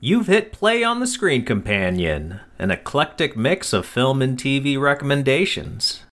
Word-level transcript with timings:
You've 0.00 0.28
hit 0.28 0.52
play 0.52 0.84
on 0.84 1.00
the 1.00 1.08
Screen 1.08 1.44
Companion, 1.44 2.38
an 2.56 2.70
eclectic 2.70 3.36
mix 3.36 3.72
of 3.72 3.84
film 3.84 4.22
and 4.22 4.38
TV 4.38 4.80
recommendations. 4.80 6.04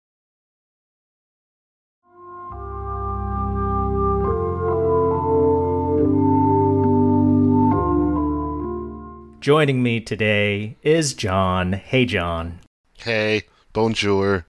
Joining 9.43 9.83
me 9.83 10.01
today 10.01 10.79
is 10.83 11.13
Jon. 11.13 11.75
Hey, 11.75 12.07
Jon. 12.07 12.61
Hey, 12.97 13.43
bonjour. 13.75 14.47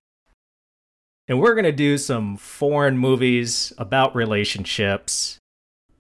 And 1.28 1.42
we're 1.42 1.56
going 1.56 1.66
to 1.66 1.74
do 1.74 1.98
some 1.98 2.38
foreign 2.38 2.98
movies 2.98 3.74
about 3.78 4.16
relationships. 4.16 5.40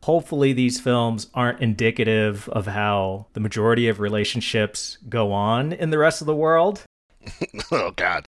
Hopefully, 0.06 0.54
these 0.54 0.80
films 0.80 1.32
aren't 1.34 1.62
indicative 1.62 2.48
of 2.50 2.68
how 2.68 3.26
the 3.34 3.40
majority 3.40 3.88
of 3.88 4.00
relationships 4.00 5.00
go 5.10 5.32
on 5.32 5.74
in 5.74 5.90
the 5.90 5.98
rest 5.98 6.22
of 6.22 6.28
the 6.28 6.36
world. 6.36 6.84
oh, 7.72 7.90
God. 7.90 8.28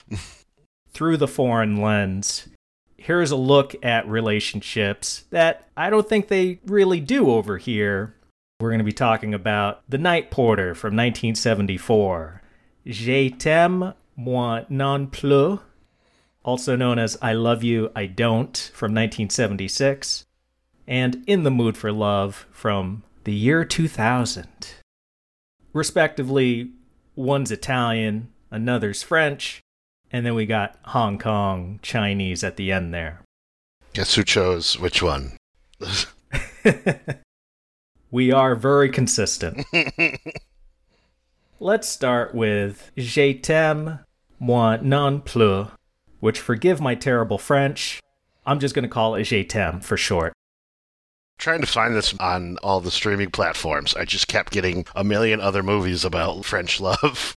Through 0.93 1.17
the 1.17 1.27
foreign 1.27 1.83
lens, 1.83 2.47
here's 2.97 3.33
a 3.33 3.37
look 3.37 3.75
at 3.85 4.07
relationships 4.07 5.25
that 5.31 5.67
I 5.77 5.91
don't 5.91 6.09
think 6.09 6.29
they 6.29 6.61
really 6.65 7.01
do 7.01 7.33
over 7.33 7.59
here. 7.59 8.15
We're 8.61 8.71
going 8.71 8.79
to 8.79 8.85
be 8.85 8.93
talking 8.93 9.35
about 9.35 9.83
The 9.89 9.99
Night 9.99 10.31
Porter 10.31 10.77
from 10.77 10.95
1974. 10.95 12.41
Je 12.87 13.31
t'aime, 13.31 13.95
moi 14.15 14.63
non 14.69 15.09
plus, 15.09 15.59
also 16.45 16.77
known 16.77 17.01
as 17.01 17.19
I 17.21 17.33
Love 17.33 17.65
You, 17.65 17.91
I 17.97 18.07
Don't 18.07 18.71
from 18.73 18.95
1976, 18.95 20.25
and 20.87 21.23
In 21.27 21.43
the 21.43 21.51
Mood 21.51 21.77
for 21.77 21.93
Love 21.93 22.47
from 22.51 23.03
the 23.25 23.35
year 23.35 23.65
2000. 23.65 24.47
Respectively, 25.73 26.71
one's 27.17 27.51
Italian, 27.51 28.29
another's 28.51 29.03
French, 29.03 29.61
and 30.13 30.25
then 30.25 30.35
we 30.35 30.47
got 30.47 30.79
Hong 30.87 31.19
Kong 31.19 31.81
Chinese 31.83 32.45
at 32.45 32.57
the 32.57 32.71
end 32.71 32.95
there. 32.95 33.23
Guess 33.95 34.15
who 34.15 34.25
chose 34.25 34.79
which 34.79 35.03
one? 35.03 35.37
we 38.11 38.31
are 38.33 38.55
very 38.55 38.89
consistent. 38.91 39.67
Let's 41.61 41.89
start 41.89 42.35
with 42.35 42.91
Je 42.97 43.35
t'aime, 43.35 44.01
moi 44.39 44.79
non 44.83 45.21
plus, 45.21 45.69
which 46.21 46.39
forgive 46.39 46.81
my 46.81 46.95
terrible 46.95 47.39
French, 47.39 48.01
I'm 48.47 48.61
just 48.61 48.75
going 48.75 48.83
to 48.83 48.89
call 48.89 49.15
it 49.15 49.25
Je 49.25 49.45
t'aime 49.45 49.81
for 49.81 49.97
short. 49.97 50.33
Trying 51.39 51.61
to 51.61 51.67
find 51.67 51.95
this 51.95 52.15
on 52.21 52.57
all 52.63 52.81
the 52.81 52.91
streaming 52.91 53.31
platforms. 53.31 53.95
I 53.95 54.05
just 54.05 54.29
kept 54.29 54.53
getting 54.53 54.87
a 54.95 55.05
million 55.05 55.41
other 55.41 55.63
movies 55.63 56.05
about 56.05 56.45
French 56.45 56.81
love. 56.81 57.35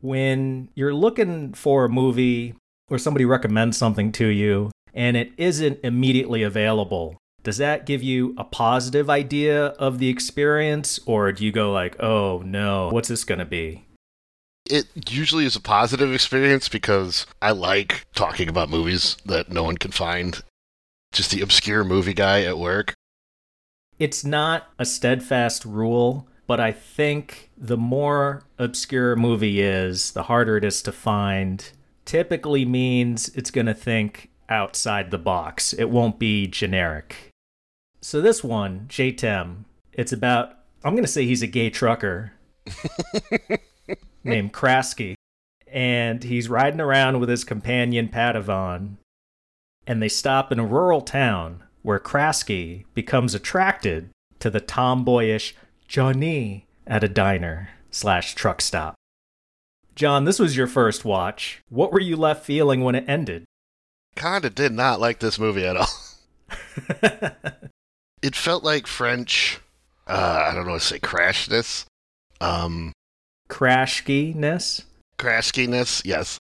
When 0.00 0.68
you're 0.74 0.94
looking 0.94 1.54
for 1.54 1.84
a 1.84 1.88
movie 1.88 2.54
or 2.88 2.98
somebody 2.98 3.24
recommends 3.24 3.76
something 3.76 4.12
to 4.12 4.26
you 4.26 4.70
and 4.92 5.16
it 5.16 5.32
isn't 5.36 5.78
immediately 5.82 6.42
available, 6.42 7.16
does 7.42 7.56
that 7.58 7.86
give 7.86 8.02
you 8.02 8.34
a 8.36 8.44
positive 8.44 9.08
idea 9.08 9.66
of 9.66 9.98
the 9.98 10.08
experience 10.08 11.00
or 11.06 11.32
do 11.32 11.44
you 11.44 11.52
go 11.52 11.72
like, 11.72 12.00
"Oh 12.02 12.42
no, 12.44 12.88
what's 12.90 13.08
this 13.08 13.24
going 13.24 13.38
to 13.38 13.44
be?" 13.44 13.84
It 14.68 14.86
usually 15.08 15.44
is 15.44 15.56
a 15.56 15.60
positive 15.60 16.12
experience 16.12 16.68
because 16.68 17.26
I 17.40 17.50
like 17.50 18.06
talking 18.14 18.48
about 18.48 18.70
movies 18.70 19.16
that 19.26 19.50
no 19.50 19.64
one 19.64 19.76
can 19.76 19.90
find. 19.90 20.42
Just 21.12 21.30
the 21.30 21.40
obscure 21.40 21.84
movie 21.84 22.14
guy 22.14 22.42
at 22.42 22.58
work. 22.58 22.94
It's 23.98 24.24
not 24.24 24.68
a 24.78 24.84
steadfast 24.84 25.64
rule, 25.64 26.28
but 26.46 26.60
I 26.60 26.72
think 26.72 27.50
the 27.56 27.76
more 27.76 28.44
obscure 28.58 29.12
a 29.12 29.16
movie 29.16 29.60
is, 29.60 30.12
the 30.12 30.24
harder 30.24 30.56
it 30.56 30.64
is 30.64 30.82
to 30.82 30.92
find. 30.92 31.70
Typically 32.04 32.64
means 32.64 33.28
it's 33.30 33.50
going 33.50 33.66
to 33.66 33.74
think 33.74 34.30
outside 34.48 35.10
the 35.10 35.18
box. 35.18 35.72
It 35.72 35.88
won't 35.88 36.18
be 36.18 36.46
generic. 36.46 37.30
So 38.00 38.20
this 38.20 38.42
one, 38.42 38.86
t'aime, 38.88 39.64
it's 39.92 40.12
about 40.12 40.58
I'm 40.84 40.94
going 40.94 41.04
to 41.04 41.10
say 41.10 41.24
he's 41.24 41.42
a 41.42 41.46
gay 41.46 41.70
trucker 41.70 42.32
named 44.24 44.52
Krasky 44.52 45.14
and 45.68 46.24
he's 46.24 46.48
riding 46.48 46.80
around 46.80 47.20
with 47.20 47.28
his 47.28 47.44
companion 47.44 48.08
Padavon 48.08 48.96
and 49.86 50.02
they 50.02 50.08
stop 50.08 50.50
in 50.50 50.58
a 50.58 50.66
rural 50.66 51.00
town 51.00 51.62
where 51.82 51.98
Krasky 51.98 52.84
becomes 52.94 53.34
attracted 53.34 54.10
to 54.38 54.50
the 54.50 54.60
tomboyish 54.60 55.54
Johnny 55.88 56.66
at 56.86 57.04
a 57.04 57.08
diner 57.08 57.70
slash 57.90 58.34
truck 58.34 58.60
stop. 58.60 58.94
Jon, 59.94 60.24
this 60.24 60.38
was 60.38 60.56
your 60.56 60.66
first 60.66 61.04
watch. 61.04 61.60
What 61.68 61.92
were 61.92 62.00
you 62.00 62.16
left 62.16 62.44
feeling 62.46 62.82
when 62.82 62.94
it 62.94 63.04
ended? 63.06 63.44
Kinda 64.16 64.50
did 64.50 64.72
not 64.72 65.00
like 65.00 65.18
this 65.20 65.38
movie 65.38 65.66
at 65.66 65.76
all. 65.76 65.88
it 68.22 68.34
felt 68.34 68.64
like 68.64 68.86
French, 68.86 69.60
uh, 70.06 70.46
I 70.48 70.54
don't 70.54 70.66
know 70.66 70.72
what 70.72 70.80
to 70.80 70.86
say, 70.86 70.98
crashness. 70.98 71.84
Um, 72.40 72.92
Crashkiness? 73.48 74.84
Crashkiness, 75.18 76.02
yes. 76.04 76.38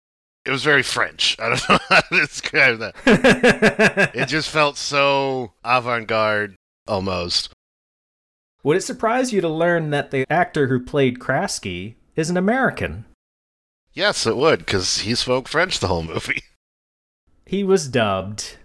It 0.47 0.51
was 0.51 0.63
very 0.63 0.85
French. 0.85 1.37
I 1.41 1.49
don't 1.49 1.69
know 1.69 1.79
how 1.89 2.01
to 2.01 2.21
describe 2.21 2.79
that. 2.79 2.95
it 4.15 4.29
just 4.29 4.49
felt 4.49 4.77
so 4.77 5.53
avant 5.65 6.07
garde 6.07 6.55
almost. 6.87 7.53
Would 8.63 8.77
it 8.77 8.83
surprise 8.83 9.33
you 9.33 9.41
to 9.41 9.49
learn 9.49 9.91
that 9.91 10.13
the 10.13 10.25
actor 10.31 10.69
who 10.69 10.81
played 10.81 11.19
Krasky 11.19 11.95
is 12.15 12.31
an 12.31 12.37
American? 12.37 13.05
Yes, 13.93 14.27
it 14.27 14.37
would, 14.37 14.61
because 14.61 14.99
he 14.99 15.15
spoke 15.15 15.49
French 15.49 15.81
the 15.81 15.89
whole 15.89 16.03
movie. 16.03 16.43
He 17.49 17.63
was 17.63 17.87
dubbed. 17.87 18.57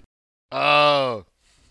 Oh. 0.51 1.25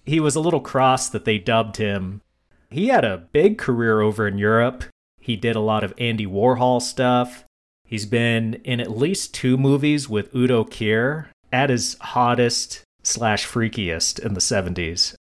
He 0.05 0.21
was 0.21 0.37
a 0.37 0.41
little 0.41 0.61
cross 0.61 1.09
that 1.09 1.25
they 1.25 1.39
dubbed 1.39 1.77
him. 1.77 2.23
He 2.71 2.87
had 2.87 3.05
a 3.05 3.27
big 3.33 3.59
career 3.59 4.01
over 4.01 4.29
in 4.29 4.39
Europe. 4.39 4.85
He 5.21 5.35
did 5.35 5.57
a 5.57 5.61
lot 5.61 5.83
of 5.83 5.93
Andy 5.99 6.25
Warhol 6.25 6.81
stuff. 6.81 7.45
He's 7.91 8.07
been 8.07 8.55
in 8.63 8.79
at 8.79 8.97
least 8.97 9.35
two 9.35 9.57
movies 9.57 10.09
with 10.09 10.33
Udo 10.33 10.63
Kier 10.63 11.27
at 11.53 11.71
his 11.71 11.97
hottest 12.01 12.85
slash 13.03 13.45
freakiest 13.45 14.21
in 14.21 14.35
the 14.35 14.41
70s. 14.41 15.17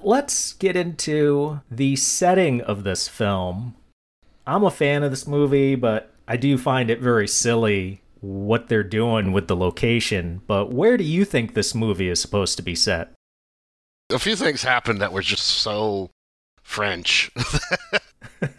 Let's 0.00 0.52
get 0.52 0.76
into 0.76 1.60
the 1.68 1.96
setting 1.96 2.60
of 2.60 2.84
this 2.84 3.08
film. 3.08 3.74
I'm 4.46 4.62
a 4.62 4.70
fan 4.70 5.02
of 5.02 5.10
this 5.10 5.26
movie, 5.26 5.74
but 5.74 6.14
I 6.28 6.36
do 6.36 6.56
find 6.56 6.88
it 6.88 7.00
very 7.00 7.26
silly 7.26 8.00
what 8.20 8.68
they're 8.68 8.84
doing 8.84 9.32
with 9.32 9.48
the 9.48 9.56
location. 9.56 10.40
But 10.46 10.72
where 10.72 10.96
do 10.96 11.02
you 11.02 11.24
think 11.24 11.54
this 11.54 11.74
movie 11.74 12.08
is 12.08 12.20
supposed 12.20 12.56
to 12.58 12.62
be 12.62 12.76
set? 12.76 13.10
A 14.10 14.20
few 14.20 14.36
things 14.36 14.62
happened 14.62 15.00
that 15.00 15.12
were 15.12 15.22
just 15.22 15.46
so 15.46 16.10
French. 16.62 17.32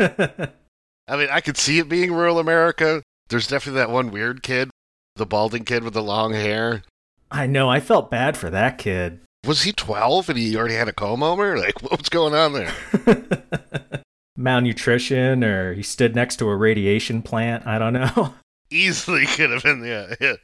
I 1.07 1.17
mean, 1.17 1.27
I 1.31 1.41
could 1.41 1.57
see 1.57 1.79
it 1.79 1.87
being 1.87 2.11
rural 2.11 2.39
America. 2.39 3.02
There's 3.33 3.47
definitely 3.47 3.79
that 3.79 3.89
one 3.89 4.11
weird 4.11 4.43
kid, 4.43 4.69
the 5.15 5.25
balding 5.25 5.65
kid 5.65 5.83
with 5.83 5.95
the 5.95 6.03
long 6.03 6.33
hair. 6.33 6.83
I 7.31 7.47
know, 7.47 7.67
I 7.67 7.79
felt 7.79 8.11
bad 8.11 8.37
for 8.37 8.51
that 8.51 8.77
kid. 8.77 9.21
Was 9.43 9.63
he 9.63 9.71
12 9.71 10.29
and 10.29 10.37
he 10.37 10.55
already 10.55 10.75
had 10.75 10.87
a 10.87 10.93
comb 10.93 11.23
over? 11.23 11.57
Like, 11.63 11.81
what's 11.81 12.09
going 12.09 12.35
on 12.35 12.53
there? 12.53 12.71
Malnutrition, 14.37 15.43
or 15.43 15.73
he 15.73 15.81
stood 15.81 16.13
next 16.13 16.35
to 16.35 16.47
a 16.47 16.55
radiation 16.55 17.23
plant. 17.23 17.65
I 17.65 17.79
don't 17.79 17.93
know. 17.93 18.35
Easily 18.69 19.25
could 19.25 19.49
have 19.49 19.63
been, 19.63 19.83
yeah, 19.83 20.13
yeah. 20.21 20.35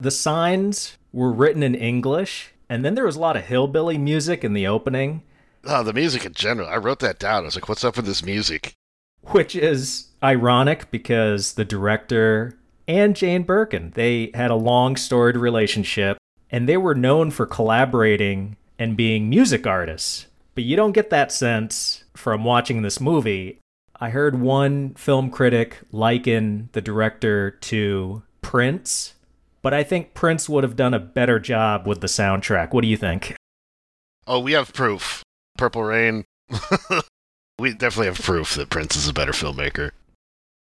The 0.00 0.10
signs 0.10 0.98
were 1.12 1.30
written 1.30 1.62
in 1.62 1.76
English, 1.76 2.50
and 2.68 2.84
then 2.84 2.96
there 2.96 3.06
was 3.06 3.14
a 3.14 3.20
lot 3.20 3.36
of 3.36 3.44
hillbilly 3.44 3.98
music 3.98 4.42
in 4.42 4.52
the 4.52 4.66
opening. 4.66 5.22
Oh, 5.62 5.84
the 5.84 5.92
music 5.92 6.24
in 6.24 6.32
general. 6.32 6.66
I 6.66 6.78
wrote 6.78 6.98
that 6.98 7.20
down. 7.20 7.44
I 7.44 7.46
was 7.46 7.54
like, 7.54 7.68
what's 7.68 7.84
up 7.84 7.94
with 7.94 8.06
this 8.06 8.24
music? 8.24 8.74
Which 9.26 9.54
is 9.54 10.05
ironic 10.22 10.90
because 10.90 11.54
the 11.54 11.64
director 11.64 12.58
and 12.88 13.16
Jane 13.16 13.42
Birkin, 13.42 13.92
they 13.94 14.30
had 14.34 14.50
a 14.50 14.56
long 14.56 14.96
storied 14.96 15.36
relationship 15.36 16.18
and 16.50 16.68
they 16.68 16.76
were 16.76 16.94
known 16.94 17.30
for 17.30 17.46
collaborating 17.46 18.56
and 18.78 18.96
being 18.96 19.28
music 19.28 19.66
artists. 19.66 20.26
But 20.54 20.64
you 20.64 20.76
don't 20.76 20.92
get 20.92 21.10
that 21.10 21.32
sense 21.32 22.04
from 22.14 22.44
watching 22.44 22.82
this 22.82 23.00
movie. 23.00 23.58
I 23.98 24.10
heard 24.10 24.40
one 24.40 24.94
film 24.94 25.30
critic 25.30 25.78
liken 25.90 26.68
the 26.72 26.80
director 26.80 27.50
to 27.50 28.22
Prince, 28.42 29.14
but 29.62 29.74
I 29.74 29.82
think 29.82 30.14
Prince 30.14 30.48
would 30.48 30.64
have 30.64 30.76
done 30.76 30.94
a 30.94 30.98
better 30.98 31.38
job 31.38 31.86
with 31.86 32.00
the 32.00 32.06
soundtrack. 32.06 32.72
What 32.72 32.82
do 32.82 32.88
you 32.88 32.96
think? 32.96 33.34
Oh, 34.26 34.40
we 34.40 34.52
have 34.52 34.72
proof. 34.72 35.22
Purple 35.56 35.82
Rain. 35.82 36.24
we 37.58 37.72
definitely 37.72 38.06
have 38.06 38.20
proof 38.20 38.54
that 38.54 38.70
Prince 38.70 38.96
is 38.96 39.08
a 39.08 39.12
better 39.12 39.32
filmmaker. 39.32 39.90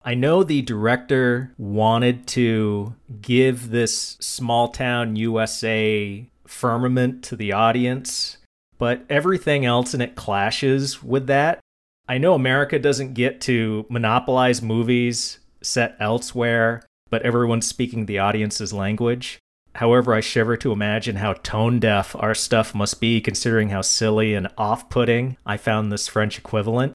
I 0.07 0.13
know 0.13 0.43
the 0.43 0.61
director 0.61 1.51
wanted 1.57 2.27
to 2.27 2.93
give 3.21 3.71
this 3.71 4.17
small 4.19 4.67
town 4.67 5.15
USA 5.15 6.29
firmament 6.45 7.23
to 7.23 7.35
the 7.35 7.53
audience, 7.53 8.37
but 8.77 9.03
everything 9.09 9.65
else 9.65 9.95
in 9.95 10.01
it 10.01 10.13
clashes 10.13 11.01
with 11.01 11.25
that. 11.25 11.59
I 12.07 12.19
know 12.19 12.35
America 12.35 12.77
doesn't 12.77 13.15
get 13.15 13.41
to 13.41 13.87
monopolize 13.89 14.61
movies 14.61 15.39
set 15.63 15.95
elsewhere, 15.99 16.85
but 17.09 17.23
everyone's 17.23 17.65
speaking 17.65 18.05
the 18.05 18.19
audience's 18.19 18.71
language. 18.71 19.39
However, 19.73 20.13
I 20.13 20.19
shiver 20.19 20.55
to 20.57 20.71
imagine 20.71 21.15
how 21.15 21.33
tone 21.33 21.79
deaf 21.79 22.15
our 22.19 22.35
stuff 22.35 22.75
must 22.75 23.01
be, 23.01 23.21
considering 23.21 23.69
how 23.69 23.81
silly 23.81 24.35
and 24.35 24.49
off 24.55 24.87
putting 24.87 25.37
I 25.47 25.57
found 25.57 25.91
this 25.91 26.07
French 26.07 26.37
equivalent. 26.37 26.93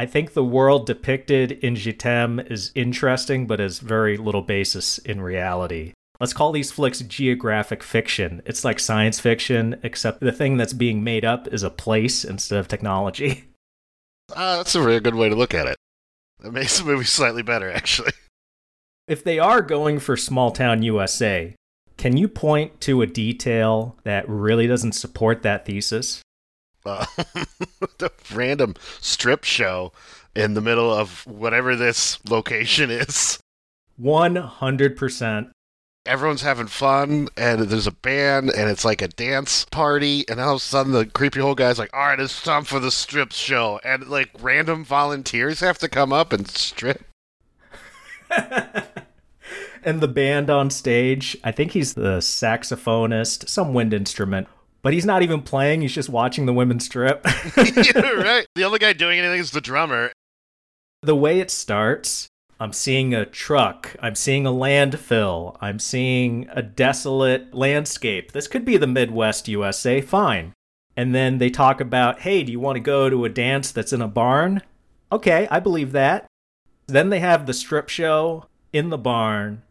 I 0.00 0.06
think 0.06 0.32
the 0.32 0.42
world 0.42 0.86
depicted 0.86 1.52
in 1.52 1.74
t'aime 1.74 2.40
is 2.50 2.72
interesting, 2.74 3.46
but 3.46 3.60
has 3.60 3.80
very 3.80 4.16
little 4.16 4.40
basis 4.40 4.96
in 4.96 5.20
reality. 5.20 5.92
Let's 6.18 6.32
call 6.32 6.52
these 6.52 6.72
flicks 6.72 7.00
geographic 7.00 7.82
fiction. 7.82 8.40
It's 8.46 8.64
like 8.64 8.80
science 8.80 9.20
fiction, 9.20 9.78
except 9.82 10.20
the 10.20 10.32
thing 10.32 10.56
that's 10.56 10.72
being 10.72 11.04
made 11.04 11.26
up 11.26 11.48
is 11.48 11.62
a 11.62 11.68
place 11.68 12.24
instead 12.24 12.58
of 12.58 12.66
technology. 12.66 13.44
Uh, 14.34 14.56
that's 14.56 14.74
a 14.74 14.80
really 14.80 15.00
good 15.00 15.16
way 15.16 15.28
to 15.28 15.34
look 15.34 15.52
at 15.52 15.66
it. 15.66 15.76
That 16.38 16.52
makes 16.52 16.78
the 16.78 16.84
movie 16.86 17.04
slightly 17.04 17.42
better, 17.42 17.70
actually. 17.70 18.12
If 19.06 19.22
they 19.22 19.38
are 19.38 19.60
going 19.60 19.98
for 19.98 20.16
small 20.16 20.50
town 20.50 20.82
USA, 20.82 21.54
can 21.98 22.16
you 22.16 22.26
point 22.26 22.80
to 22.80 23.02
a 23.02 23.06
detail 23.06 23.98
that 24.04 24.26
really 24.26 24.66
doesn't 24.66 24.92
support 24.92 25.42
that 25.42 25.66
thesis? 25.66 26.22
Uh, 26.84 27.04
the 27.98 28.10
random 28.32 28.74
strip 29.00 29.44
show 29.44 29.92
in 30.34 30.54
the 30.54 30.60
middle 30.60 30.92
of 30.92 31.26
whatever 31.26 31.76
this 31.76 32.18
location 32.28 32.90
is. 32.90 33.38
100% 34.00 35.50
everyone's 36.06 36.42
having 36.42 36.66
fun 36.66 37.28
and 37.36 37.60
there's 37.62 37.86
a 37.86 37.92
band 37.92 38.50
and 38.50 38.70
it's 38.70 38.84
like 38.84 39.02
a 39.02 39.08
dance 39.08 39.66
party 39.66 40.24
and 40.28 40.40
all 40.40 40.54
of 40.54 40.56
a 40.56 40.60
sudden 40.60 40.92
the 40.92 41.04
creepy 41.04 41.40
old 41.40 41.58
guy's 41.58 41.78
like 41.78 41.90
all 41.92 42.06
right 42.06 42.18
it's 42.18 42.42
time 42.42 42.64
for 42.64 42.80
the 42.80 42.90
strip 42.90 43.32
show 43.32 43.78
and 43.84 44.08
like 44.08 44.30
random 44.40 44.82
volunteers 44.82 45.60
have 45.60 45.78
to 45.78 45.88
come 45.88 46.12
up 46.12 46.32
and 46.32 46.48
strip. 46.48 47.04
And 49.82 50.02
the 50.02 50.08
band 50.08 50.50
on 50.50 50.68
stage 50.68 51.38
i 51.42 51.50
think 51.50 51.72
he's 51.72 51.94
the 51.94 52.18
saxophonist 52.18 53.48
some 53.48 53.72
wind 53.72 53.94
instrument 53.94 54.46
but 54.82 54.92
he's 54.92 55.06
not 55.06 55.22
even 55.22 55.42
playing 55.42 55.80
he's 55.80 55.94
just 55.94 56.08
watching 56.08 56.46
the 56.46 56.52
women 56.52 56.80
strip 56.80 57.24
yeah, 57.56 58.00
right 58.00 58.46
the 58.54 58.64
only 58.64 58.78
guy 58.78 58.92
doing 58.92 59.18
anything 59.18 59.40
is 59.40 59.50
the 59.50 59.60
drummer 59.60 60.12
the 61.02 61.16
way 61.16 61.40
it 61.40 61.50
starts 61.50 62.28
I'm 62.62 62.74
seeing 62.74 63.14
a 63.14 63.24
truck. 63.24 63.96
I'm 64.00 64.14
seeing 64.14 64.46
a 64.46 64.50
landfill. 64.50 65.56
I'm 65.62 65.78
seeing 65.78 66.46
a 66.52 66.60
desolate 66.60 67.54
landscape. 67.54 68.32
This 68.32 68.46
could 68.46 68.66
be 68.66 68.76
the 68.76 68.86
Midwest 68.86 69.48
USA. 69.48 70.02
Fine. 70.02 70.52
And 70.94 71.14
then 71.14 71.38
they 71.38 71.48
talk 71.48 71.80
about, 71.80 72.20
hey, 72.20 72.42
do 72.42 72.52
you 72.52 72.60
want 72.60 72.76
to 72.76 72.80
go 72.80 73.08
to 73.08 73.24
a 73.24 73.30
dance 73.30 73.72
that's 73.72 73.94
in 73.94 74.02
a 74.02 74.08
barn? 74.08 74.60
Okay, 75.10 75.48
I 75.50 75.58
believe 75.58 75.92
that. 75.92 76.26
Then 76.86 77.08
they 77.08 77.20
have 77.20 77.46
the 77.46 77.54
strip 77.54 77.88
show 77.88 78.44
in 78.74 78.90
the 78.90 78.98
barn. 78.98 79.62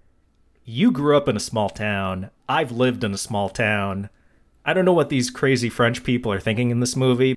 You 0.66 0.92
grew 0.92 1.16
up 1.16 1.28
in 1.28 1.38
a 1.38 1.40
small 1.40 1.70
town. 1.70 2.32
I've 2.48 2.72
lived 2.72 3.04
in 3.04 3.14
a 3.14 3.20
small 3.20 3.50
town. 3.50 4.10
I 4.70 4.74
don't 4.74 4.86
know 4.86 4.94
what 4.94 5.10
these 5.10 5.30
crazy 5.30 5.70
French 5.70 6.04
people 6.04 6.32
are 6.32 6.40
thinking 6.40 6.70
in 6.70 6.80
this 6.80 6.96
movie. 6.96 7.36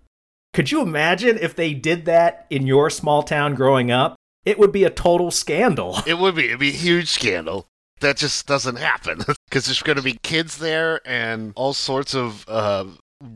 Could 0.53 0.71
you 0.71 0.83
imagine 0.83 1.39
if 1.39 1.57
they 1.57 1.73
did 1.73 2.05
that 2.05 2.47
in 2.51 2.67
your 2.67 2.91
small 2.91 3.23
town 3.23 3.55
growing 3.55 3.91
up? 3.91 4.17
it 4.45 4.59
would 4.59 4.73
be 4.73 4.85
a 4.85 4.91
total 4.91 5.31
scandal. 5.31 5.99
It 6.07 6.19
would 6.19 6.35
be. 6.35 6.47
It'd 6.47 6.59
be 6.59 6.71
a 6.71 6.73
huge 6.73 7.09
scandal. 7.09 7.67
That 8.01 8.17
just 8.17 8.47
doesn't 8.47 8.77
happen 8.77 9.19
because 9.49 9.67
there's 9.67 9.83
going 9.83 9.97
to 9.97 10.03
be 10.03 10.19
kids 10.23 10.59
there 10.59 11.01
and 11.05 11.53
all 11.55 11.73
sorts 11.73 12.15
of 12.15 12.45
uh, 12.49 12.87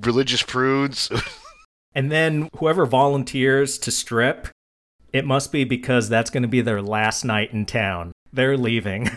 religious 0.03 0.43
prudes. 0.43 1.11
and 1.95 2.11
then 2.11 2.51
whoever 2.59 2.85
volunteers 2.85 3.79
to 3.79 3.91
strip, 3.93 4.49
it 5.13 5.25
must 5.25 5.53
be 5.53 5.65
because 5.65 6.09
that's 6.09 6.31
going 6.31 6.43
to 6.43 6.49
be 6.49 6.61
their 6.61 6.83
last 6.83 7.25
night 7.25 7.53
in 7.53 7.65
town. 7.65 8.13
They're 8.33 8.59
leaving. 8.59 9.09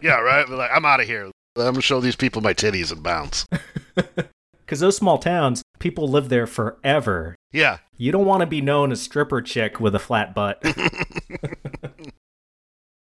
yeah, 0.00 0.20
right. 0.20 0.48
Like, 0.48 0.70
I'm 0.72 0.84
out 0.84 1.00
of 1.00 1.06
here. 1.06 1.30
I'm 1.56 1.64
gonna 1.64 1.82
show 1.82 2.00
these 2.00 2.16
people 2.16 2.40
my 2.40 2.54
titties 2.54 2.92
and 2.92 3.02
bounce. 3.02 3.44
Because 4.64 4.80
those 4.80 4.96
small 4.96 5.18
towns, 5.18 5.62
people 5.80 6.08
live 6.08 6.30
there 6.30 6.46
forever. 6.46 7.34
Yeah. 7.52 7.78
You 7.98 8.10
don't 8.10 8.24
want 8.24 8.40
to 8.40 8.46
be 8.46 8.62
known 8.62 8.90
as 8.90 9.02
stripper 9.02 9.42
chick 9.42 9.78
with 9.78 9.94
a 9.94 9.98
flat 9.98 10.34
butt. 10.34 10.62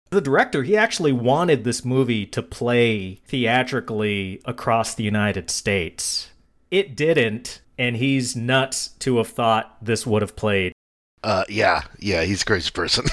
the 0.10 0.20
director, 0.20 0.62
he 0.62 0.76
actually 0.76 1.10
wanted 1.10 1.64
this 1.64 1.84
movie 1.84 2.24
to 2.26 2.40
play 2.40 3.16
theatrically 3.26 4.40
across 4.44 4.94
the 4.94 5.02
United 5.02 5.50
States. 5.50 6.30
It 6.70 6.94
didn't, 6.94 7.62
and 7.76 7.96
he's 7.96 8.36
nuts 8.36 8.88
to 9.00 9.16
have 9.16 9.28
thought 9.28 9.76
this 9.82 10.06
would 10.06 10.22
have 10.22 10.36
played. 10.36 10.72
Uh, 11.24 11.42
yeah, 11.48 11.82
yeah, 11.98 12.22
he's 12.22 12.42
a 12.42 12.44
crazy 12.44 12.70
person. 12.70 13.06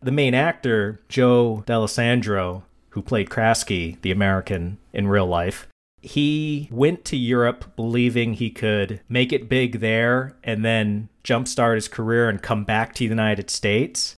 the 0.00 0.12
main 0.12 0.34
actor, 0.34 1.02
Joe 1.10 1.62
Dallesandro, 1.66 2.62
who 2.90 3.02
played 3.02 3.28
Krasky, 3.28 4.00
the 4.00 4.12
American, 4.12 4.78
in 4.94 5.08
real 5.08 5.26
life, 5.26 5.66
he 6.02 6.68
went 6.70 7.04
to 7.06 7.16
Europe 7.16 7.76
believing 7.76 8.34
he 8.34 8.50
could 8.50 9.00
make 9.08 9.32
it 9.32 9.48
big 9.48 9.80
there 9.80 10.36
and 10.42 10.64
then 10.64 11.08
jumpstart 11.24 11.74
his 11.74 11.88
career 11.88 12.28
and 12.28 12.42
come 12.42 12.64
back 12.64 12.94
to 12.94 13.04
the 13.04 13.08
United 13.08 13.50
States. 13.50 14.16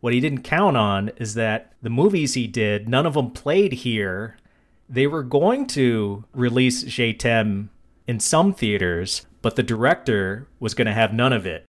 What 0.00 0.12
he 0.12 0.20
didn't 0.20 0.42
count 0.42 0.76
on 0.76 1.10
is 1.16 1.34
that 1.34 1.72
the 1.82 1.90
movies 1.90 2.34
he 2.34 2.46
did, 2.46 2.88
none 2.88 3.06
of 3.06 3.14
them 3.14 3.30
played 3.30 3.72
here. 3.72 4.36
They 4.88 5.06
were 5.06 5.24
going 5.24 5.66
to 5.68 6.24
release 6.32 6.84
Je 6.84 7.12
t'aime 7.12 7.70
in 8.06 8.20
some 8.20 8.52
theaters, 8.52 9.26
but 9.42 9.56
the 9.56 9.62
director 9.62 10.48
was 10.60 10.74
going 10.74 10.86
to 10.86 10.92
have 10.92 11.12
none 11.12 11.32
of 11.32 11.46
it. 11.46 11.64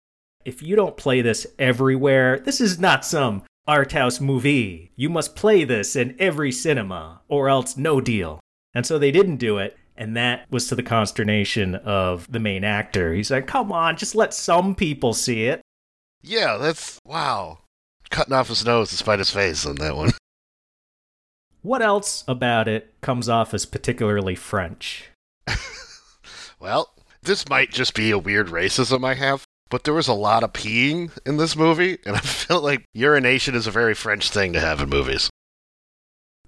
If 0.45 0.63
you 0.63 0.77
don't 0.77 0.97
play 0.97 1.21
this 1.21 1.47
everywhere, 1.59 2.39
this 2.39 2.61
is 2.61 2.81
not 2.81 3.05
some 3.05 3.43
art 3.67 3.93
house 3.93 4.21
movie. 4.21 4.91
You 4.97 5.09
must 5.09 5.37
play 5.37 5.65
this 5.65 5.95
in 5.95 6.17
every 6.19 6.51
cinema, 6.51 7.21
or 7.29 7.49
else 7.49 7.77
no 7.77 8.01
deal. 8.01 8.41
And 8.75 8.87
so 8.87 8.99
they 8.99 9.11
didn't 9.11 9.37
do 9.37 9.59
it. 9.59 9.77
And 9.97 10.17
that 10.17 10.51
was 10.51 10.69
to 10.69 10.75
the 10.75 10.83
consternation 10.83 11.75
of 11.75 12.31
the 12.31 12.41
main 12.41 12.65
actor. 12.65 13.13
He's 13.13 13.31
like, 13.31 13.47
come 13.47 13.71
on, 13.71 13.97
just 13.97 14.15
let 14.15 14.33
some 14.33 14.75
people 14.75 15.13
see 15.13 15.45
it. 15.45 15.61
Yeah, 16.23 16.57
that's 16.57 16.99
wow. 17.05 17.59
Cutting 18.11 18.33
off 18.33 18.49
his 18.49 18.65
nose 18.65 18.91
to 18.91 18.97
spite 18.97 19.19
his 19.19 19.31
face 19.31 19.67
on 19.67 19.77
that 19.77 19.97
one. 19.97 20.11
What 21.63 21.81
else 21.81 22.25
about 22.27 22.67
it 22.67 22.93
comes 23.03 23.29
off 23.29 23.55
as 23.55 23.67
particularly 23.67 24.35
French? 24.35 25.11
well, 26.59 26.93
this 27.23 27.49
might 27.49 27.71
just 27.71 27.95
be 27.95 28.11
a 28.11 28.19
weird 28.19 28.49
racism 28.49 29.05
I 29.05 29.15
have, 29.15 29.45
but 29.71 29.85
there 29.85 29.95
was 29.95 30.09
a 30.09 30.13
lot 30.13 30.43
of 30.43 30.53
peeing 30.53 31.17
in 31.25 31.37
this 31.37 31.55
movie, 31.55 31.99
and 32.05 32.17
I 32.17 32.19
feel 32.23 32.61
like 32.61 32.85
urination 32.95 33.55
is 33.55 33.69
a 33.69 33.71
very 33.71 33.95
French 33.95 34.31
thing 34.31 34.53
to 34.55 34.61
have 34.61 34.81
in 34.81 34.89
movies. 34.89 35.31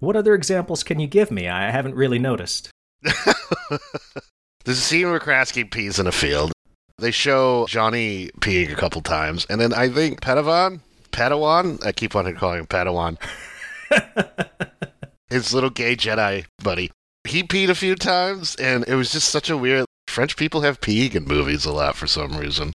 What 0.00 0.16
other 0.16 0.34
examples 0.34 0.82
can 0.82 1.00
you 1.00 1.06
give 1.06 1.30
me? 1.30 1.48
I 1.48 1.70
haven't 1.70 1.94
really 1.94 2.18
noticed. 2.18 2.70
There's 3.02 4.78
a 4.78 4.82
scene 4.82 5.10
where 5.10 5.20
Krasky 5.20 5.70
pees 5.70 5.98
in 5.98 6.06
a 6.06 6.12
field. 6.12 6.52
They 6.98 7.10
show 7.10 7.66
Johnny 7.68 8.30
peeing 8.40 8.72
a 8.72 8.76
couple 8.76 9.02
times, 9.02 9.46
and 9.50 9.60
then 9.60 9.74
I 9.74 9.88
think 9.88 10.20
Padawan, 10.20 10.80
Padawan, 11.10 11.84
I 11.84 11.92
keep 11.92 12.14
on 12.14 12.32
calling 12.36 12.60
him 12.60 12.66
Padawan, 12.66 13.18
his 15.28 15.52
little 15.52 15.70
gay 15.70 15.96
Jedi 15.96 16.46
buddy, 16.62 16.90
he 17.24 17.42
peed 17.42 17.68
a 17.68 17.74
few 17.74 17.94
times, 17.94 18.54
and 18.56 18.84
it 18.86 18.94
was 18.94 19.10
just 19.10 19.28
such 19.28 19.50
a 19.50 19.56
weird. 19.56 19.86
French 20.06 20.36
people 20.36 20.60
have 20.60 20.80
peeing 20.80 21.14
in 21.14 21.24
movies 21.24 21.64
a 21.64 21.72
lot 21.72 21.96
for 21.96 22.06
some 22.06 22.36
reason. 22.36 22.72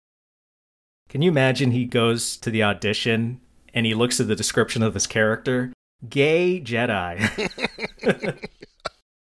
Can 1.08 1.20
you 1.23 1.30
imagine 1.30 1.73
he 1.73 1.85
goes 1.85 2.37
to 2.38 2.50
the 2.50 2.62
audition 2.62 3.40
and 3.75 3.85
he 3.85 3.94
looks 3.94 4.20
at 4.20 4.28
the 4.28 4.37
description 4.37 4.82
of 4.82 4.94
his 4.94 5.06
character 5.06 5.73
Gay 6.08 6.60
Jedi. 6.60 7.18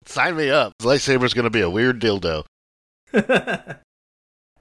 Sign 0.05 0.37
me 0.37 0.51
up. 0.51 0.73
The 0.79 0.87
lightsaber's 0.87 1.35
going 1.35 1.45
to 1.45 1.51
be 1.51 1.61
a 1.61 1.71
weird 1.71 2.01
dildo. 2.01 2.45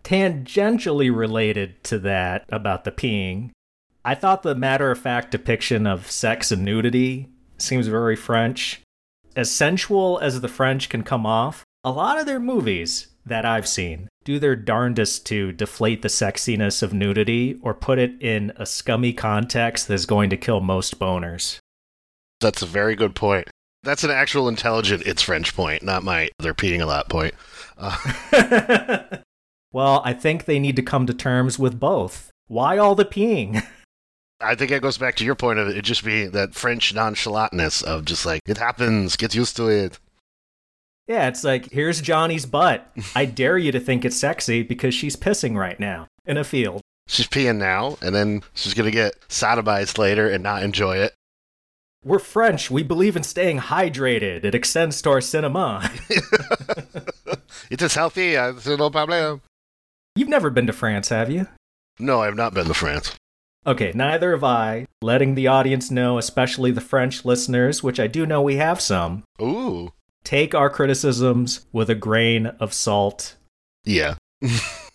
Tangentially 0.04 1.16
related 1.16 1.84
to 1.86 2.00
that 2.00 2.46
about 2.50 2.84
the 2.84 2.92
peeing, 2.92 3.52
I 4.04 4.16
thought 4.16 4.44
the 4.44 4.56
matter 4.56 4.92
of 4.92 5.00
fact 5.00 5.32
depiction 5.32 5.86
of 5.86 6.10
sex 6.10 6.52
and 6.52 6.64
nudity 6.64 7.28
seems 7.58 7.88
very 7.88 8.16
French. 8.16 8.82
As 9.36 9.52
sensual 9.52 10.20
as 10.20 10.42
the 10.42 10.48
French 10.48 10.90
can 10.90 11.04
come 11.04 11.26
off, 11.26 11.64
a 11.84 11.92
lot 11.92 12.20
of 12.20 12.26
their 12.26 12.40
movies 12.40 13.08
that 13.26 13.46
I've 13.46 13.68
seen 13.68 14.08
do 14.24 14.40
their 14.40 14.56
darndest 14.56 15.26
to 15.28 15.52
deflate 15.52 16.02
the 16.02 16.08
sexiness 16.08 16.82
of 16.82 16.94
nudity 16.94 17.60
or 17.62 17.74
put 17.74 18.00
it 18.00 18.20
in 18.22 18.52
a 18.56 18.66
scummy 18.66 19.14
context 19.14 19.88
that's 19.88 20.06
going 20.06 20.30
to 20.30 20.38
kill 20.38 20.60
most 20.60 21.00
boners. 21.00 21.59
That's 22.40 22.62
a 22.62 22.66
very 22.66 22.96
good 22.96 23.16
point. 23.16 23.50
That's 23.84 24.04
an 24.04 24.12
actual 24.12 24.50
intelligent 24.50 25.04
it's 25.06 25.22
French 25.22 25.56
point, 25.56 25.84
not 25.84 26.04
my 26.04 26.30
they're 26.40 26.54
peeing 26.54 26.82
a 26.82 26.86
lot 26.86 27.10
point. 27.10 27.34
Uh. 27.78 27.98
well, 29.72 30.02
I 30.04 30.14
think 30.14 30.46
they 30.46 30.60
need 30.60 30.76
to 30.76 30.82
come 30.82 31.06
to 31.06 31.14
terms 31.14 31.58
with 31.58 31.80
both. 31.80 32.30
Why 32.48 32.78
all 32.78 32.96
the 32.96 33.06
peeing? 33.06 33.66
I 34.42 34.56
think 34.56 34.72
it 34.72 34.82
goes 34.82 34.98
back 34.98 35.16
to 35.16 35.26
your 35.26 35.36
point 35.36 35.60
of 35.60 35.68
it 35.68 35.82
just 35.82 36.04
being 36.04 36.32
that 36.32 36.56
French 36.56 36.94
nonchalantness 36.94 37.84
of 37.84 38.06
just 38.06 38.26
like, 38.26 38.42
it 38.46 38.58
happens, 38.58 39.18
get 39.18 39.36
used 39.36 39.58
to 39.58 39.68
it. 39.68 40.00
Yeah, 41.08 41.28
it's 41.28 41.44
like, 41.44 41.72
here's 41.72 42.02
Johnny's 42.02 42.46
butt. 42.46 42.90
I 43.16 43.26
dare 43.26 43.58
you 43.58 43.72
to 43.72 43.80
think 43.80 44.06
it's 44.06 44.16
sexy 44.16 44.64
because 44.64 44.94
she's 44.94 45.16
pissing 45.16 45.58
right 45.58 45.80
now 45.80 46.08
in 46.26 46.38
a 46.38 46.44
field. 46.44 46.82
She's 47.08 47.28
peeing 47.28 47.58
now, 47.58 47.98
and 48.02 48.14
then 48.14 48.44
she's 48.54 48.76
gonna 48.76 48.92
get 48.92 49.20
sodomized 49.28 49.98
later 49.98 50.30
and 50.30 50.44
not 50.44 50.62
enjoy 50.62 50.98
it. 50.98 51.14
We're 52.04 52.20
French. 52.20 52.72
We 52.72 52.84
believe 52.84 53.18
in 53.18 53.24
staying 53.24 53.60
hydrated. 53.60 54.46
It 54.46 54.56
extends 54.56 55.02
to 55.02 55.10
our 55.10 55.22
cinema. 55.22 55.92
it 57.70 57.82
is 57.82 57.94
healthy. 57.94 58.38
Uh, 58.38 58.54
no 58.66 58.90
problem. 58.90 59.42
You've 60.16 60.30
never 60.30 60.50
been 60.50 60.68
to 60.68 60.74
France, 60.74 61.10
have 61.10 61.30
you? 61.30 61.48
No, 62.00 62.22
I 62.22 62.26
have 62.26 62.36
not 62.36 62.54
been 62.54 62.68
to 62.68 62.74
France. 62.74 63.16
Okay, 63.68 63.92
neither 63.94 64.32
have 64.32 64.44
I. 64.44 64.86
Letting 65.02 65.36
the 65.36 65.48
audience 65.48 65.92
know, 65.92 66.18
especially 66.18 66.72
the 66.72 66.82
French 66.82 67.26
listeners, 67.26 67.84
which 67.84 68.00
I 68.00 68.08
do 68.08 68.26
know 68.26 68.42
we 68.42 68.56
have 68.56 68.80
some. 68.80 69.24
Ooh. 69.42 69.92
Take 70.24 70.56
our 70.56 70.70
criticisms 70.70 71.66
with 71.74 71.90
a 71.90 71.96
grain 71.96 72.48
of 72.60 72.74
salt. 72.74 73.36
Yeah. 73.84 74.16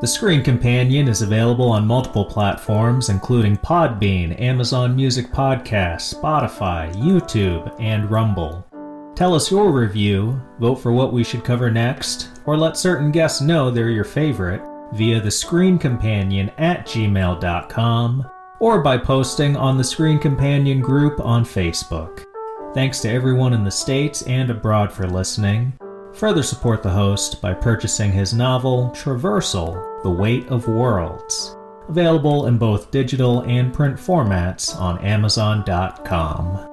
The 0.00 0.06
Screen 0.06 0.42
Companion 0.42 1.08
is 1.08 1.20
available 1.20 1.70
on 1.70 1.86
multiple 1.86 2.24
platforms, 2.24 3.10
including 3.10 3.58
Podbean, 3.58 4.40
Amazon 4.40 4.96
Music 4.96 5.26
Podcasts, 5.26 6.14
Spotify, 6.14 6.90
YouTube, 6.94 7.78
and 7.78 8.10
Rumble. 8.10 8.66
Tell 9.14 9.34
us 9.34 9.50
your 9.50 9.70
review, 9.70 10.40
vote 10.58 10.76
for 10.76 10.90
what 10.90 11.12
we 11.12 11.22
should 11.22 11.44
cover 11.44 11.70
next, 11.70 12.40
or 12.46 12.56
let 12.56 12.78
certain 12.78 13.10
guests 13.10 13.42
know 13.42 13.70
they're 13.70 13.90
your 13.90 14.04
favorite 14.04 14.62
via 14.94 15.20
the 15.20 15.30
Screen 15.30 15.78
Companion 15.78 16.50
at 16.56 16.86
gmail.com 16.86 18.30
or 18.58 18.82
by 18.82 18.96
posting 18.96 19.54
on 19.54 19.76
the 19.76 19.84
Screen 19.84 20.18
Companion 20.18 20.80
group 20.80 21.20
on 21.20 21.44
Facebook. 21.44 22.24
Thanks 22.72 23.00
to 23.00 23.10
everyone 23.10 23.52
in 23.52 23.64
the 23.64 23.70
States 23.70 24.22
and 24.22 24.48
abroad 24.48 24.90
for 24.90 25.06
listening. 25.06 25.74
Further 26.20 26.42
support 26.42 26.82
the 26.82 26.90
host 26.90 27.40
by 27.40 27.54
purchasing 27.54 28.12
his 28.12 28.34
novel, 28.34 28.90
Traversal 28.94 30.02
The 30.02 30.10
Weight 30.10 30.46
of 30.48 30.68
Worlds, 30.68 31.56
available 31.88 32.44
in 32.44 32.58
both 32.58 32.90
digital 32.90 33.40
and 33.40 33.72
print 33.72 33.96
formats 33.96 34.78
on 34.78 35.02
Amazon.com. 35.02 36.68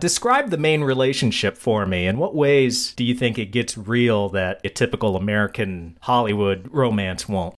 Describe 0.00 0.48
the 0.48 0.56
main 0.56 0.80
relationship 0.80 1.58
for 1.58 1.84
me. 1.84 2.06
In 2.06 2.16
what 2.16 2.34
ways 2.34 2.94
do 2.94 3.04
you 3.04 3.14
think 3.14 3.38
it 3.38 3.52
gets 3.52 3.76
real 3.76 4.30
that 4.30 4.62
a 4.64 4.70
typical 4.70 5.14
American 5.14 5.98
Hollywood 6.00 6.66
romance 6.72 7.28
won't? 7.28 7.54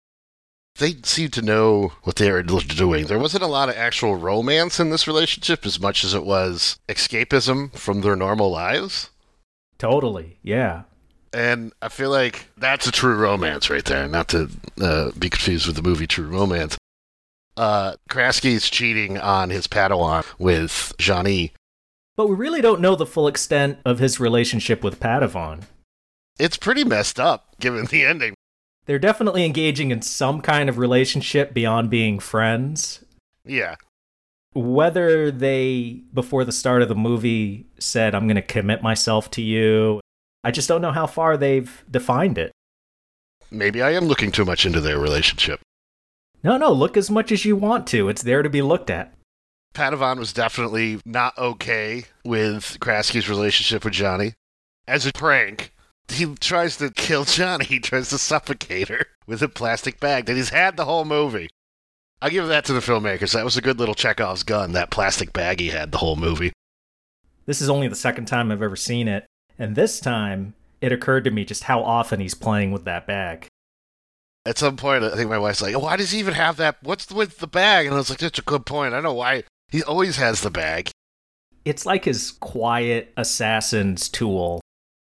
They 0.79 0.95
seem 1.03 1.29
to 1.29 1.43
know 1.43 1.91
what 2.01 2.15
they 2.15 2.31
were 2.31 2.41
doing. 2.41 3.05
There 3.05 3.19
wasn't 3.19 3.43
a 3.43 3.47
lot 3.47 3.69
of 3.69 3.75
actual 3.75 4.15
romance 4.15 4.79
in 4.79 4.89
this 4.89 5.05
relationship 5.05 5.63
as 5.63 5.79
much 5.79 6.03
as 6.03 6.15
it 6.15 6.25
was 6.25 6.79
escapism 6.89 7.71
from 7.75 8.01
their 8.01 8.15
normal 8.15 8.49
lives. 8.49 9.11
Totally, 9.79 10.37
yeah. 10.43 10.83
And 11.33 11.71
I 11.81 11.89
feel 11.89 12.09
like 12.09 12.47
that's 12.57 12.85
a 12.85 12.91
true 12.91 13.15
romance 13.15 13.69
right 13.69 13.85
there, 13.85 14.07
not 14.07 14.27
to 14.29 14.49
uh, 14.81 15.11
be 15.17 15.29
confused 15.29 15.67
with 15.67 15.75
the 15.75 15.81
movie 15.81 16.05
True 16.05 16.27
Romance. 16.27 16.77
Uh, 17.55 17.95
Krasky's 18.09 18.69
cheating 18.69 19.17
on 19.17 19.49
his 19.49 19.67
Padawan 19.67 20.25
with 20.37 20.93
Johnny. 20.97 21.53
But 22.17 22.27
we 22.27 22.35
really 22.35 22.61
don't 22.61 22.81
know 22.81 22.95
the 22.95 23.05
full 23.05 23.27
extent 23.27 23.79
of 23.85 23.99
his 23.99 24.19
relationship 24.19 24.83
with 24.83 24.99
Padawan. 24.99 25.63
It's 26.37 26.57
pretty 26.57 26.83
messed 26.83 27.19
up, 27.19 27.55
given 27.59 27.85
the 27.85 28.05
ending. 28.05 28.33
They're 28.85 28.99
definitely 28.99 29.45
engaging 29.45 29.91
in 29.91 30.01
some 30.01 30.41
kind 30.41 30.67
of 30.67 30.77
relationship 30.77 31.53
beyond 31.53 31.89
being 31.89 32.19
friends. 32.19 33.03
Yeah 33.45 33.75
whether 34.53 35.31
they 35.31 36.01
before 36.13 36.43
the 36.43 36.51
start 36.51 36.81
of 36.81 36.89
the 36.89 36.95
movie 36.95 37.67
said 37.79 38.15
i'm 38.15 38.27
going 38.27 38.35
to 38.35 38.41
commit 38.41 38.81
myself 38.81 39.29
to 39.29 39.41
you 39.41 39.99
i 40.43 40.51
just 40.51 40.67
don't 40.67 40.81
know 40.81 40.91
how 40.91 41.05
far 41.05 41.37
they've 41.37 41.83
defined 41.89 42.37
it 42.37 42.51
maybe 43.51 43.81
i 43.81 43.91
am 43.91 44.05
looking 44.05 44.31
too 44.31 44.45
much 44.45 44.65
into 44.65 44.81
their 44.81 44.99
relationship 44.99 45.59
no 46.43 46.57
no 46.57 46.71
look 46.71 46.97
as 46.97 47.11
much 47.11 47.31
as 47.31 47.45
you 47.45 47.55
want 47.55 47.85
to 47.85 48.09
it's 48.09 48.23
there 48.23 48.41
to 48.41 48.49
be 48.49 48.61
looked 48.61 48.89
at 48.89 49.13
Padawan 49.73 50.17
was 50.17 50.33
definitely 50.33 50.99
not 51.05 51.37
okay 51.37 52.05
with 52.25 52.77
krasky's 52.79 53.29
relationship 53.29 53.83
with 53.85 53.93
Johnny. 53.93 54.33
As 54.87 55.05
a 55.05 55.13
prank, 55.13 55.73
he 56.07 56.33
tries 56.35 56.77
to 56.77 56.89
kill 56.91 57.23
Johnny. 57.25 57.65
He 57.65 57.79
tries 57.79 58.09
to 58.09 58.17
suffocate 58.17 58.89
her 58.89 59.05
with 59.27 59.41
a 59.41 59.47
plastic 59.47 59.99
bag 59.99 60.25
that 60.25 60.35
he's 60.35 60.49
had 60.49 60.75
the 60.75 60.85
whole 60.85 61.05
movie. 61.05 61.49
I'll 62.21 62.29
give 62.29 62.47
that 62.47 62.65
to 62.65 62.73
the 62.73 62.79
filmmakers. 62.79 63.33
That 63.33 63.45
was 63.45 63.55
a 63.55 63.61
good 63.61 63.79
little 63.79 63.95
Chekhov's 63.95 64.43
gun, 64.43 64.73
that 64.73 64.91
plastic 64.91 65.31
bag 65.31 65.59
he 65.59 65.69
had 65.69 65.91
the 65.91 65.99
whole 65.99 66.17
movie. 66.17 66.51
This 67.45 67.61
is 67.61 67.69
only 67.69 67.87
the 67.87 67.95
second 67.95 68.25
time 68.25 68.51
I've 68.51 68.61
ever 68.61 68.75
seen 68.75 69.07
it, 69.07 69.25
and 69.57 69.75
this 69.75 69.99
time 69.99 70.53
it 70.81 70.91
occurred 70.91 71.23
to 71.23 71.31
me 71.31 71.45
just 71.45 71.63
how 71.63 71.81
often 71.81 72.19
he's 72.19 72.35
playing 72.35 72.71
with 72.71 72.85
that 72.85 73.07
bag. 73.07 73.47
At 74.45 74.57
some 74.57 74.77
point, 74.77 75.03
I 75.03 75.15
think 75.15 75.29
my 75.29 75.37
wife's 75.37 75.61
like, 75.61 75.77
why 75.77 75.97
does 75.97 76.11
he 76.11 76.19
even 76.19 76.33
have 76.33 76.57
that? 76.57 76.77
What's 76.81 77.11
with 77.11 77.39
the 77.39 77.47
bag? 77.47 77.85
And 77.85 77.95
I 77.95 77.97
was 77.97 78.09
like, 78.09 78.19
that's 78.19 78.39
a 78.39 78.43
good 78.43 78.65
point. 78.65 78.93
I 78.93 79.01
know 79.01 79.13
why. 79.13 79.43
He 79.69 79.83
always 79.83 80.17
has 80.17 80.41
the 80.41 80.49
bag. 80.49 80.89
It's 81.65 81.85
like 81.85 82.05
his 82.05 82.31
quiet 82.31 83.13
assassin's 83.17 84.09
tool. 84.09 84.61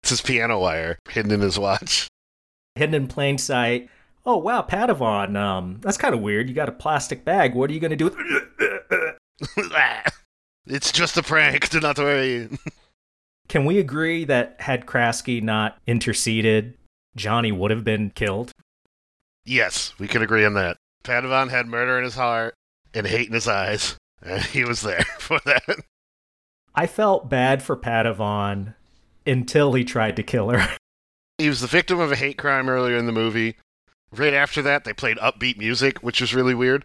It's 0.03 0.11
his 0.11 0.21
piano 0.21 0.59
wire 0.59 0.99
hidden 1.09 1.31
in 1.31 1.41
his 1.41 1.59
watch. 1.59 2.09
Hidden 2.75 2.95
in 2.95 3.07
plain 3.07 3.39
sight 3.39 3.89
oh 4.29 4.37
wow, 4.37 4.61
Padawan, 4.61 5.37
um, 5.37 5.79
that's 5.81 5.97
kind 5.97 6.15
of 6.15 6.21
weird. 6.21 6.49
You 6.49 6.55
got 6.55 6.69
a 6.69 6.73
plastic 6.73 7.25
bag. 7.25 7.55
What 7.55 7.71
are 7.71 7.73
you 7.73 7.81
gonna 7.81 7.97
do? 7.97 8.05
With? 8.05 9.57
it's 10.67 10.93
just 10.93 11.17
a 11.17 11.23
prank. 11.23 11.71
Do 11.71 11.81
not 11.81 11.99
worry. 11.99 12.51
Can 13.49 13.65
we 13.65 13.79
agree 13.79 14.25
that 14.27 14.57
had 14.59 14.85
Krasky 14.85 15.43
not 15.43 15.79
interceded, 15.87 16.77
Johnny 17.17 17.51
would 17.51 17.71
have 17.71 17.83
been 17.83 18.11
killed? 18.11 18.53
Yes, 19.47 19.95
we 19.99 20.07
can 20.07 20.21
agree 20.21 20.45
on 20.45 20.53
that. 20.53 20.77
Padawan 21.03 21.49
had 21.49 21.67
murder 21.67 21.97
in 21.97 22.05
his 22.05 22.17
heart 22.17 22.53
and 22.93 23.07
hate 23.07 23.29
in 23.29 23.33
his 23.33 23.49
eyes, 23.49 23.97
and 24.21 24.43
he 24.43 24.67
was 24.67 24.83
there 24.83 25.01
for 25.19 25.41
that. 25.47 25.79
I 26.75 26.87
felt 26.87 27.31
bad 27.31 27.63
for 27.63 27.75
Padawan 27.75 28.75
until 29.27 29.73
he 29.73 29.85
tried 29.85 30.17
to 30.17 30.23
kill 30.23 30.51
her. 30.51 30.77
He 31.39 31.49
was 31.49 31.63
the 31.63 31.67
victim 31.67 32.01
of 32.01 32.13
a 32.13 32.17
hate 32.17 32.37
crime 32.37 32.69
earlier 32.69 32.99
in 32.99 33.07
the 33.07 33.13
movie. 33.13 33.57
Right 34.11 34.35
after 34.35 34.63
that, 34.63 34.85
they 34.85 34.93
played 34.93 35.19
upbeat 35.19 35.59
music, 35.59 35.99
which 35.99 36.21
was 36.21 36.35
really 36.35 36.55
weird. 36.55 36.85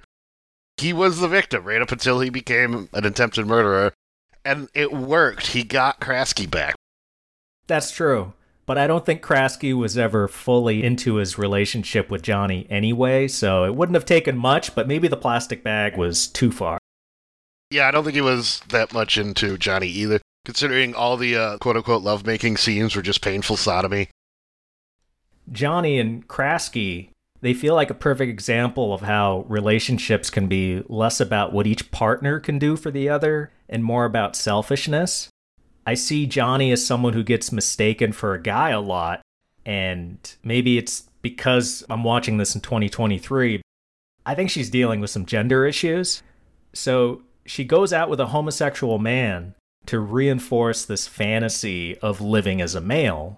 He 0.77 0.91
was 0.91 1.19
the 1.19 1.27
victim 1.27 1.63
right 1.63 1.81
up 1.81 1.91
until 1.91 2.19
he 2.19 2.29
became 2.29 2.89
an 2.93 3.05
attempted 3.05 3.47
murderer, 3.47 3.93
and 4.43 4.69
it 4.73 4.91
worked. 4.91 5.47
He 5.47 5.63
got 5.63 6.01
Krasky 6.01 6.49
back. 6.49 6.75
That's 7.67 7.91
true. 7.91 8.33
But 8.65 8.77
I 8.77 8.87
don't 8.87 9.05
think 9.05 9.21
Krasky 9.21 9.73
was 9.73 9.97
ever 9.97 10.27
fully 10.27 10.83
into 10.83 11.15
his 11.15 11.37
relationship 11.37 12.09
with 12.09 12.21
Johnny 12.21 12.65
anyway, 12.69 13.27
so 13.27 13.65
it 13.65 13.75
wouldn't 13.75 13.95
have 13.95 14.05
taken 14.05 14.37
much, 14.37 14.73
but 14.73 14.87
maybe 14.87 15.07
the 15.07 15.17
plastic 15.17 15.63
bag 15.63 15.97
was 15.97 16.27
too 16.27 16.51
far. 16.51 16.79
Yeah, 17.69 17.87
I 17.87 17.91
don't 17.91 18.03
think 18.03 18.15
he 18.15 18.21
was 18.21 18.61
that 18.69 18.93
much 18.93 19.17
into 19.17 19.57
Johnny 19.57 19.87
either, 19.87 20.21
considering 20.45 20.95
all 20.95 21.17
the 21.17 21.35
uh, 21.35 21.57
quote 21.57 21.75
unquote 21.75 22.03
lovemaking 22.03 22.55
scenes 22.55 22.95
were 22.95 23.01
just 23.01 23.21
painful 23.21 23.57
sodomy. 23.57 24.09
Johnny 25.51 25.99
and 25.99 26.25
Krasky 26.27 27.09
they 27.43 27.53
feel 27.53 27.75
like 27.75 27.89
a 27.89 27.93
perfect 27.93 28.29
example 28.29 28.93
of 28.93 29.01
how 29.01 29.45
relationships 29.49 30.29
can 30.29 30.47
be 30.47 30.81
less 30.87 31.19
about 31.19 31.51
what 31.51 31.67
each 31.67 31.91
partner 31.91 32.39
can 32.39 32.57
do 32.57 32.77
for 32.77 32.89
the 32.89 33.09
other 33.09 33.51
and 33.67 33.83
more 33.83 34.05
about 34.05 34.37
selfishness. 34.37 35.27
I 35.85 35.95
see 35.95 36.25
Johnny 36.25 36.71
as 36.71 36.87
someone 36.87 37.11
who 37.11 37.21
gets 37.21 37.51
mistaken 37.51 38.13
for 38.13 38.33
a 38.33 38.41
guy 38.41 38.69
a 38.69 38.79
lot, 38.79 39.21
and 39.65 40.17
maybe 40.41 40.77
it's 40.77 41.09
because 41.21 41.83
I'm 41.89 42.05
watching 42.05 42.37
this 42.37 42.55
in 42.55 42.61
2023. 42.61 43.61
I 44.25 44.35
think 44.35 44.49
she's 44.49 44.69
dealing 44.69 45.01
with 45.01 45.09
some 45.09 45.25
gender 45.25 45.65
issues. 45.65 46.23
So 46.71 47.23
she 47.45 47.65
goes 47.65 47.91
out 47.91 48.09
with 48.09 48.21
a 48.21 48.27
homosexual 48.27 48.99
man 48.99 49.53
to 49.87 49.99
reinforce 49.99 50.85
this 50.85 51.07
fantasy 51.09 51.97
of 51.97 52.21
living 52.21 52.61
as 52.61 52.73
a 52.73 52.79
male. 52.79 53.37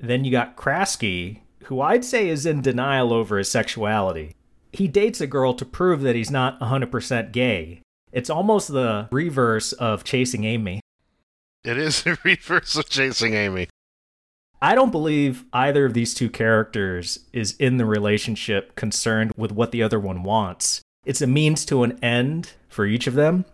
Then 0.00 0.24
you 0.24 0.30
got 0.30 0.56
Krasky, 0.56 1.40
who 1.64 1.80
I'd 1.80 2.04
say 2.04 2.28
is 2.28 2.46
in 2.46 2.60
denial 2.60 3.12
over 3.12 3.38
his 3.38 3.50
sexuality. 3.50 4.34
He 4.72 4.88
dates 4.88 5.20
a 5.20 5.26
girl 5.26 5.54
to 5.54 5.64
prove 5.64 6.02
that 6.02 6.16
he's 6.16 6.30
not 6.30 6.58
100% 6.60 7.32
gay. 7.32 7.80
It's 8.12 8.30
almost 8.30 8.68
the 8.68 9.08
reverse 9.10 9.72
of 9.72 10.04
chasing 10.04 10.44
Amy. 10.44 10.80
It 11.64 11.78
is 11.78 12.02
the 12.02 12.18
reverse 12.24 12.76
of 12.76 12.88
chasing 12.88 13.34
Amy. 13.34 13.68
I 14.60 14.74
don't 14.74 14.92
believe 14.92 15.44
either 15.52 15.84
of 15.84 15.94
these 15.94 16.14
two 16.14 16.30
characters 16.30 17.18
is 17.32 17.56
in 17.56 17.78
the 17.78 17.84
relationship 17.84 18.76
concerned 18.76 19.32
with 19.36 19.50
what 19.50 19.72
the 19.72 19.82
other 19.82 19.98
one 19.98 20.22
wants. 20.22 20.82
It's 21.04 21.20
a 21.20 21.26
means 21.26 21.64
to 21.66 21.82
an 21.82 21.98
end 22.02 22.52
for 22.68 22.86
each 22.86 23.08
of 23.08 23.14
them. 23.14 23.44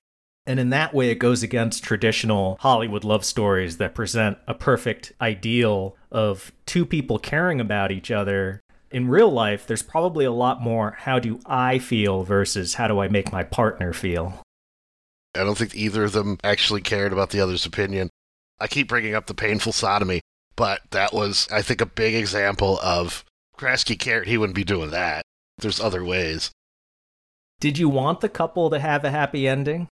And 0.48 0.58
in 0.58 0.70
that 0.70 0.94
way, 0.94 1.10
it 1.10 1.16
goes 1.18 1.42
against 1.42 1.84
traditional 1.84 2.56
Hollywood 2.60 3.04
love 3.04 3.22
stories 3.22 3.76
that 3.76 3.94
present 3.94 4.38
a 4.46 4.54
perfect 4.54 5.12
ideal 5.20 5.94
of 6.10 6.52
two 6.64 6.86
people 6.86 7.18
caring 7.18 7.60
about 7.60 7.92
each 7.92 8.10
other. 8.10 8.62
In 8.90 9.08
real 9.08 9.30
life, 9.30 9.66
there's 9.66 9.82
probably 9.82 10.24
a 10.24 10.32
lot 10.32 10.62
more 10.62 10.96
how 11.00 11.18
do 11.18 11.38
I 11.44 11.78
feel 11.78 12.22
versus 12.22 12.74
how 12.74 12.88
do 12.88 12.98
I 12.98 13.08
make 13.08 13.30
my 13.30 13.44
partner 13.44 13.92
feel. 13.92 14.42
I 15.34 15.40
don't 15.40 15.58
think 15.58 15.74
either 15.74 16.04
of 16.04 16.12
them 16.12 16.38
actually 16.42 16.80
cared 16.80 17.12
about 17.12 17.28
the 17.28 17.40
other's 17.40 17.66
opinion. 17.66 18.08
I 18.58 18.68
keep 18.68 18.88
bringing 18.88 19.14
up 19.14 19.26
the 19.26 19.34
painful 19.34 19.72
sodomy. 19.72 20.22
but 20.56 20.80
that 20.92 21.12
was, 21.12 21.46
I 21.52 21.60
think, 21.60 21.82
a 21.82 21.86
big 21.86 22.14
example 22.14 22.80
of 22.82 23.22
Krasky 23.58 23.98
cared 23.98 24.26
he 24.26 24.38
wouldn't 24.38 24.56
be 24.56 24.64
doing 24.64 24.92
that. 24.92 25.26
There's 25.58 25.78
other 25.78 26.02
ways. 26.02 26.52
Did 27.60 27.76
you 27.76 27.90
want 27.90 28.20
the 28.22 28.30
couple 28.30 28.70
to 28.70 28.80
have 28.80 29.04
a 29.04 29.10
happy 29.10 29.46
ending? 29.46 29.88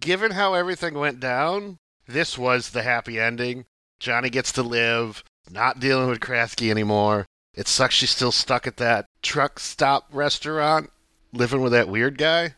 Given 0.00 0.32
how 0.32 0.54
everything 0.54 0.94
went 0.94 1.20
down, 1.20 1.78
this 2.06 2.38
was 2.38 2.70
the 2.70 2.82
happy 2.82 3.20
ending. 3.20 3.66
Johnny 3.98 4.30
gets 4.30 4.50
to 4.52 4.62
live, 4.62 5.22
not 5.50 5.78
dealing 5.78 6.08
with 6.08 6.20
Krasky 6.20 6.70
anymore. 6.70 7.26
It 7.54 7.68
sucks 7.68 7.94
she's 7.94 8.10
still 8.10 8.32
stuck 8.32 8.66
at 8.66 8.78
that 8.78 9.06
truck 9.22 9.58
stop 9.58 10.08
restaurant, 10.12 10.90
living 11.32 11.60
with 11.60 11.72
that 11.72 11.88
weird 11.88 12.16
guy. 12.16 12.54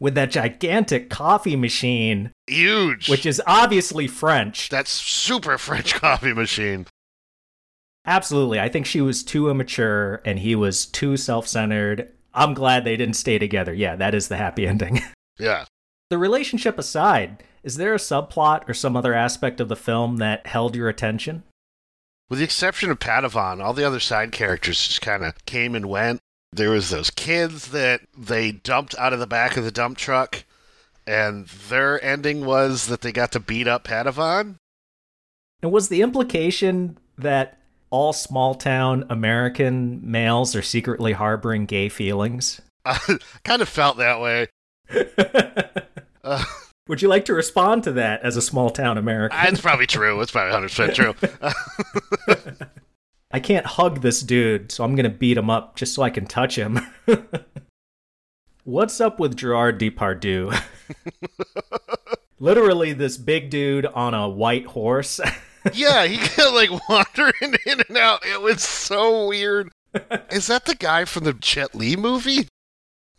With 0.00 0.14
that 0.14 0.30
gigantic 0.30 1.10
coffee 1.10 1.56
machine, 1.56 2.32
Huge. 2.46 3.08
which 3.08 3.26
is 3.26 3.42
obviously 3.46 4.06
French. 4.06 4.68
That's 4.68 4.90
super 4.90 5.58
French 5.58 5.94
coffee 6.00 6.32
machine. 6.32 6.86
Absolutely. 8.06 8.58
I 8.58 8.68
think 8.68 8.86
she 8.86 9.00
was 9.00 9.22
too 9.22 9.50
immature 9.50 10.22
and 10.24 10.38
he 10.38 10.54
was 10.54 10.86
too 10.86 11.16
self 11.16 11.46
centered. 11.46 12.12
I'm 12.32 12.54
glad 12.54 12.84
they 12.84 12.96
didn't 12.96 13.16
stay 13.16 13.38
together. 13.38 13.74
Yeah, 13.74 13.96
that 13.96 14.14
is 14.14 14.28
the 14.28 14.36
happy 14.36 14.66
ending. 14.68 15.00
Yeah. 15.38 15.66
The 16.10 16.18
relationship 16.18 16.78
aside, 16.78 17.42
is 17.62 17.76
there 17.76 17.94
a 17.94 17.98
subplot 17.98 18.68
or 18.68 18.74
some 18.74 18.96
other 18.96 19.14
aspect 19.14 19.60
of 19.60 19.68
the 19.68 19.76
film 19.76 20.16
that 20.18 20.46
held 20.46 20.74
your 20.74 20.88
attention? 20.88 21.42
With 22.28 22.38
the 22.38 22.44
exception 22.44 22.90
of 22.90 22.98
Padavon, 22.98 23.62
all 23.62 23.72
the 23.72 23.86
other 23.86 24.00
side 24.00 24.32
characters 24.32 24.86
just 24.86 25.00
kind 25.00 25.24
of 25.24 25.44
came 25.46 25.74
and 25.74 25.86
went. 25.86 26.20
There 26.52 26.70
was 26.70 26.90
those 26.90 27.10
kids 27.10 27.68
that 27.68 28.02
they 28.16 28.52
dumped 28.52 28.96
out 28.98 29.12
of 29.12 29.18
the 29.18 29.26
back 29.26 29.56
of 29.56 29.64
the 29.64 29.70
dump 29.70 29.98
truck, 29.98 30.44
and 31.06 31.46
their 31.46 32.02
ending 32.02 32.44
was 32.44 32.86
that 32.86 33.00
they 33.00 33.12
got 33.12 33.32
to 33.32 33.40
beat 33.40 33.66
up 33.66 33.84
Padavon. 33.84 34.56
And 35.62 35.72
was 35.72 35.88
the 35.88 36.02
implication 36.02 36.98
that 37.16 37.58
all 37.90 38.12
small 38.12 38.54
town 38.54 39.04
American 39.08 40.00
males 40.10 40.54
are 40.54 40.62
secretly 40.62 41.12
harboring 41.12 41.66
gay 41.66 41.88
feelings? 41.88 42.60
I 42.84 43.18
kind 43.44 43.60
of 43.60 43.68
felt 43.68 43.96
that 43.98 44.20
way. 44.20 44.48
Uh, 46.24 46.44
Would 46.88 47.02
you 47.02 47.08
like 47.08 47.26
to 47.26 47.34
respond 47.34 47.84
to 47.84 47.92
that 47.92 48.22
as 48.22 48.36
a 48.36 48.42
small 48.42 48.70
town 48.70 48.96
American? 48.96 49.38
it's 49.42 49.60
probably 49.60 49.86
true. 49.86 50.20
It's 50.22 50.30
probably 50.30 50.68
100% 50.68 50.94
true. 50.94 51.14
I 53.30 53.40
can't 53.40 53.66
hug 53.66 54.00
this 54.00 54.22
dude, 54.22 54.72
so 54.72 54.84
I'm 54.84 54.96
gonna 54.96 55.10
beat 55.10 55.36
him 55.36 55.50
up 55.50 55.76
just 55.76 55.92
so 55.94 56.02
I 56.02 56.08
can 56.08 56.24
touch 56.26 56.56
him. 56.56 56.80
What's 58.64 59.02
up 59.02 59.20
with 59.20 59.36
Gerard 59.36 59.78
Depardieu? 59.78 60.58
Literally, 62.40 62.94
this 62.94 63.18
big 63.18 63.50
dude 63.50 63.84
on 63.84 64.14
a 64.14 64.28
white 64.28 64.64
horse. 64.66 65.20
yeah, 65.74 66.06
he 66.06 66.16
kept 66.16 66.52
like 66.52 66.70
wandering 66.88 67.54
in 67.66 67.82
and 67.86 67.98
out. 67.98 68.24
It 68.24 68.40
was 68.40 68.62
so 68.62 69.26
weird. 69.26 69.70
Is 70.30 70.46
that 70.46 70.64
the 70.64 70.74
guy 70.74 71.04
from 71.04 71.24
the 71.24 71.34
Jet 71.34 71.74
Li 71.74 71.96
movie? 71.96 72.48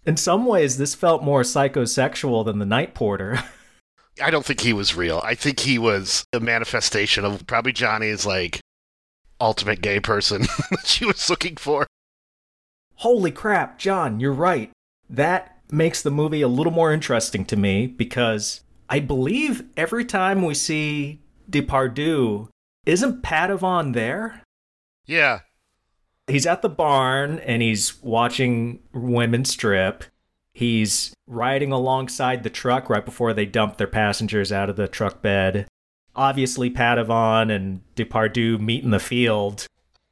In 0.10 0.18
some 0.18 0.48
ways, 0.48 0.78
this 0.78 0.96
felt 0.96 1.22
more 1.22 1.44
psychosexual 1.44 2.44
than 2.44 2.58
the 2.58 2.66
Night 2.66 2.96
Porter. 2.96 3.44
I 4.24 4.32
don't 4.32 4.44
think 4.44 4.62
he 4.62 4.74
was 4.74 4.96
real. 4.96 5.22
I 5.24 5.36
think 5.36 5.60
he 5.60 5.78
was 5.78 6.26
a 6.34 6.40
manifestation 6.40 7.24
of 7.26 7.46
probably 7.46 7.74
Johnny's 7.74 8.26
like 8.26 8.60
ultimate 9.40 9.82
gay 9.84 10.00
person 10.00 10.42
that 10.72 10.88
she 10.88 11.06
was 11.06 11.30
looking 11.30 11.58
for. 11.58 11.86
Holy 12.96 13.30
crap, 13.30 13.78
Jon, 13.78 14.20
you're 14.20 14.34
right. 14.34 14.72
That 15.08 15.60
makes 15.70 16.02
the 16.02 16.10
movie 16.10 16.42
a 16.42 16.48
little 16.48 16.74
more 16.74 16.92
interesting 16.92 17.46
to 17.46 17.56
me 17.56 17.86
because 17.86 18.62
I 18.90 19.02
believe 19.02 19.64
every 19.78 20.06
time 20.06 20.42
we 20.42 20.56
see 20.56 21.22
Depardieu, 21.52 22.48
isn't 22.88 23.22
Padavon 23.22 23.94
there? 23.94 24.42
Yeah. 25.06 25.42
He's 26.30 26.46
at 26.46 26.62
the 26.62 26.70
barn 26.70 27.40
and 27.40 27.62
he's 27.62 28.02
watching 28.02 28.80
women 28.94 29.46
strip. 29.46 30.04
He's 30.54 31.14
riding 31.28 31.72
alongside 31.72 32.44
the 32.44 32.50
truck 32.50 32.90
right 32.90 33.06
before 33.06 33.34
they 33.34 33.46
dump 33.46 33.78
their 33.78 33.88
passengers 33.88 34.52
out 34.52 34.70
of 34.70 34.76
the 34.76 34.88
truck 34.88 35.22
bed. 35.22 35.68
Obviously, 36.16 36.70
Padavon 36.70 37.54
and 37.54 37.82
Depardieu 37.96 38.60
meet 38.60 38.84
in 38.84 38.90
the 38.90 39.00
field. 39.00 39.68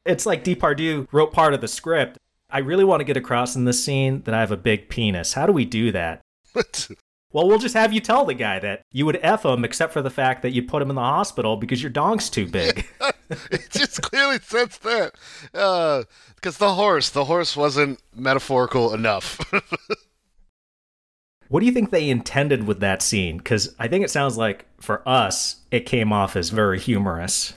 It's 0.06 0.26
like 0.26 0.44
Depardieu 0.44 1.08
wrote 1.12 1.34
part 1.34 1.54
of 1.54 1.62
the 1.62 1.68
script. 1.68 2.18
I 2.50 2.60
really 2.60 2.86
want 2.86 3.02
to 3.02 3.06
get 3.06 3.18
across 3.18 3.56
in 3.56 3.66
this 3.66 3.84
scene 3.84 4.22
that 4.22 4.34
I 4.34 4.40
have 4.40 4.52
a 4.52 4.58
big 4.58 4.88
penis. 4.88 5.34
How 5.34 5.46
do 5.46 5.52
we 5.52 5.66
do 5.66 5.92
that? 5.92 6.22
Well, 7.34 7.48
we'll 7.48 7.60
just 7.60 7.76
have 7.76 7.92
you 7.92 8.00
tell 8.00 8.26
the 8.26 8.34
guy 8.34 8.60
that 8.60 8.84
you 8.92 9.06
would 9.06 9.20
F 9.22 9.46
him 9.46 9.66
except 9.66 9.94
for 9.94 10.02
the 10.02 10.10
fact 10.10 10.42
that 10.44 10.52
you 10.52 10.64
put 10.64 10.82
him 10.82 10.90
in 10.90 10.96
the 10.96 11.02
hospital 11.02 11.58
because 11.58 11.84
your 11.84 11.92
dong's 11.92 12.30
too 12.30 12.48
big. 12.48 12.88
it 13.30 13.70
just 13.70 14.02
clearly 14.02 14.40
says 14.40 14.78
that. 14.80 15.14
Uh, 15.54 16.04
because 16.36 16.58
the 16.58 16.76
horse, 16.76 17.10
the 17.10 17.26
horse 17.26 17.58
wasn't 17.58 18.02
metaphorical 18.16 18.94
enough. 18.94 19.40
What 21.50 21.62
do 21.62 21.66
you 21.66 21.72
think 21.72 21.92
they 21.92 22.10
intended 22.10 22.68
with 22.68 22.80
that 22.82 23.02
scene? 23.02 23.38
Because 23.38 23.74
I 23.80 23.88
think 23.88 24.04
it 24.04 24.12
sounds 24.12 24.38
like 24.38 24.66
for 24.82 25.08
us, 25.08 25.58
it 25.72 25.86
came 25.86 26.12
off 26.12 26.36
as 26.36 26.50
very 26.50 26.80
humorous. 26.80 27.54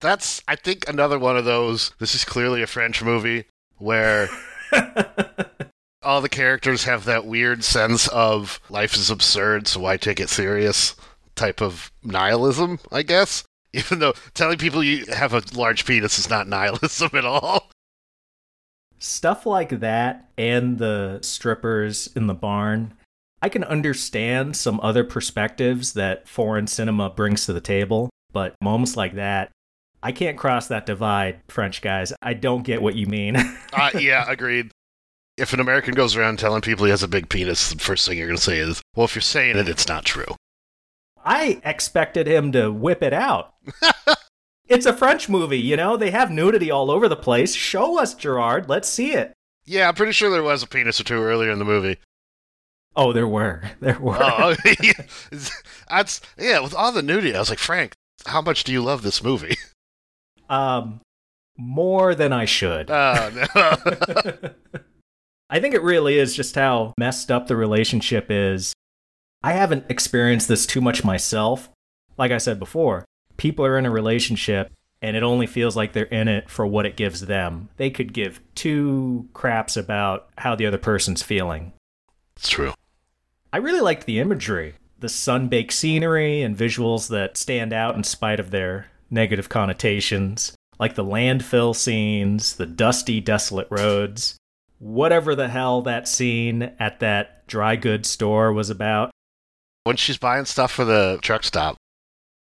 That's, 0.00 0.42
I 0.48 0.56
think, 0.56 0.88
another 0.88 1.18
one 1.18 1.36
of 1.36 1.44
those. 1.44 1.92
This 1.98 2.14
is 2.14 2.24
clearly 2.24 2.62
a 2.62 2.66
French 2.66 3.02
movie 3.02 3.44
where 3.76 4.28
all 6.02 6.20
the 6.20 6.28
characters 6.28 6.84
have 6.84 7.04
that 7.04 7.26
weird 7.26 7.64
sense 7.64 8.08
of 8.08 8.60
life 8.70 8.94
is 8.94 9.10
absurd, 9.10 9.66
so 9.66 9.80
why 9.80 9.96
take 9.96 10.20
it 10.20 10.28
serious 10.28 10.94
type 11.34 11.60
of 11.60 11.90
nihilism, 12.02 12.78
I 12.92 13.02
guess. 13.02 13.44
Even 13.72 13.98
though 13.98 14.14
telling 14.34 14.58
people 14.58 14.82
you 14.82 15.04
have 15.06 15.34
a 15.34 15.42
large 15.54 15.84
penis 15.84 16.18
is 16.18 16.30
not 16.30 16.48
nihilism 16.48 17.10
at 17.14 17.24
all. 17.24 17.70
Stuff 18.98 19.46
like 19.46 19.80
that 19.80 20.30
and 20.36 20.78
the 20.78 21.18
strippers 21.22 22.08
in 22.16 22.26
the 22.26 22.34
barn. 22.34 22.94
I 23.40 23.48
can 23.48 23.62
understand 23.62 24.56
some 24.56 24.80
other 24.80 25.04
perspectives 25.04 25.92
that 25.92 26.26
foreign 26.26 26.66
cinema 26.66 27.08
brings 27.10 27.46
to 27.46 27.52
the 27.52 27.60
table, 27.60 28.10
but 28.32 28.56
moments 28.60 28.96
like 28.96 29.14
that, 29.14 29.52
I 30.02 30.10
can't 30.10 30.36
cross 30.36 30.66
that 30.68 30.86
divide, 30.86 31.40
French 31.48 31.80
guys. 31.80 32.12
I 32.20 32.34
don't 32.34 32.64
get 32.64 32.82
what 32.82 32.96
you 32.96 33.06
mean. 33.06 33.36
uh, 33.72 33.90
yeah, 33.98 34.24
agreed. 34.28 34.72
If 35.38 35.52
an 35.52 35.60
American 35.60 35.94
goes 35.94 36.16
around 36.16 36.38
telling 36.38 36.60
people 36.62 36.84
he 36.84 36.90
has 36.90 37.02
a 37.02 37.08
big 37.08 37.28
penis, 37.28 37.70
the 37.72 37.78
first 37.78 38.06
thing 38.06 38.18
you're 38.18 38.26
going 38.26 38.36
to 38.36 38.42
say 38.42 38.58
is, 38.58 38.82
well, 38.96 39.04
if 39.04 39.14
you're 39.14 39.22
saying 39.22 39.56
it, 39.56 39.68
it's 39.68 39.86
not 39.86 40.04
true. 40.04 40.34
I 41.24 41.60
expected 41.64 42.26
him 42.26 42.50
to 42.52 42.72
whip 42.72 43.02
it 43.02 43.12
out. 43.12 43.54
it's 44.68 44.86
a 44.86 44.92
French 44.92 45.28
movie, 45.28 45.58
you 45.60 45.76
know? 45.76 45.96
They 45.96 46.10
have 46.10 46.30
nudity 46.30 46.70
all 46.70 46.90
over 46.90 47.08
the 47.08 47.16
place. 47.16 47.54
Show 47.54 47.98
us, 48.00 48.14
Gerard. 48.14 48.68
Let's 48.68 48.88
see 48.88 49.12
it. 49.12 49.32
Yeah, 49.64 49.88
I'm 49.88 49.94
pretty 49.94 50.12
sure 50.12 50.30
there 50.30 50.42
was 50.42 50.62
a 50.62 50.66
penis 50.66 51.00
or 51.00 51.04
two 51.04 51.22
earlier 51.22 51.50
in 51.50 51.58
the 51.58 51.64
movie. 51.64 51.98
Oh, 52.96 53.12
there 53.12 53.28
were. 53.28 53.62
There 53.80 53.98
were. 54.00 54.18
Oh, 54.20 54.56
yeah. 54.82 54.92
That's, 55.88 56.20
yeah, 56.36 56.58
with 56.60 56.74
all 56.74 56.90
the 56.90 57.02
nudity, 57.02 57.36
I 57.36 57.38
was 57.38 57.50
like, 57.50 57.58
Frank, 57.60 57.92
how 58.26 58.42
much 58.42 58.64
do 58.64 58.72
you 58.72 58.82
love 58.82 59.02
this 59.02 59.22
movie? 59.22 59.56
Um, 60.48 61.02
more 61.58 62.14
than 62.14 62.32
I 62.32 62.46
should. 62.46 62.90
Oh, 62.90 63.46
no. 63.54 64.50
I 65.50 65.60
think 65.60 65.74
it 65.74 65.82
really 65.82 66.18
is 66.18 66.36
just 66.36 66.54
how 66.54 66.92
messed 66.98 67.30
up 67.30 67.46
the 67.46 67.56
relationship 67.56 68.26
is. 68.30 68.74
I 69.42 69.52
haven't 69.52 69.86
experienced 69.88 70.48
this 70.48 70.66
too 70.66 70.80
much 70.80 71.04
myself. 71.04 71.70
Like 72.18 72.32
I 72.32 72.38
said 72.38 72.58
before, 72.58 73.04
people 73.36 73.64
are 73.64 73.78
in 73.78 73.86
a 73.86 73.90
relationship 73.90 74.70
and 75.00 75.16
it 75.16 75.22
only 75.22 75.46
feels 75.46 75.76
like 75.76 75.92
they're 75.92 76.04
in 76.04 76.28
it 76.28 76.50
for 76.50 76.66
what 76.66 76.84
it 76.84 76.96
gives 76.96 77.22
them. 77.22 77.68
They 77.76 77.88
could 77.88 78.12
give 78.12 78.40
two 78.54 79.28
craps 79.32 79.76
about 79.76 80.28
how 80.38 80.54
the 80.54 80.66
other 80.66 80.78
person's 80.78 81.22
feeling. 81.22 81.72
it's 82.36 82.48
true. 82.48 82.74
I 83.52 83.58
really 83.58 83.80
liked 83.80 84.04
the 84.04 84.18
imagery, 84.18 84.74
the 84.98 85.08
sun 85.08 85.48
baked 85.48 85.72
scenery 85.72 86.42
and 86.42 86.56
visuals 86.56 87.08
that 87.08 87.36
stand 87.36 87.72
out 87.72 87.94
in 87.94 88.04
spite 88.04 88.40
of 88.40 88.50
their 88.50 88.88
negative 89.08 89.48
connotations, 89.48 90.54
like 90.78 90.94
the 90.96 91.04
landfill 91.04 91.74
scenes, 91.74 92.56
the 92.56 92.66
dusty, 92.66 93.20
desolate 93.20 93.68
roads, 93.70 94.37
whatever 94.78 95.34
the 95.34 95.48
hell 95.48 95.82
that 95.82 96.08
scene 96.08 96.72
at 96.78 97.00
that 97.00 97.46
dry 97.46 97.76
goods 97.76 98.08
store 98.08 98.52
was 98.52 98.70
about. 98.70 99.10
When 99.84 99.96
she's 99.96 100.18
buying 100.18 100.44
stuff 100.44 100.72
for 100.72 100.84
the 100.84 101.18
truck 101.22 101.44
stop. 101.44 101.76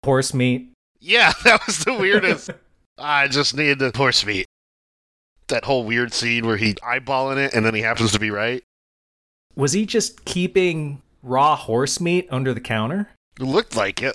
Horse 0.04 0.34
meat. 0.34 0.72
Yeah, 1.00 1.32
that 1.44 1.66
was 1.66 1.84
the 1.84 1.94
weirdest. 1.94 2.50
I 2.98 3.28
just 3.28 3.56
need 3.56 3.78
the 3.78 3.90
horse 3.94 4.24
meat. 4.24 4.46
That 5.48 5.64
whole 5.64 5.84
weird 5.84 6.12
scene 6.12 6.46
where 6.46 6.56
he 6.56 6.74
eyeballing 6.74 7.36
it 7.44 7.52
and 7.54 7.66
then 7.66 7.74
he 7.74 7.82
happens 7.82 8.12
to 8.12 8.18
be 8.20 8.30
right. 8.30 8.62
Was 9.56 9.72
he 9.72 9.84
just 9.84 10.24
keeping 10.24 11.02
raw 11.22 11.56
horse 11.56 12.00
meat 12.00 12.26
under 12.30 12.54
the 12.54 12.60
counter? 12.60 13.10
It 13.38 13.44
looked 13.44 13.76
like 13.76 14.00
it. 14.02 14.14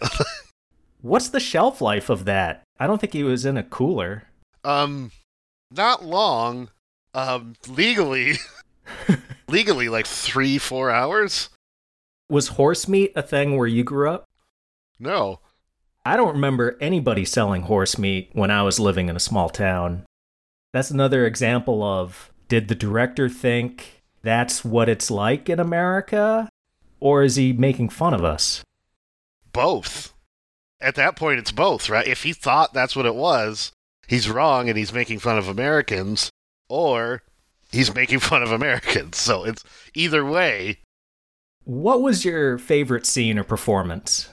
What's 1.01 1.29
the 1.29 1.39
shelf 1.39 1.81
life 1.81 2.09
of 2.09 2.25
that? 2.25 2.63
I 2.79 2.87
don't 2.87 2.99
think 2.99 3.13
he 3.13 3.23
was 3.23 3.45
in 3.45 3.57
a 3.57 3.63
cooler. 3.63 4.23
um, 4.63 5.11
not 5.71 6.03
long. 6.03 6.69
Um, 7.13 7.55
legally, 7.67 8.35
legally, 9.47 9.89
like 9.89 10.07
three, 10.07 10.57
four 10.57 10.91
hours. 10.91 11.49
Was 12.29 12.49
horse 12.49 12.87
meat 12.87 13.11
a 13.15 13.23
thing 13.23 13.57
where 13.57 13.67
you 13.67 13.83
grew 13.83 14.09
up? 14.09 14.25
No, 14.99 15.39
I 16.05 16.17
don't 16.17 16.33
remember 16.33 16.77
anybody 16.79 17.25
selling 17.25 17.63
horse 17.63 17.97
meat 17.97 18.29
when 18.33 18.51
I 18.51 18.63
was 18.63 18.79
living 18.79 19.09
in 19.09 19.15
a 19.15 19.19
small 19.19 19.49
town. 19.49 20.05
That's 20.73 20.91
another 20.91 21.25
example 21.25 21.83
of 21.83 22.31
did 22.47 22.67
the 22.67 22.75
director 22.75 23.29
think 23.29 24.01
that's 24.21 24.63
what 24.63 24.89
it's 24.89 25.11
like 25.11 25.49
in 25.49 25.59
America? 25.59 26.49
Or 26.99 27.23
is 27.23 27.35
he 27.35 27.53
making 27.53 27.89
fun 27.89 28.13
of 28.13 28.23
us? 28.23 28.63
Both. 29.53 30.13
At 30.81 30.95
that 30.95 31.15
point, 31.15 31.39
it's 31.39 31.51
both, 31.51 31.89
right? 31.89 32.07
If 32.07 32.23
he 32.23 32.33
thought 32.33 32.73
that's 32.73 32.95
what 32.95 33.05
it 33.05 33.15
was, 33.15 33.71
he's 34.07 34.29
wrong 34.29 34.69
and 34.69 34.77
he's 34.77 34.93
making 34.93 35.19
fun 35.19 35.37
of 35.37 35.47
Americans, 35.47 36.29
or 36.69 37.23
he's 37.71 37.93
making 37.93 38.19
fun 38.19 38.43
of 38.43 38.51
Americans. 38.51 39.17
So 39.17 39.43
it's 39.43 39.63
either 39.93 40.23
way. 40.23 40.77
What 41.65 42.01
was 42.01 42.23
your 42.23 42.57
favorite 42.57 43.05
scene 43.05 43.37
or 43.37 43.43
performance? 43.43 44.29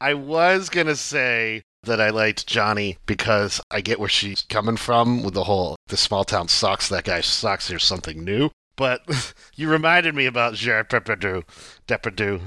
I 0.00 0.14
was 0.14 0.68
going 0.68 0.86
to 0.86 0.96
say 0.96 1.62
that 1.84 2.00
I 2.00 2.10
liked 2.10 2.46
Johnny 2.46 2.98
because 3.06 3.60
I 3.70 3.80
get 3.80 3.98
where 3.98 4.08
she's 4.08 4.42
coming 4.42 4.76
from 4.76 5.22
with 5.22 5.34
the 5.34 5.44
whole 5.44 5.76
the 5.88 5.96
small 5.96 6.24
town 6.24 6.48
sucks, 6.48 6.88
that 6.88 7.04
guy 7.04 7.20
sucks, 7.20 7.68
here's 7.68 7.84
something 7.84 8.22
new. 8.22 8.50
But 8.76 9.00
you 9.54 9.70
reminded 9.70 10.14
me 10.14 10.26
about 10.26 10.54
Gerard 10.54 10.90
Depardieu. 10.90 11.44
Depardieu. 11.88 12.40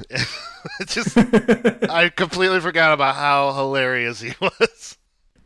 just 0.87 1.17
I 1.89 2.09
completely 2.09 2.59
forgot 2.59 2.93
about 2.93 3.15
how 3.15 3.53
hilarious 3.53 4.21
he 4.21 4.33
was. 4.39 4.97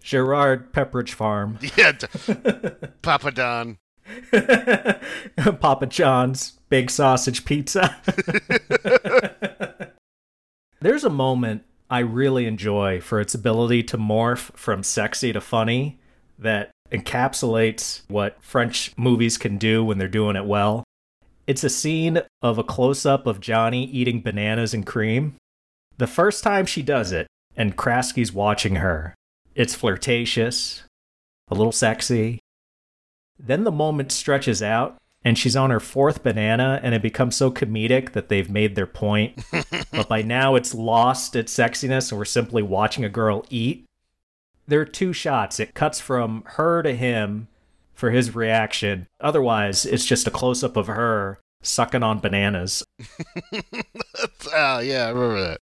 Gerard 0.04 0.74
Pepperidge 0.74 1.14
Farm. 1.14 1.58
Yeah, 1.78 1.94
Papa 3.02 3.32
Don. 3.32 3.78
Papa 5.60 5.88
John's 5.88 6.60
Big 6.70 6.92
Sausage 6.92 7.46
Pizza. 7.46 7.96
There's 10.82 11.06
a 11.06 11.10
moment 11.10 11.64
I 11.90 12.00
really 12.00 12.46
enjoy 12.46 13.00
for 13.00 13.22
its 13.22 13.34
ability 13.34 13.84
to 13.84 13.98
morph 13.98 14.56
from 14.58 14.84
sexy 14.84 15.32
to 15.32 15.40
funny 15.40 16.00
that 16.38 16.72
encapsulates 16.92 18.02
what 18.10 18.38
French 18.44 18.92
movies 18.98 19.38
can 19.38 19.58
do 19.58 19.86
when 19.86 19.98
they're 19.98 20.08
doing 20.10 20.36
it 20.36 20.46
well. 20.46 20.84
It's 21.48 21.64
a 21.64 21.70
scene 21.70 22.22
of 22.42 22.58
a 22.58 22.64
close 22.64 23.06
up 23.06 23.26
of 23.26 23.40
Johnny 23.40 23.86
eating 23.86 24.22
bananas 24.22 24.74
and 24.74 24.86
cream. 24.86 25.36
The 25.98 26.08
first 26.08 26.44
time 26.44 26.66
she 26.66 26.82
does 26.82 27.12
it, 27.12 27.28
and 27.56 27.78
Krasky's 27.78 28.34
watching 28.34 28.76
her, 28.76 29.16
it's 29.56 29.76
flirtatious, 29.76 30.84
a 31.50 31.56
little 31.56 31.72
sexy. 31.72 32.40
Then 33.40 33.64
the 33.64 33.72
moment 33.72 34.12
stretches 34.12 34.62
out, 34.62 34.98
and 35.24 35.38
she's 35.38 35.56
on 35.56 35.70
her 35.70 35.80
fourth 35.80 36.24
banana, 36.24 36.80
and 36.84 36.94
it 36.94 37.02
becomes 37.02 37.36
so 37.36 37.52
comedic 37.52 38.12
that 38.14 38.30
they've 38.30 38.50
made 38.50 38.76
their 38.76 38.88
point. 38.88 39.44
but 39.92 40.08
by 40.08 40.22
now, 40.22 40.56
it's 40.56 40.74
lost 40.74 41.36
its 41.36 41.56
sexiness, 41.56 42.12
and 42.12 42.20
we're 42.20 42.26
simply 42.26 42.62
watching 42.62 43.06
a 43.06 43.10
girl 43.10 43.46
eat. 43.50 43.86
There 44.68 44.82
are 44.82 44.86
two 44.86 45.14
shots. 45.14 45.60
It 45.60 45.74
cuts 45.74 46.00
from 46.00 46.44
her 46.46 46.82
to 46.84 46.96
him 46.96 47.48
for 47.94 48.12
his 48.12 48.36
reaction. 48.36 49.08
Otherwise, 49.22 49.86
it's 49.86 50.06
just 50.06 50.28
a 50.28 50.32
close 50.32 50.64
up 50.64 50.78
of 50.78 50.88
her 50.88 51.40
sucking 51.62 52.04
on 52.04 52.20
bananas. 52.20 52.84
oh, 54.54 54.80
yeah, 54.80 55.06
I 55.06 55.10
remember 55.10 55.42
that. 55.42 55.60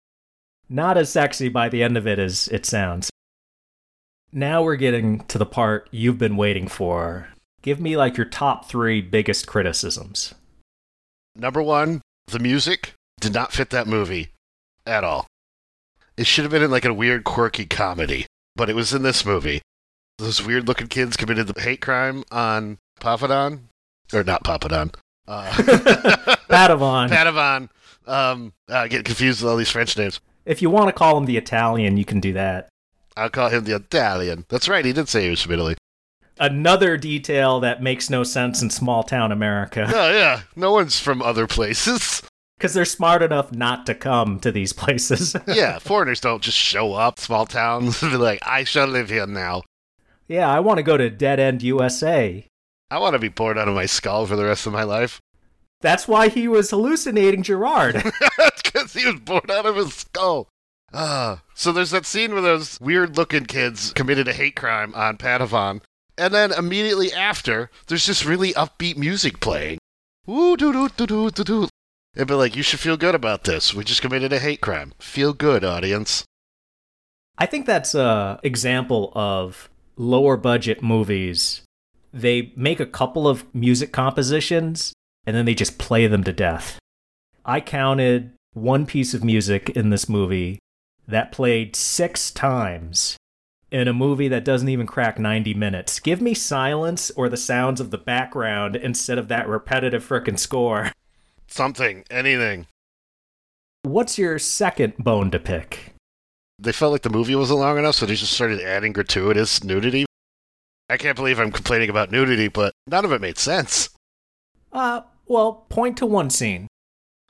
Not 0.70 0.98
as 0.98 1.10
sexy 1.10 1.50
by 1.50 1.70
the 1.70 1.82
end 1.82 1.98
of 1.98 2.08
it 2.08 2.20
as 2.20 2.48
it 2.50 2.66
sounds. 2.66 3.10
Now 4.32 4.62
we're 4.62 4.76
getting 4.76 5.20
to 5.26 5.38
the 5.38 5.46
part 5.46 5.88
you've 5.92 6.18
been 6.18 6.36
waiting 6.36 6.68
for. 6.68 7.30
Give 7.62 7.80
me 7.80 7.96
like 7.98 8.18
your 8.18 8.26
top 8.26 8.70
three 8.70 9.02
biggest 9.02 9.48
criticisms. 9.48 10.34
Number 11.36 11.62
one, 11.62 12.02
the 12.28 12.40
music 12.40 12.94
did 13.20 13.34
not 13.34 13.54
fit 13.54 13.70
that 13.70 13.88
movie 13.88 14.30
at 14.86 15.04
all. 15.04 15.28
It 16.18 16.28
should 16.28 16.44
have 16.44 16.52
been 16.52 16.64
in 16.64 16.72
like 16.72 16.86
a 16.86 16.94
weird, 16.94 17.24
quirky 17.24 17.66
comedy, 17.66 18.26
but 18.56 18.70
it 18.70 18.76
was 18.76 18.94
in 18.94 19.04
this 19.04 19.26
movie. 19.26 19.62
Those 20.18 20.46
weird 20.46 20.68
looking 20.68 20.88
kids 20.88 21.16
committed 21.16 21.48
the 21.48 21.62
hate 21.62 21.82
crime 21.82 22.24
on 22.32 22.80
Papadon. 23.00 23.60
Or 24.14 24.24
not 24.24 24.44
Papadon. 24.44 24.94
Uh, 25.28 25.52
Padavon. 26.50 27.10
Padavon. 27.10 27.70
Um, 28.08 28.54
I 28.70 28.88
get 28.88 29.06
confused 29.06 29.42
with 29.42 29.52
all 29.52 29.58
these 29.58 29.70
French 29.70 29.98
names. 29.98 30.20
If 30.46 30.62
you 30.62 30.70
want 30.70 30.88
to 30.88 30.94
call 30.94 31.18
him 31.18 31.26
the 31.26 31.38
Italian, 31.38 31.98
you 31.98 32.06
can 32.06 32.20
do 32.20 32.34
that. 32.34 32.70
I'll 33.18 33.30
call 33.30 33.50
him 33.50 33.64
the 33.64 33.76
Italian. 33.76 34.46
That's 34.48 34.70
right, 34.70 34.86
he 34.86 34.94
did 34.94 35.10
say 35.10 35.24
he 35.24 35.30
was 35.32 35.42
from 35.42 35.54
Italy. 35.54 35.76
Another 36.40 36.98
detail 36.98 37.60
that 37.62 37.82
makes 37.82 38.12
no 38.12 38.24
sense 38.24 38.62
in 38.62 38.70
small 38.70 39.02
town 39.02 39.32
America. 39.32 39.86
Oh, 39.94 40.12
yeah. 40.12 40.42
No 40.56 40.72
one's 40.72 41.00
from 41.00 41.22
other 41.22 41.48
places. 41.48 42.22
Because 42.58 42.74
they're 42.74 42.86
smart 42.86 43.22
enough 43.22 43.52
not 43.52 43.86
to 43.86 43.94
come 43.94 44.40
to 44.40 44.52
these 44.52 44.74
places. 44.74 45.36
yeah, 45.48 45.78
foreigners 45.78 46.20
don't 46.20 46.42
just 46.42 46.58
show 46.58 46.96
up 46.96 47.20
small 47.20 47.46
towns 47.46 48.02
and 48.02 48.12
be 48.12 48.18
like, 48.18 48.40
I 48.42 48.64
shall 48.64 48.88
live 48.88 49.12
here 49.12 49.28
now. 49.28 49.62
Yeah, 50.28 50.50
I 50.50 50.60
want 50.62 50.78
to 50.78 50.84
go 50.84 50.98
to 50.98 51.08
Dead 51.12 51.40
End 51.40 51.62
USA. 51.62 52.48
I 52.90 52.98
want 52.98 53.14
to 53.14 53.20
be 53.20 53.28
bored 53.28 53.60
out 53.60 53.68
of 53.68 53.76
my 53.76 53.86
skull 53.86 54.26
for 54.26 54.36
the 54.36 54.44
rest 54.44 54.66
of 54.66 54.74
my 54.74 54.82
life. 54.82 55.22
That's 55.82 56.08
why 56.08 56.30
he 56.30 56.48
was 56.48 56.72
hallucinating 56.72 57.44
Gerard. 57.44 58.02
Because 58.64 58.94
he 58.94 59.06
was 59.06 59.20
bored 59.20 59.52
out 59.52 59.68
of 59.68 59.76
his 59.76 59.94
skull. 59.94 60.48
Ah, 60.94 61.44
so 61.54 61.72
there's 61.72 61.92
that 61.92 62.06
scene 62.06 62.32
where 62.32 62.42
those 62.42 62.80
weird-looking 62.80 63.46
kids 63.46 63.92
committed 63.94 64.28
a 64.28 64.34
hate 64.34 64.56
crime 64.56 64.94
on 64.96 65.18
Padavon, 65.18 65.82
and 66.18 66.34
then 66.34 66.52
immediately 66.52 67.12
after, 67.12 67.70
there's 67.88 68.06
just 68.06 68.26
really 68.26 68.54
upbeat 68.54 68.98
music 68.98 69.40
playing. 69.40 69.78
Woo 70.26 70.58
doo 70.58 70.72
doo 70.74 70.90
doo 70.90 71.06
doo 71.06 71.30
doo 71.32 71.44
doo. 71.44 71.68
It'd 72.16 72.28
be 72.28 72.34
like, 72.34 72.56
you 72.56 72.64
should 72.64 72.80
feel 72.80 72.98
good 72.98 73.16
about 73.16 73.44
this. 73.44 73.74
We 73.74 73.84
just 73.84 74.02
committed 74.02 74.34
a 74.34 74.40
hate 74.40 74.62
crime. 74.62 74.94
Feel 74.98 75.34
good, 75.34 75.64
audience. 75.64 76.24
I 77.38 77.46
think 77.46 77.66
that's 77.68 77.94
a 77.94 78.40
example 78.42 79.12
of 79.14 79.70
lower 79.96 80.36
budget 80.36 80.82
movies. 80.82 81.62
They 82.12 82.52
make 82.56 82.80
a 82.80 82.88
couple 82.88 83.28
of 83.28 83.46
music 83.54 83.92
compositions 83.92 84.94
and 85.28 85.36
then 85.36 85.46
they 85.46 85.54
just 85.54 85.78
play 85.78 86.08
them 86.08 86.24
to 86.24 86.34
death. 86.34 86.80
I 87.46 87.62
counted 87.62 88.34
one 88.54 88.88
piece 88.88 89.14
of 89.14 89.24
music 89.24 89.70
in 89.70 89.92
this 89.92 90.10
movie 90.10 90.58
that 91.08 91.32
played 91.32 91.76
six 91.76 92.32
times 92.32 93.18
in 93.72 93.88
a 93.88 93.94
movie 93.94 94.28
that 94.28 94.46
doesn't 94.46 94.70
even 94.70 94.88
crack 94.88 95.20
90 95.20 95.54
minutes. 95.54 96.00
Give 96.00 96.22
me 96.22 96.34
silence 96.34 97.12
or 97.12 97.30
the 97.30 97.38
sounds 97.38 97.80
of 97.82 97.92
the 97.92 97.98
background 97.98 98.76
instead 98.76 99.18
of 99.18 99.28
that 99.28 99.48
repetitive 99.48 100.08
frickin' 100.08 100.40
score. 100.40 100.92
Something, 101.48 102.04
anything. 102.10 102.68
What's 103.84 104.18
your 104.18 104.40
second 104.40 104.98
bone 104.98 105.32
to 105.32 105.40
pick? 105.40 105.94
They 106.60 106.72
felt 106.72 106.92
like 106.92 107.04
the 107.04 107.10
movie 107.10 107.36
wasn't 107.36 107.60
long 107.60 107.78
enough, 107.78 107.96
so 107.96 108.06
they 108.06 108.16
just 108.16 108.34
started 108.34 108.60
adding 108.62 108.92
gratuitous 108.92 109.64
nudity. 109.64 110.06
I 110.90 110.98
can't 110.98 111.16
believe 111.16 111.40
I'm 111.40 111.52
complaining 111.52 111.90
about 111.90 112.12
nudity, 112.12 112.48
but 112.48 112.74
none 112.88 113.06
of 113.06 113.12
it 113.12 113.22
made 113.22 113.38
sense. 113.38 113.90
Uh, 114.72 115.02
well, 115.28 115.66
point 115.70 115.98
to 115.98 116.06
one 116.06 116.30
scene. 116.30 116.68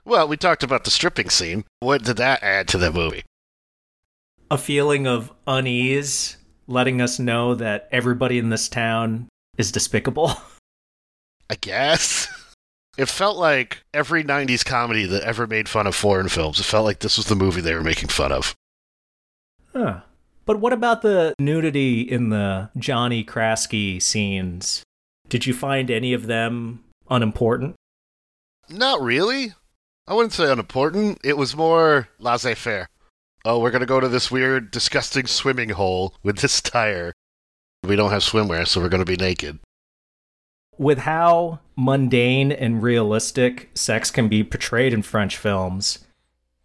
Well, 0.06 0.28
we 0.28 0.38
talked 0.38 0.64
about 0.64 0.84
the 0.84 0.92
stripping 0.92 1.30
scene. 1.30 1.66
What 1.80 2.04
did 2.04 2.18
that 2.18 2.42
add 2.42 2.68
to 2.70 2.78
the 2.78 2.92
movie? 2.92 3.24
A 4.50 4.58
feeling 4.58 5.08
of 5.08 5.32
unease, 5.46 6.38
letting 6.68 7.02
us 7.02 7.20
know 7.20 7.56
that 7.56 7.90
everybody 7.92 8.38
in 8.38 8.50
this 8.50 8.70
town 8.70 9.28
is 9.58 9.72
despicable. 9.72 10.32
I 11.50 11.56
guess. 11.56 12.28
It 12.98 13.10
felt 13.10 13.38
like 13.38 13.84
every 13.94 14.24
90s 14.24 14.66
comedy 14.66 15.06
that 15.06 15.22
ever 15.22 15.46
made 15.46 15.70
fun 15.70 15.86
of 15.86 15.94
foreign 15.94 16.30
films. 16.30 16.60
It 16.60 16.64
felt 16.64 16.84
like 16.84 16.98
this 16.98 17.16
was 17.16 17.28
the 17.28 17.36
movie 17.36 17.62
they 17.62 17.76
were 17.76 17.84
making 17.84 18.10
fun 18.10 18.32
of. 18.32 18.56
Huh. 19.72 20.00
But 20.48 20.60
what 20.60 20.74
about 20.74 21.04
the 21.04 21.36
nudity 21.38 22.02
in 22.02 22.30
the 22.30 22.72
Johnny 22.76 23.24
Krasky 23.24 24.02
scenes? 24.02 24.82
Did 25.30 25.46
you 25.46 25.54
find 25.54 25.92
any 25.92 26.12
of 26.14 26.26
them 26.26 26.86
unimportant? 27.08 27.76
Not 28.68 29.00
really. 29.00 29.54
I 30.08 30.16
wouldn't 30.16 30.34
say 30.34 30.52
unimportant. 30.52 31.20
It 31.24 31.38
was 31.38 31.56
more 31.56 32.10
laissez 32.18 32.56
faire. 32.56 32.90
Oh, 33.50 33.60
we're 33.60 33.72
going 33.72 33.80
to 33.80 33.86
go 33.86 34.02
to 34.02 34.10
this 34.10 34.30
weird, 34.30 34.72
disgusting 34.72 35.26
swimming 35.26 35.70
hole 35.70 36.14
with 36.22 36.40
this 36.40 36.60
tire. 36.60 37.14
We 37.82 37.96
don't 37.96 38.12
have 38.12 38.22
swimwear, 38.22 38.68
so 38.68 38.82
we're 38.82 38.90
going 38.90 39.06
to 39.06 39.06
be 39.06 39.16
naked. 39.16 39.60
With 40.78 40.98
how 40.98 41.60
mundane 41.78 42.52
and 42.52 42.84
realistic 42.84 43.70
sex 43.74 44.12
can 44.12 44.28
be 44.28 44.44
portrayed 44.44 44.92
in 44.92 45.02
French 45.02 45.38
films, 45.38 46.00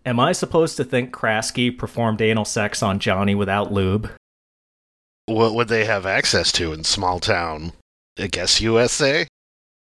am 0.04 0.18
I 0.18 0.32
supposed 0.32 0.76
to 0.76 0.82
think 0.82 1.14
Krasky 1.14 1.70
performed 1.70 2.20
anal 2.20 2.44
sex 2.44 2.82
on 2.82 2.98
Johnny 2.98 3.36
without 3.36 3.72
lube? 3.72 4.10
What 5.26 5.54
would 5.54 5.68
they 5.68 5.84
have 5.84 6.04
access 6.04 6.50
to 6.50 6.72
in 6.72 6.82
small 6.82 7.20
town? 7.20 7.74
I 8.18 8.26
guess 8.26 8.60
USA? 8.60 9.28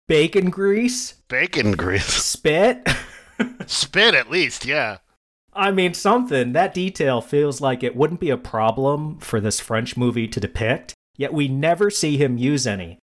Bacon 0.08 0.50
grease? 0.50 1.12
Bacon 1.28 1.70
grease. 1.70 2.04
Spit? 2.04 2.84
Spit, 3.66 4.14
at 4.16 4.28
least, 4.28 4.66
yeah. 4.66 4.96
I 5.52 5.70
mean, 5.70 5.94
something. 5.94 6.52
That 6.52 6.74
detail 6.74 7.20
feels 7.20 7.60
like 7.60 7.82
it 7.82 7.96
wouldn't 7.96 8.20
be 8.20 8.30
a 8.30 8.36
problem 8.36 9.18
for 9.18 9.40
this 9.40 9.60
French 9.60 9.96
movie 9.96 10.28
to 10.28 10.40
depict, 10.40 10.94
yet 11.16 11.32
we 11.32 11.48
never 11.48 11.90
see 11.90 12.16
him 12.16 12.38
use 12.38 12.66
any. 12.66 12.98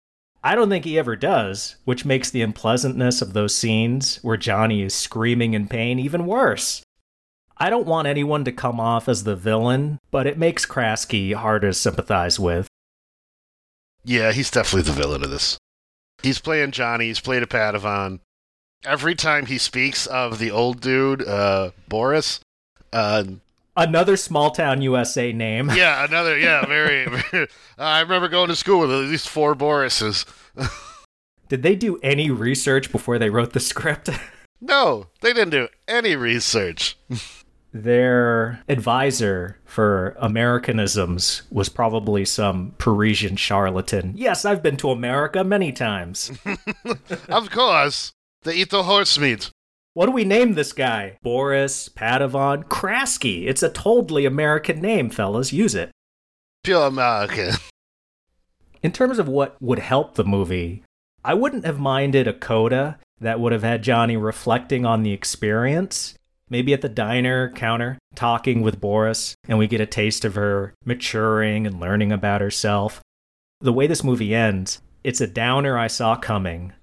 I 0.43 0.55
don't 0.55 0.69
think 0.69 0.83
he 0.83 0.99
ever 0.99 1.15
does, 1.15 1.77
which 1.85 2.03
makes 2.03 2.29
the 2.29 2.41
unpleasantness 2.41 3.21
of 3.21 3.31
those 3.31 3.55
scenes 3.55 4.17
where 4.23 4.35
Johnny 4.35 4.81
is 4.81 4.93
screaming 4.93 5.53
in 5.53 5.69
pain 5.69 5.99
even 5.99 6.25
worse. 6.25 6.83
I 7.57 7.69
don't 7.69 7.87
want 7.87 8.09
anyone 8.09 8.43
to 8.43 8.51
come 8.51 8.79
off 8.79 9.07
as 9.07 9.23
the 9.23 9.37
villain, 9.37 9.99
but 10.11 10.27
it 10.27 10.37
makes 10.37 10.65
Krasky 10.65 11.33
hard 11.33 11.61
to 11.61 11.73
sympathize 11.73 12.39
with. 12.39 12.67
Yeah, 14.03 14.33
he's 14.33 14.51
definitely 14.51 14.91
the 14.91 14.99
villain 14.99 15.23
of 15.23 15.29
this. 15.29 15.57
He's 16.21 16.39
playing 16.39 16.71
Johnny, 16.71 17.07
he's 17.07 17.21
played 17.21 17.43
a 17.43 17.47
Padawan. 17.47 18.19
Every 18.85 19.15
time 19.15 19.45
he 19.45 19.57
speaks 19.57 20.05
of 20.07 20.39
the 20.39 20.51
old 20.51 20.81
dude, 20.81 21.25
uh, 21.27 21.71
Boris, 21.87 22.39
uh, 22.91 23.23
Another 23.75 24.17
small 24.17 24.51
town 24.51 24.81
USA 24.83 25.33
name. 25.33 25.71
yeah, 25.73 26.05
another, 26.07 26.37
yeah, 26.37 26.65
very, 26.65 27.07
very 27.07 27.47
I 27.77 28.01
remember 28.01 28.27
going 28.27 28.49
to 28.49 28.55
school 28.55 28.81
with 28.81 28.91
at 28.91 28.97
least 29.09 29.27
four 29.29 29.55
Borises. 29.55 30.25
Did 31.49 31.63
they 31.63 31.75
do 31.75 31.97
any 32.03 32.29
research 32.29 32.91
before 32.91 33.17
they 33.17 33.29
wrote 33.29 33.53
the 33.53 33.59
script? 33.59 34.09
No, 34.65 35.07
they 35.19 35.33
didn't 35.33 35.49
do 35.49 35.67
any 35.89 36.15
research. 36.15 36.97
Their 37.73 38.63
advisor 38.69 39.57
for 39.65 40.15
Americanisms 40.21 41.41
was 41.51 41.67
probably 41.67 42.23
some 42.23 42.73
Parisian 42.77 43.35
charlatan. 43.35 44.13
Yes, 44.15 44.45
I've 44.45 44.63
been 44.63 44.77
to 44.77 44.91
America 44.91 45.43
many 45.43 45.73
times. 45.73 46.31
of 47.27 47.49
course, 47.49 48.13
they 48.43 48.55
eat 48.55 48.69
the 48.69 48.83
horse 48.83 49.17
meat. 49.17 49.49
What 49.93 50.07
do 50.07 50.11
we 50.11 50.23
name 50.23 50.53
this 50.53 50.73
guy? 50.73 51.17
Boris, 51.21 51.87
Padawan, 51.89 52.63
Krasky. 52.63 53.47
It's 53.47 53.61
a 53.61 53.69
totally 53.69 54.25
American 54.25 54.81
name, 54.81 55.09
fellas. 55.09 55.53
Use 55.53 55.75
it. 55.75 55.91
Pure 56.63 56.87
American. 56.87 57.55
In 58.81 58.91
terms 58.91 59.19
of 59.19 59.27
what 59.27 59.55
would 59.61 59.79
help 59.79 60.15
the 60.15 60.23
movie, 60.23 60.83
I 61.23 61.35
wouldn't 61.35 61.65
have 61.65 61.79
minded 61.79 62.27
a 62.27 62.33
coda 62.33 62.97
that 63.19 63.39
would 63.39 63.51
have 63.51 63.63
had 63.63 63.83
Johnny 63.83 64.17
reflecting 64.17 64.85
on 64.85 65.03
the 65.03 65.13
experience. 65.13 66.15
Maybe 66.49 66.73
at 66.73 66.81
the 66.81 66.89
diner 66.89 67.49
counter, 67.51 67.97
talking 68.15 68.61
with 68.61 68.81
Boris, 68.81 69.35
and 69.47 69.57
we 69.57 69.67
get 69.67 69.81
a 69.81 69.85
taste 69.85 70.25
of 70.25 70.35
her 70.35 70.73
maturing 70.85 71.65
and 71.65 71.79
learning 71.79 72.11
about 72.11 72.41
herself. 72.41 73.01
The 73.61 73.73
way 73.73 73.87
this 73.87 74.03
movie 74.03 74.35
ends, 74.35 74.81
it's 75.03 75.21
a 75.21 75.27
downer 75.27 75.77
I 75.77 75.87
saw 75.87 76.15
coming. 76.15 76.73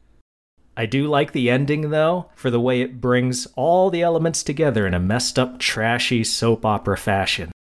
I 0.81 0.87
do 0.87 1.09
like 1.09 1.33
the 1.33 1.51
ending, 1.51 1.91
though, 1.91 2.31
for 2.35 2.51
the 2.51 2.59
way 2.59 2.81
it 2.81 3.03
brings 3.03 3.47
all 3.55 3.91
the 3.91 4.01
elements 4.01 4.43
together 4.43 4.87
in 4.87 4.95
a 4.95 4.99
messed 4.99 5.39
up, 5.39 5.59
trashy 5.59 6.25
soap 6.25 6.65
opera 6.65 6.97
fashion. 6.97 7.53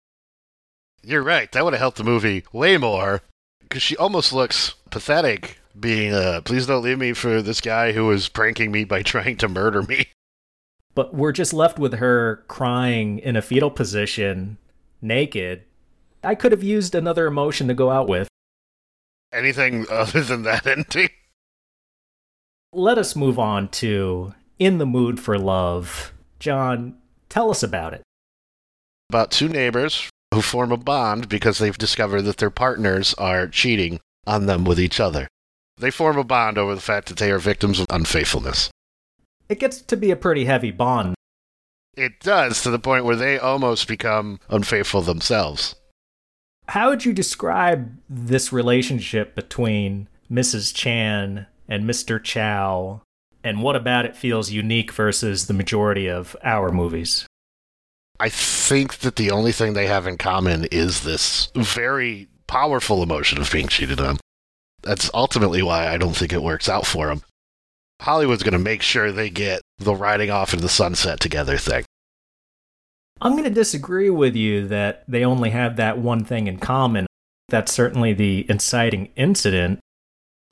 You're 1.04 1.22
right. 1.22 1.52
That 1.52 1.66
would 1.66 1.74
have 1.74 1.82
helped 1.82 1.98
the 1.98 2.06
movie 2.06 2.46
way 2.54 2.78
more. 2.78 3.20
Because 3.60 3.84
she 3.84 3.98
almost 3.98 4.32
looks 4.32 4.76
pathetic 4.90 5.60
being, 5.78 6.14
uh, 6.14 6.40
please 6.46 6.66
don't 6.66 6.82
leave 6.82 6.98
me 6.98 7.12
for 7.12 7.42
this 7.42 7.60
guy 7.60 7.92
who 7.92 8.06
was 8.06 8.30
pranking 8.30 8.72
me 8.72 8.86
by 8.86 9.04
trying 9.04 9.36
to 9.36 9.50
murder 9.50 9.84
me. 9.84 10.08
But 10.96 11.14
we're 11.14 11.34
just 11.34 11.52
left 11.52 11.78
with 11.78 11.96
her 11.96 12.46
crying 12.48 13.20
in 13.20 13.36
a 13.36 13.42
fetal 13.42 13.70
position, 13.70 14.58
naked. 15.02 15.64
I 16.24 16.36
could 16.36 16.54
have 16.54 16.64
used 16.64 16.96
another 16.96 17.28
emotion 17.28 17.68
to 17.68 17.74
go 17.74 17.92
out 17.92 18.08
with. 18.08 18.30
Anything 19.34 19.88
other 19.92 20.22
than 20.22 20.44
that 20.44 20.66
ending? 20.66 21.10
Let 22.72 23.00
us 23.00 23.16
move 23.16 23.40
on 23.40 23.70
to 23.70 24.36
In 24.60 24.78
the 24.78 24.86
Mood 24.86 25.20
for 25.20 25.40
Love. 25.40 26.14
Jon, 26.40 26.98
tell 27.28 27.50
us 27.50 27.64
about 27.64 27.94
it. 27.96 28.04
About 29.10 29.32
two 29.32 29.50
neighbors 29.50 30.08
who 30.32 30.44
form 30.44 30.72
a 30.72 30.78
bond 30.78 31.28
because 31.30 31.58
they've 31.58 31.78
discovered 31.78 32.22
that 32.24 32.38
their 32.38 32.52
partners 32.52 33.16
are 33.16 33.48
cheating 33.48 34.00
on 34.28 34.46
them 34.46 34.66
with 34.66 34.80
each 34.80 35.00
other. 35.00 35.28
They 35.78 35.90
form 35.90 36.20
a 36.20 36.24
bond 36.24 36.60
over 36.60 36.76
the 36.76 36.82
fact 36.82 37.08
that 37.08 37.18
they 37.18 37.32
are 37.32 37.40
victims 37.40 37.80
of 37.80 37.88
unfaithfulness. 37.90 38.70
It 39.48 39.60
gets 39.60 39.82
to 39.82 39.98
be 39.98 40.12
a 40.12 40.16
pretty 40.16 40.46
heavy 40.46 40.70
bond. 40.70 41.16
It 41.98 42.20
does 42.20 42.62
to 42.62 42.70
the 42.70 42.78
point 42.78 43.04
where 43.04 43.16
they 43.16 43.40
almost 43.40 43.88
become 43.88 44.40
unfaithful 44.48 45.02
themselves. 45.02 45.74
How 46.68 46.90
would 46.90 47.04
you 47.04 47.14
describe 47.14 47.98
this 48.08 48.54
relationship 48.54 49.34
between 49.34 50.08
Mrs. 50.32 50.72
Chan 50.76 51.48
and 51.70 51.86
Mr. 51.86 52.22
Chow? 52.22 53.02
And 53.44 53.62
what 53.62 53.78
about 53.78 54.06
it 54.06 54.18
feels 54.18 54.52
unique 54.52 54.92
versus 54.92 55.48
the 55.48 55.54
majority 55.54 56.10
of 56.10 56.36
our 56.44 56.72
movies? 56.72 57.26
I 58.20 58.28
think 58.28 58.98
that 58.98 59.16
the 59.16 59.32
only 59.32 59.54
thing 59.54 59.74
they 59.74 59.88
have 59.88 60.06
in 60.06 60.18
common 60.18 60.66
is 60.66 61.04
this 61.04 61.50
very 61.56 62.28
powerful 62.48 63.02
emotion 63.02 63.40
of 63.40 63.50
being 63.50 63.70
cheated 63.70 64.02
on. 64.02 64.18
That's 64.82 65.10
ultimately 65.14 65.64
why 65.64 65.88
I 65.88 65.98
don't 65.98 66.16
think 66.16 66.34
it 66.34 66.44
works 66.44 66.68
out 66.68 66.86
for 66.86 67.08
them. 67.08 67.22
Hollywood's 68.02 68.44
going 68.44 68.54
to 68.54 68.60
make 68.60 68.82
sure 68.82 69.12
they 69.12 69.30
get 69.30 69.62
the 69.78 69.96
riding 69.96 70.32
off 70.32 70.54
into 70.54 70.64
the 70.64 70.70
sunset 70.70 71.20
together 71.20 71.58
thing. 71.58 71.86
I'm 73.22 73.34
going 73.34 73.44
to 73.44 73.50
disagree 73.50 74.10
with 74.10 74.36
you 74.36 74.68
that 74.70 75.04
they 75.08 75.26
only 75.26 75.50
have 75.50 75.76
that 75.76 75.98
one 75.98 76.24
thing 76.24 76.48
in 76.48 76.58
common. 76.60 77.06
That's 77.50 77.74
certainly 77.74 78.14
the 78.14 78.46
inciting 78.50 79.10
incident. 79.16 79.80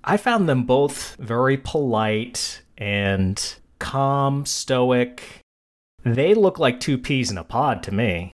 I 0.08 0.16
found 0.16 0.48
them 0.48 0.64
both 0.64 1.18
very 1.18 1.58
polite 1.58 2.62
and 2.78 3.56
calm, 3.78 4.46
stoic. 4.46 5.42
They 6.06 6.34
look 6.34 6.58
like 6.58 6.80
two 6.80 6.98
peas 6.98 7.30
in 7.30 7.38
a 7.38 7.44
pod 7.44 7.84
to 7.84 7.94
me. 7.94 8.32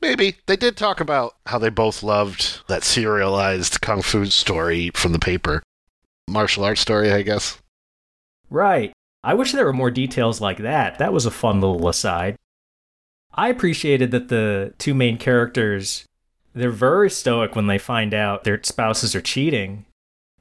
Maybe. 0.00 0.36
They 0.46 0.56
did 0.56 0.78
talk 0.78 0.98
about 0.98 1.36
how 1.44 1.58
they 1.58 1.68
both 1.68 2.02
loved 2.02 2.66
that 2.68 2.84
serialized 2.84 3.82
kung 3.82 4.00
fu 4.00 4.24
story 4.24 4.90
from 4.94 5.12
the 5.12 5.18
paper. 5.18 5.62
Martial 6.26 6.64
arts 6.64 6.80
story, 6.80 7.12
I 7.12 7.20
guess. 7.20 7.58
Right. 8.48 8.90
I 9.22 9.34
wish 9.34 9.52
there 9.52 9.66
were 9.66 9.74
more 9.74 9.90
details 9.90 10.40
like 10.40 10.58
that. 10.58 10.98
That 10.98 11.12
was 11.12 11.26
a 11.26 11.30
fun 11.30 11.60
little 11.60 11.86
aside. 11.86 12.36
I 13.34 13.50
appreciated 13.50 14.10
that 14.12 14.28
the 14.28 14.72
two 14.78 14.94
main 14.94 15.18
characters 15.18 16.06
they're 16.54 16.70
very 16.70 17.10
stoic 17.10 17.54
when 17.54 17.66
they 17.66 17.78
find 17.78 18.14
out 18.14 18.44
their 18.44 18.60
spouses 18.62 19.14
are 19.14 19.20
cheating. 19.20 19.84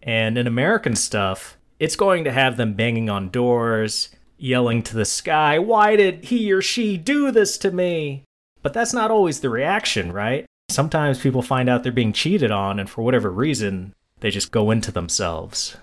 And 0.02 0.38
in 0.38 0.48
American 0.48 0.96
stuff, 0.96 1.58
it's 1.80 1.96
going 1.96 2.24
to 2.24 2.32
have 2.32 2.58
them 2.58 2.74
banging 2.74 3.10
on 3.10 3.30
doors, 3.30 4.10
yelling 4.38 4.84
to 4.84 4.96
the 4.96 5.06
sky, 5.06 5.60
Why 5.60 5.96
did 5.96 6.26
he 6.26 6.52
or 6.52 6.62
she 6.62 6.98
do 6.98 7.32
this 7.32 7.58
to 7.60 7.72
me? 7.72 8.24
But 8.62 8.74
that's 8.74 8.94
not 8.94 9.12
always 9.12 9.40
the 9.40 9.50
reaction, 9.50 10.12
right? 10.12 10.46
Sometimes 10.70 11.20
people 11.20 11.42
find 11.42 11.70
out 11.70 11.84
they're 11.84 11.92
being 11.92 12.14
cheated 12.14 12.52
on, 12.52 12.80
and 12.80 12.90
for 12.90 13.02
whatever 13.02 13.32
reason, 13.32 13.94
they 14.20 14.30
just 14.30 14.52
go 14.52 14.72
into 14.72 14.92
themselves. 14.92 15.78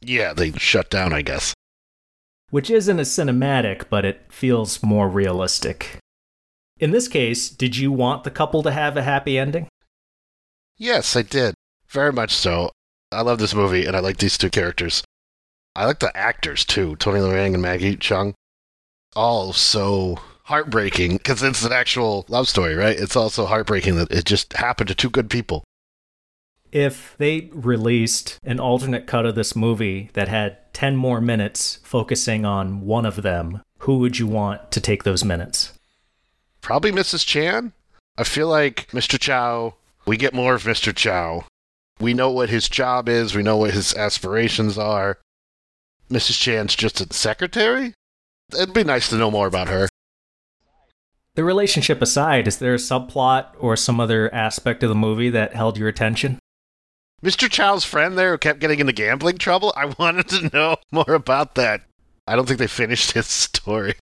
Yeah, 0.00 0.32
they 0.32 0.52
shut 0.52 0.88
down, 0.88 1.12
I 1.12 1.22
guess. 1.22 1.54
Which 2.50 2.70
isn't 2.70 2.98
as 2.98 3.10
cinematic, 3.10 3.84
but 3.90 4.04
it 4.04 4.22
feels 4.30 4.82
more 4.82 5.08
realistic. 5.08 5.98
In 6.78 6.90
this 6.90 7.08
case, 7.08 7.50
did 7.50 7.76
you 7.76 7.92
want 7.92 8.24
the 8.24 8.30
couple 8.30 8.62
to 8.62 8.70
have 8.70 8.96
a 8.96 9.02
happy 9.02 9.38
ending? 9.38 9.68
Yes, 10.78 11.14
I 11.14 11.22
did. 11.22 11.54
Very 11.88 12.12
much 12.12 12.32
so. 12.32 12.70
I 13.12 13.22
love 13.22 13.38
this 13.38 13.54
movie, 13.54 13.86
and 13.86 13.96
I 13.96 14.00
like 14.00 14.18
these 14.18 14.38
two 14.38 14.50
characters. 14.50 15.02
I 15.74 15.86
like 15.86 15.98
the 15.98 16.16
actors, 16.16 16.64
too 16.64 16.96
Tony 16.96 17.20
Leung 17.20 17.54
and 17.54 17.62
Maggie 17.62 17.96
Cheung. 17.96 18.34
All 19.16 19.52
so 19.52 20.18
heartbreaking 20.44 21.16
because 21.16 21.42
it's 21.42 21.64
an 21.64 21.72
actual 21.72 22.24
love 22.28 22.48
story, 22.48 22.74
right? 22.74 22.98
It's 22.98 23.16
also 23.16 23.46
heartbreaking 23.46 23.96
that 23.96 24.10
it 24.10 24.24
just 24.24 24.52
happened 24.54 24.88
to 24.88 24.94
two 24.94 25.10
good 25.10 25.30
people. 25.30 25.64
If 26.72 27.16
they 27.18 27.50
released 27.52 28.38
an 28.44 28.60
alternate 28.60 29.06
cut 29.06 29.26
of 29.26 29.34
this 29.34 29.56
movie 29.56 30.10
that 30.12 30.28
had 30.28 30.72
10 30.72 30.96
more 30.96 31.20
minutes 31.20 31.80
focusing 31.82 32.44
on 32.44 32.82
one 32.82 33.06
of 33.06 33.22
them, 33.22 33.62
who 33.78 33.98
would 33.98 34.18
you 34.18 34.26
want 34.26 34.70
to 34.70 34.80
take 34.80 35.02
those 35.02 35.24
minutes? 35.24 35.72
Probably 36.60 36.92
Mrs. 36.92 37.26
Chan. 37.26 37.72
I 38.16 38.24
feel 38.24 38.48
like 38.48 38.88
Mr. 38.90 39.18
Chow, 39.18 39.74
we 40.06 40.16
get 40.16 40.34
more 40.34 40.54
of 40.54 40.64
Mr. 40.64 40.94
Chow. 40.94 41.44
We 42.00 42.14
know 42.14 42.30
what 42.30 42.48
his 42.48 42.68
job 42.68 43.08
is, 43.08 43.34
we 43.34 43.42
know 43.42 43.58
what 43.58 43.72
his 43.72 43.94
aspirations 43.94 44.78
are. 44.78 45.18
Mrs. 46.10 46.40
Chan's 46.40 46.74
just 46.74 47.00
a 47.00 47.12
secretary? 47.12 47.94
It'd 48.52 48.74
be 48.74 48.84
nice 48.84 49.08
to 49.10 49.16
know 49.16 49.30
more 49.30 49.46
about 49.46 49.68
her. 49.68 49.88
The 51.34 51.44
relationship 51.44 52.02
aside, 52.02 52.48
is 52.48 52.58
there 52.58 52.74
a 52.74 52.78
subplot 52.78 53.48
or 53.58 53.76
some 53.76 54.00
other 54.00 54.34
aspect 54.34 54.82
of 54.82 54.88
the 54.88 54.94
movie 54.94 55.30
that 55.30 55.54
held 55.54 55.78
your 55.78 55.88
attention? 55.88 56.38
Mr. 57.22 57.50
Chow's 57.50 57.84
friend 57.84 58.16
there 58.18 58.32
who 58.32 58.38
kept 58.38 58.60
getting 58.60 58.80
into 58.80 58.92
gambling 58.92 59.38
trouble, 59.38 59.72
I 59.76 59.86
wanted 59.98 60.28
to 60.28 60.50
know 60.52 60.76
more 60.90 61.12
about 61.12 61.54
that. 61.54 61.82
I 62.26 62.34
don't 62.34 62.46
think 62.46 62.58
they 62.58 62.66
finished 62.66 63.12
his 63.12 63.26
story. 63.26 63.94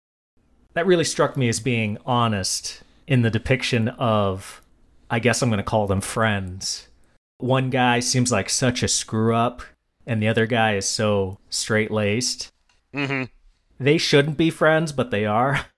That 0.73 0.85
really 0.85 1.03
struck 1.03 1.35
me 1.35 1.49
as 1.49 1.59
being 1.59 1.97
honest 2.05 2.83
in 3.07 3.23
the 3.23 3.31
depiction 3.31 3.89
of, 3.89 4.61
I 5.09 5.19
guess 5.19 5.41
I'm 5.41 5.49
going 5.49 5.57
to 5.57 5.63
call 5.63 5.87
them 5.87 6.01
friends. 6.01 6.87
One 7.39 7.69
guy 7.69 7.99
seems 7.99 8.31
like 8.31 8.49
such 8.49 8.81
a 8.83 8.87
screw 8.87 9.35
up, 9.35 9.61
and 10.05 10.21
the 10.21 10.27
other 10.27 10.45
guy 10.45 10.75
is 10.75 10.87
so 10.87 11.39
straight 11.49 11.91
laced. 11.91 12.51
Mm-hmm. 12.93 13.25
They 13.79 13.97
shouldn't 13.97 14.37
be 14.37 14.49
friends, 14.49 14.91
but 14.91 15.11
they 15.11 15.25
are. 15.25 15.65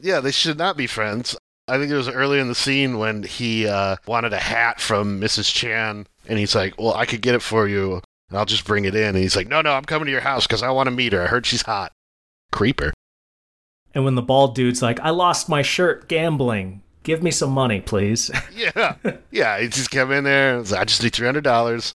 Yeah, 0.00 0.20
they 0.20 0.30
should 0.30 0.58
not 0.58 0.76
be 0.76 0.86
friends. 0.86 1.36
I 1.66 1.76
think 1.76 1.90
it 1.90 1.96
was 1.96 2.08
early 2.08 2.38
in 2.38 2.46
the 2.46 2.54
scene 2.54 2.98
when 2.98 3.24
he 3.24 3.66
uh, 3.66 3.96
wanted 4.06 4.32
a 4.32 4.38
hat 4.38 4.80
from 4.80 5.20
Mrs. 5.20 5.52
Chan, 5.52 6.06
and 6.28 6.38
he's 6.38 6.54
like, 6.54 6.78
"Well, 6.78 6.94
I 6.94 7.04
could 7.04 7.20
get 7.20 7.34
it 7.34 7.42
for 7.42 7.66
you, 7.66 7.94
and 8.28 8.38
I'll 8.38 8.44
just 8.44 8.64
bring 8.64 8.84
it 8.84 8.94
in." 8.94 9.08
And 9.08 9.16
he's 9.16 9.34
like, 9.34 9.48
"No, 9.48 9.60
no, 9.60 9.72
I'm 9.72 9.84
coming 9.84 10.06
to 10.06 10.12
your 10.12 10.20
house 10.20 10.46
because 10.46 10.62
I 10.62 10.70
want 10.70 10.86
to 10.86 10.92
meet 10.92 11.12
her. 11.12 11.24
I 11.24 11.26
heard 11.26 11.46
she's 11.46 11.62
hot." 11.62 11.90
Creeper. 12.52 12.92
And 13.92 14.04
when 14.04 14.14
the 14.14 14.22
bald 14.22 14.54
dude's 14.54 14.82
like, 14.82 15.00
I 15.00 15.10
lost 15.10 15.48
my 15.48 15.62
shirt 15.62 16.08
gambling. 16.08 16.82
Give 17.08 17.22
me 17.22 17.30
some 17.30 17.52
money, 17.52 17.80
please. 17.80 18.30
Yeah. 18.54 18.96
yeah, 19.30 19.58
he 19.60 19.68
just 19.68 19.90
came 19.90 20.10
in 20.12 20.24
there 20.24 20.58
I 20.58 20.84
just 20.84 21.02
need 21.02 21.12
$300. 21.12 21.92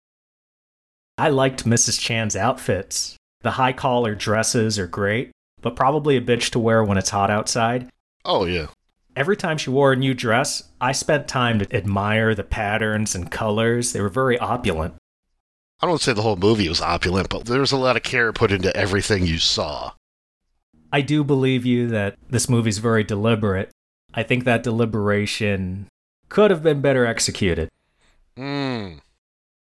I 1.18 1.28
liked 1.28 1.66
Mrs. 1.66 2.00
Chan's 2.00 2.38
outfits. 2.38 3.18
The 3.42 3.52
high 3.52 3.74
collar 3.74 4.16
dresses 4.16 4.80
are 4.80 4.88
great, 4.88 5.32
but 5.60 5.76
probably 5.76 6.16
a 6.16 6.22
bitch 6.22 6.52
to 6.52 6.60
wear 6.60 6.82
when 6.82 6.98
it's 6.98 7.10
hot 7.10 7.30
outside. 7.30 7.90
Oh, 8.24 8.46
yeah. 8.46 8.68
Every 9.14 9.36
time 9.36 9.58
she 9.58 9.70
wore 9.70 9.92
a 9.92 9.98
new 9.98 10.14
dress, 10.14 10.64
I 10.80 10.94
spent 10.94 11.28
time 11.28 11.60
to 11.60 11.76
admire 11.76 12.34
the 12.34 12.46
patterns 12.46 13.14
and 13.14 13.30
colors. 13.30 13.92
They 13.92 14.00
were 14.00 14.08
very 14.08 14.40
opulent. 14.40 14.94
I 15.82 15.88
don't 15.88 16.00
say 16.00 16.14
the 16.14 16.22
whole 16.22 16.38
movie 16.38 16.70
was 16.70 16.80
opulent, 16.80 17.28
but 17.28 17.48
there 17.48 17.60
was 17.60 17.74
a 17.74 17.78
lot 17.78 17.98
of 17.98 18.04
care 18.04 18.32
put 18.32 18.54
into 18.54 18.74
everything 18.78 19.26
you 19.26 19.40
saw. 19.40 19.92
I 20.94 21.02
do 21.02 21.26
believe 21.26 21.66
you 21.66 21.88
that 21.88 22.16
this 22.30 22.48
movie's 22.48 22.78
very 22.78 23.04
deliberate. 23.04 23.72
I 24.14 24.24
think 24.24 24.44
that 24.44 24.64
deliberation 24.64 25.88
could 26.30 26.52
have 26.52 26.64
been 26.64 26.82
better 26.82 27.06
executed. 27.06 27.70
Hmm. 28.36 28.96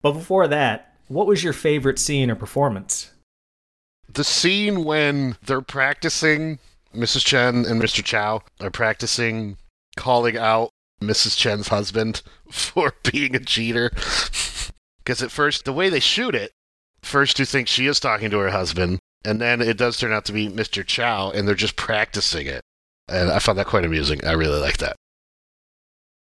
But 0.01 0.13
before 0.13 0.47
that, 0.47 0.95
what 1.07 1.27
was 1.27 1.43
your 1.43 1.53
favorite 1.53 1.99
scene 1.99 2.29
or 2.29 2.35
performance? 2.35 3.11
The 4.11 4.23
scene 4.23 4.83
when 4.83 5.35
they're 5.45 5.61
practicing, 5.61 6.59
Mrs. 6.95 7.25
Chen 7.25 7.65
and 7.65 7.81
Mr. 7.81 8.03
Chow 8.03 8.41
are 8.61 8.71
practicing 8.71 9.57
calling 9.95 10.37
out 10.37 10.69
Mrs. 11.01 11.37
Chen's 11.37 11.69
husband 11.69 12.21
for 12.51 12.93
being 13.11 13.35
a 13.35 13.39
cheater. 13.39 13.91
Because 15.05 15.21
at 15.21 15.29
first, 15.29 15.65
the 15.65 15.73
way 15.73 15.89
they 15.89 15.99
shoot 15.99 16.33
it, 16.33 16.51
first 17.03 17.37
you 17.37 17.45
think 17.45 17.67
she 17.67 17.85
is 17.85 17.99
talking 17.99 18.31
to 18.31 18.39
her 18.39 18.49
husband, 18.49 18.97
and 19.23 19.39
then 19.39 19.61
it 19.61 19.77
does 19.77 19.97
turn 19.97 20.11
out 20.11 20.25
to 20.25 20.33
be 20.33 20.49
Mr. 20.49 20.83
Chow, 20.83 21.29
and 21.29 21.47
they're 21.47 21.53
just 21.53 21.75
practicing 21.75 22.47
it. 22.47 22.63
And 23.07 23.31
I 23.31 23.39
found 23.39 23.57
that 23.57 23.67
quite 23.67 23.85
amusing. 23.85 24.25
I 24.25 24.33
really 24.33 24.59
like 24.59 24.77
that. 24.77 24.95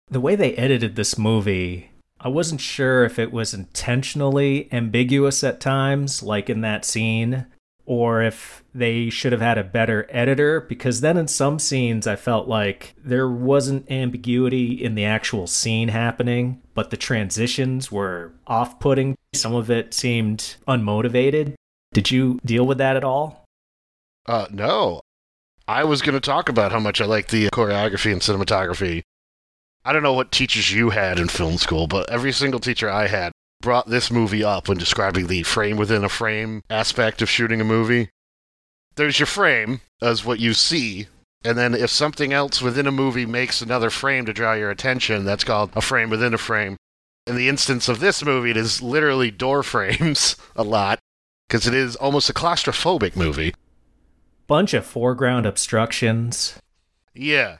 The 0.08 0.20
way 0.20 0.36
they 0.36 0.56
edited 0.56 0.96
this 0.96 1.18
movie, 1.18 1.92
I 2.20 2.28
wasn't 2.28 2.62
sure 2.62 3.06
if 3.06 3.20
it 3.20 3.32
was 3.32 3.54
intentionally 3.54 4.68
ambiguous 4.72 5.44
at 5.44 5.60
times, 5.60 6.24
like 6.24 6.50
in 6.50 6.62
that 6.62 6.84
scene, 6.86 7.46
or 7.86 8.22
if 8.22 8.64
they 8.74 9.10
should 9.10 9.32
have 9.32 9.42
had 9.42 9.58
a 9.58 9.64
better 9.64 10.08
editor, 10.10 10.62
because 10.62 11.02
then 11.02 11.18
in 11.18 11.28
some 11.28 11.58
scenes 11.58 12.06
I 12.06 12.16
felt 12.16 12.48
like 12.48 12.94
there 13.04 13.30
wasn't 13.30 13.90
ambiguity 13.90 14.74
in 14.84 14.96
the 14.96 15.06
actual 15.06 15.48
scene 15.48 15.88
happening, 15.88 16.62
but 16.76 16.92
the 16.92 16.98
transitions 16.98 17.92
were 17.92 18.34
off 18.46 18.80
putting. 18.80 19.16
Some 19.34 19.56
of 19.56 19.72
it 19.72 19.94
seemed 19.94 20.56
unmotivated. 20.68 21.56
Did 21.94 22.12
you 22.12 22.40
deal 22.46 22.66
with 22.66 22.78
that 22.78 22.96
at 22.96 23.04
all? 23.04 23.46
Uh, 24.28 24.48
no. 24.52 25.02
I 25.70 25.84
was 25.84 26.02
going 26.02 26.16
to 26.16 26.20
talk 26.20 26.50
about 26.50 26.72
how 26.72 26.80
much 26.80 27.00
I 27.00 27.06
like 27.06 27.28
the 27.28 27.48
choreography 27.52 28.12
and 28.12 28.22
cinematography. 28.22 29.04
I 29.86 29.94
don't 29.94 30.02
know 30.02 30.14
what 30.14 30.32
teachers 30.32 30.74
you 30.74 30.90
had 30.90 31.20
in 31.20 31.28
film 31.28 31.60
school, 31.60 31.86
but 31.86 32.10
every 32.10 32.32
single 32.32 32.60
teacher 32.60 32.90
I 32.90 33.06
had 33.06 33.34
brought 33.62 33.88
this 33.88 34.10
movie 34.10 34.44
up 34.44 34.68
when 34.68 34.80
describing 34.80 35.28
the 35.28 35.44
frame 35.44 35.78
within 35.78 36.04
a 36.04 36.10
frame 36.10 36.64
aspect 36.72 37.22
of 37.22 37.30
shooting 37.30 37.62
a 37.62 37.64
movie. 37.64 38.10
There's 38.96 39.20
your 39.20 39.28
frame 39.28 39.82
as 40.02 40.26
what 40.26 40.40
you 40.40 40.56
see, 40.56 41.06
and 41.44 41.56
then 41.56 41.76
if 41.76 41.92
something 41.92 42.34
else 42.34 42.64
within 42.64 42.88
a 42.88 42.92
movie 42.92 43.28
makes 43.28 43.62
another 43.62 43.92
frame 43.92 44.26
to 44.26 44.34
draw 44.34 44.54
your 44.54 44.72
attention, 44.72 45.24
that's 45.24 45.44
called 45.44 45.70
a 45.76 45.82
frame 45.82 46.10
within 46.10 46.34
a 46.34 46.40
frame. 46.40 46.78
In 47.28 47.36
the 47.36 47.48
instance 47.48 47.88
of 47.88 48.00
this 48.00 48.26
movie, 48.26 48.50
it 48.50 48.58
is 48.58 48.82
literally 48.82 49.30
door 49.30 49.62
frames 49.76 50.36
a 50.56 50.64
lot, 50.64 50.98
because 51.48 51.68
it 51.68 51.76
is 51.76 51.96
almost 51.96 52.28
a 52.28 52.34
claustrophobic 52.34 53.16
movie. 53.16 53.54
Bunch 54.50 54.74
of 54.74 54.84
foreground 54.84 55.46
obstructions. 55.46 56.58
Yeah. 57.14 57.58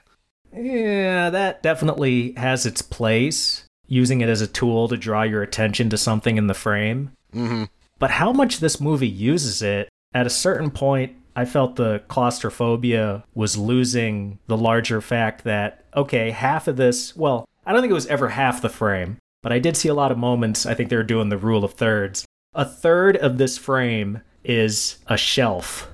Yeah, 0.52 1.30
that 1.30 1.62
definitely 1.62 2.32
has 2.32 2.66
its 2.66 2.82
place 2.82 3.64
using 3.86 4.20
it 4.20 4.28
as 4.28 4.40
a 4.40 4.48
tool 4.48 4.88
to 4.88 4.96
draw 4.96 5.22
your 5.22 5.40
attention 5.40 5.88
to 5.90 5.96
something 5.96 6.36
in 6.36 6.48
the 6.48 6.54
frame. 6.54 7.12
hmm 7.32 7.64
But 8.00 8.10
how 8.10 8.32
much 8.32 8.58
this 8.58 8.80
movie 8.80 9.08
uses 9.08 9.62
it, 9.62 9.88
at 10.12 10.26
a 10.26 10.30
certain 10.30 10.72
point, 10.72 11.14
I 11.36 11.44
felt 11.44 11.76
the 11.76 12.02
claustrophobia 12.08 13.22
was 13.36 13.56
losing 13.56 14.40
the 14.48 14.56
larger 14.56 15.00
fact 15.00 15.44
that, 15.44 15.84
okay, 15.94 16.32
half 16.32 16.66
of 16.66 16.76
this, 16.76 17.16
well, 17.16 17.44
I 17.64 17.72
don't 17.72 17.82
think 17.82 17.92
it 17.92 17.94
was 17.94 18.08
ever 18.08 18.30
half 18.30 18.62
the 18.62 18.68
frame, 18.68 19.18
but 19.44 19.52
I 19.52 19.60
did 19.60 19.76
see 19.76 19.88
a 19.88 19.94
lot 19.94 20.10
of 20.10 20.18
moments, 20.18 20.66
I 20.66 20.74
think 20.74 20.90
they 20.90 20.96
were 20.96 21.04
doing 21.04 21.28
the 21.28 21.38
rule 21.38 21.62
of 21.62 21.74
thirds. 21.74 22.24
A 22.52 22.64
third 22.64 23.16
of 23.16 23.38
this 23.38 23.56
frame 23.58 24.22
is 24.42 24.98
a 25.06 25.16
shelf. 25.16 25.86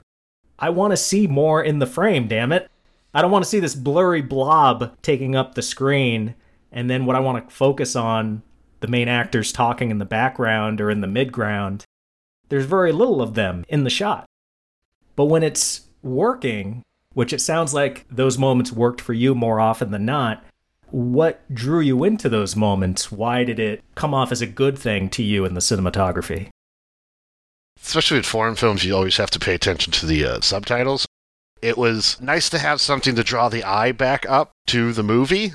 I 0.59 0.71
want 0.71 0.93
to 0.93 0.97
see 0.97 1.27
more 1.27 1.63
in 1.63 1.79
the 1.79 1.87
frame, 1.87 2.29
damn 2.29 2.53
it. 2.53 2.71
I 3.15 3.23
don't 3.23 3.31
want 3.31 3.45
to 3.45 3.51
see 3.51 3.61
this 3.61 3.75
blurry 3.75 4.23
blob 4.23 4.97
taking 5.03 5.35
up 5.35 5.55
the 5.55 5.63
screen 5.63 6.35
and 6.73 6.91
then 6.91 7.07
what 7.07 7.17
I 7.17 7.21
want 7.21 7.49
to 7.49 7.55
focus 7.55 7.97
on 7.97 8.43
the 8.81 8.89
main 8.89 9.09
actors 9.09 9.53
talking 9.53 9.91
in 9.91 9.99
the 9.99 10.05
background 10.05 10.81
or 10.81 10.91
in 10.91 11.01
the 11.01 11.07
midground, 11.07 11.83
there's 12.49 12.67
very 12.67 12.93
little 12.93 13.23
of 13.23 13.35
them 13.35 13.65
in 13.69 13.85
the 13.85 13.91
shot. 13.91 14.27
But 15.15 15.25
when 15.25 15.43
it's 15.43 15.87
working, 16.03 16.83
which 17.15 17.33
it 17.33 17.41
sounds 17.41 17.73
like 17.73 18.05
those 18.11 18.37
moments 18.37 18.73
worked 18.73 19.01
for 19.01 19.15
you 19.15 19.35
more 19.35 19.59
often 19.59 19.91
than 19.91 20.05
not, 20.05 20.45
what 20.91 21.43
drew 21.53 21.81
you 21.81 22.05
into 22.05 22.29
those 22.29 22.55
moments? 22.55 23.11
Why 23.11 23.43
did 23.43 23.59
it 23.59 23.83
come 23.95 24.15
off 24.15 24.31
as 24.31 24.43
a 24.43 24.47
good 24.47 24.79
thing 24.79 25.09
to 25.11 25.23
you 25.23 25.45
in 25.45 25.55
the 25.55 25.61
cinematography? 25.61 26.51
Especially 27.83 28.17
with 28.19 28.27
foreign 28.27 28.57
films, 28.57 28.85
you 28.85 28.95
always 28.95 29.17
have 29.17 29.31
to 29.31 29.39
pay 29.39 29.55
attention 29.55 29.93
to 29.93 30.07
the 30.07 30.25
uh, 30.25 30.41
subtitles. 30.41 31.07
It 31.63 31.79
was 31.79 32.21
nice 32.21 32.49
to 32.51 32.59
have 32.59 32.81
something 32.81 33.15
to 33.17 33.23
draw 33.25 33.49
the 33.49 33.65
eye 33.65 33.93
back 33.93 34.29
up 34.29 34.53
to 34.69 34.93
the 34.93 35.03
movie 35.03 35.53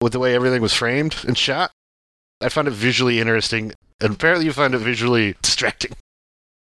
with 0.00 0.12
the 0.12 0.18
way 0.18 0.34
everything 0.34 0.62
was 0.62 0.72
framed 0.74 1.16
and 1.26 1.36
shot. 1.36 1.70
I 2.40 2.48
found 2.48 2.68
it 2.68 2.72
visually 2.72 3.20
interesting, 3.20 3.72
and 4.00 4.14
apparently 4.14 4.46
you 4.46 4.52
find 4.52 4.74
it 4.74 4.78
visually 4.78 5.34
distracting. 5.42 5.92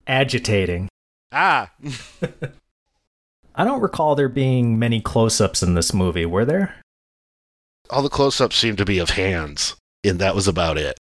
Agitating. 0.07 0.88
Ah, 1.33 1.71
I 3.55 3.64
don't 3.64 3.81
recall 3.81 4.14
there 4.14 4.29
being 4.29 4.79
many 4.79 5.01
close 5.01 5.40
ups 5.40 5.62
in 5.62 5.75
this 5.75 5.93
movie, 5.95 6.27
were 6.27 6.45
there? 6.45 6.77
all 7.90 8.03
the 8.03 8.09
close 8.09 8.40
ups 8.40 8.57
seemed 8.57 8.79
to 8.79 8.85
be 8.85 9.01
of 9.01 9.11
hands, 9.11 9.75
and 10.05 10.21
that 10.21 10.35
was 10.35 10.47
about 10.47 10.79
it. 10.79 10.97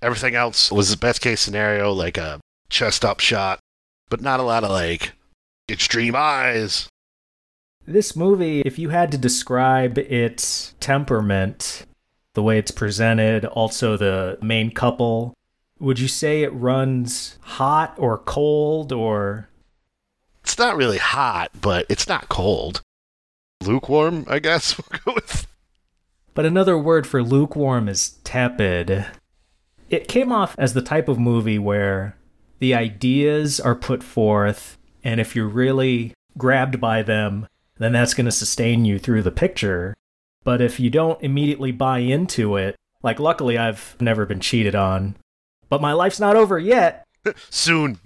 Everything 0.00 0.36
else 0.36 0.70
was 0.70 0.90
the 0.90 0.96
best 0.96 1.20
case 1.20 1.40
scenario, 1.40 1.92
like 1.92 2.16
a 2.16 2.38
chest 2.70 3.04
up 3.04 3.20
shot, 3.20 3.60
but 4.08 4.20
not 4.20 4.40
a 4.40 4.44
lot 4.44 4.64
of 4.64 4.70
like 4.70 5.12
extreme 5.68 6.14
eyes. 6.16 6.88
This 7.86 8.14
movie, 8.14 8.60
if 8.62 8.78
you 8.78 8.90
had 8.90 9.10
to 9.12 9.18
describe 9.18 9.98
its 9.98 10.74
temperament, 10.80 11.86
the 12.34 12.42
way 12.42 12.58
it's 12.58 12.70
presented, 12.70 13.44
also 13.44 13.96
the 13.96 14.38
main 14.40 14.70
couple, 14.70 15.34
would 15.78 15.98
you 15.98 16.08
say 16.08 16.42
it 16.42 16.52
runs 16.52 17.38
hot 17.40 17.94
or 17.96 18.18
cold 18.18 18.92
or 18.92 19.48
It's 20.44 20.58
not 20.58 20.76
really 20.76 20.98
hot, 20.98 21.50
but 21.60 21.86
it's 21.88 22.08
not 22.08 22.28
cold. 22.28 22.82
Lukewarm, 23.62 24.24
I 24.28 24.38
guess 24.38 24.78
we'll 24.90 25.00
go 25.04 25.14
with. 25.14 25.46
But 26.34 26.46
another 26.46 26.78
word 26.78 27.06
for 27.06 27.22
lukewarm 27.22 27.88
is 27.88 28.10
tepid. 28.24 29.06
It 29.88 30.06
came 30.06 30.30
off 30.30 30.54
as 30.58 30.74
the 30.74 30.82
type 30.82 31.08
of 31.08 31.18
movie 31.18 31.58
where 31.58 32.16
the 32.60 32.74
ideas 32.74 33.58
are 33.58 33.74
put 33.74 34.02
forth, 34.02 34.78
and 35.02 35.20
if 35.20 35.34
you're 35.34 35.48
really 35.48 36.14
grabbed 36.38 36.80
by 36.80 37.02
them, 37.02 37.48
then 37.78 37.92
that's 37.92 38.14
going 38.14 38.26
to 38.26 38.32
sustain 38.32 38.84
you 38.84 38.98
through 38.98 39.22
the 39.22 39.30
picture. 39.30 39.96
But 40.44 40.60
if 40.60 40.78
you 40.78 40.90
don't 40.90 41.22
immediately 41.22 41.72
buy 41.72 41.98
into 41.98 42.56
it, 42.56 42.76
like 43.02 43.18
luckily 43.18 43.58
I've 43.58 43.96
never 44.00 44.26
been 44.26 44.40
cheated 44.40 44.74
on, 44.74 45.16
but 45.68 45.80
my 45.80 45.92
life's 45.92 46.20
not 46.20 46.36
over 46.36 46.58
yet. 46.58 47.04
Soon. 47.50 47.98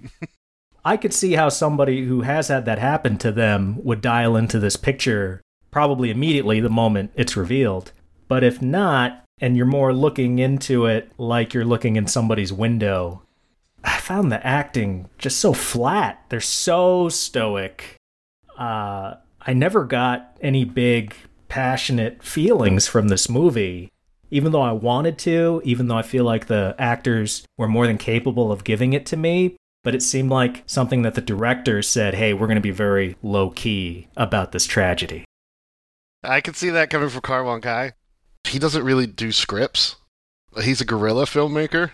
I 0.83 0.97
could 0.97 1.13
see 1.13 1.33
how 1.33 1.49
somebody 1.49 2.05
who 2.05 2.21
has 2.21 2.47
had 2.47 2.65
that 2.65 2.79
happen 2.79 3.17
to 3.19 3.31
them 3.31 3.83
would 3.83 4.01
dial 4.01 4.35
into 4.35 4.59
this 4.59 4.75
picture 4.75 5.41
probably 5.75 6.09
immediately 6.09 6.61
the 6.61 6.69
moment 6.69 7.11
it's 7.15 7.35
revealed. 7.35 7.91
But 8.29 8.45
if 8.45 8.61
not, 8.61 9.25
and 9.41 9.57
you're 9.57 9.65
more 9.65 9.93
looking 9.93 10.39
into 10.39 10.85
it 10.85 11.11
like 11.17 11.53
you're 11.53 11.65
looking 11.65 11.97
in 11.97 12.07
somebody's 12.07 12.53
window, 12.53 13.23
I 13.85 13.99
found 13.99 14.31
the 14.31 14.45
acting 14.45 15.09
just 15.17 15.39
so 15.39 15.53
flat. 15.53 16.25
They're 16.29 16.41
so 16.41 17.07
stoic. 17.09 17.95
Uh, 18.57 19.15
I 19.41 19.53
never 19.53 19.85
got 19.85 20.37
any 20.41 20.65
big, 20.65 21.15
passionate 21.49 22.23
feelings 22.23 22.87
from 22.87 23.09
this 23.09 23.29
movie. 23.29 23.91
Even 24.31 24.51
though 24.51 24.61
I 24.61 24.71
wanted 24.71 25.19
to, 25.19 25.61
even 25.63 25.87
though 25.87 25.97
I 25.97 26.01
feel 26.01 26.23
like 26.23 26.47
the 26.47 26.75
actors 26.79 27.45
were 27.57 27.67
more 27.67 27.85
than 27.85 27.99
capable 27.99 28.51
of 28.51 28.63
giving 28.63 28.93
it 28.93 29.05
to 29.07 29.17
me, 29.17 29.55
but 29.83 29.93
it 29.93 30.01
seemed 30.01 30.31
like 30.31 30.63
something 30.65 31.03
that 31.03 31.13
the 31.13 31.21
director 31.21 31.83
said, 31.83 32.15
hey, 32.15 32.33
we're 32.33 32.47
going 32.47 32.55
to 32.55 32.61
be 32.61 32.71
very 32.71 33.15
low 33.21 33.51
key 33.51 34.07
about 34.17 34.51
this 34.51 34.65
tragedy. 34.65 35.25
I 36.23 36.41
can 36.41 36.55
see 36.55 36.71
that 36.71 36.89
coming 36.89 37.09
from 37.09 37.21
Karwan 37.21 37.61
Kai. 37.61 37.93
He 38.45 38.57
doesn't 38.57 38.83
really 38.83 39.05
do 39.05 39.31
scripts. 39.31 39.97
He's 40.63 40.81
a 40.81 40.85
guerrilla 40.85 41.25
filmmaker. 41.25 41.91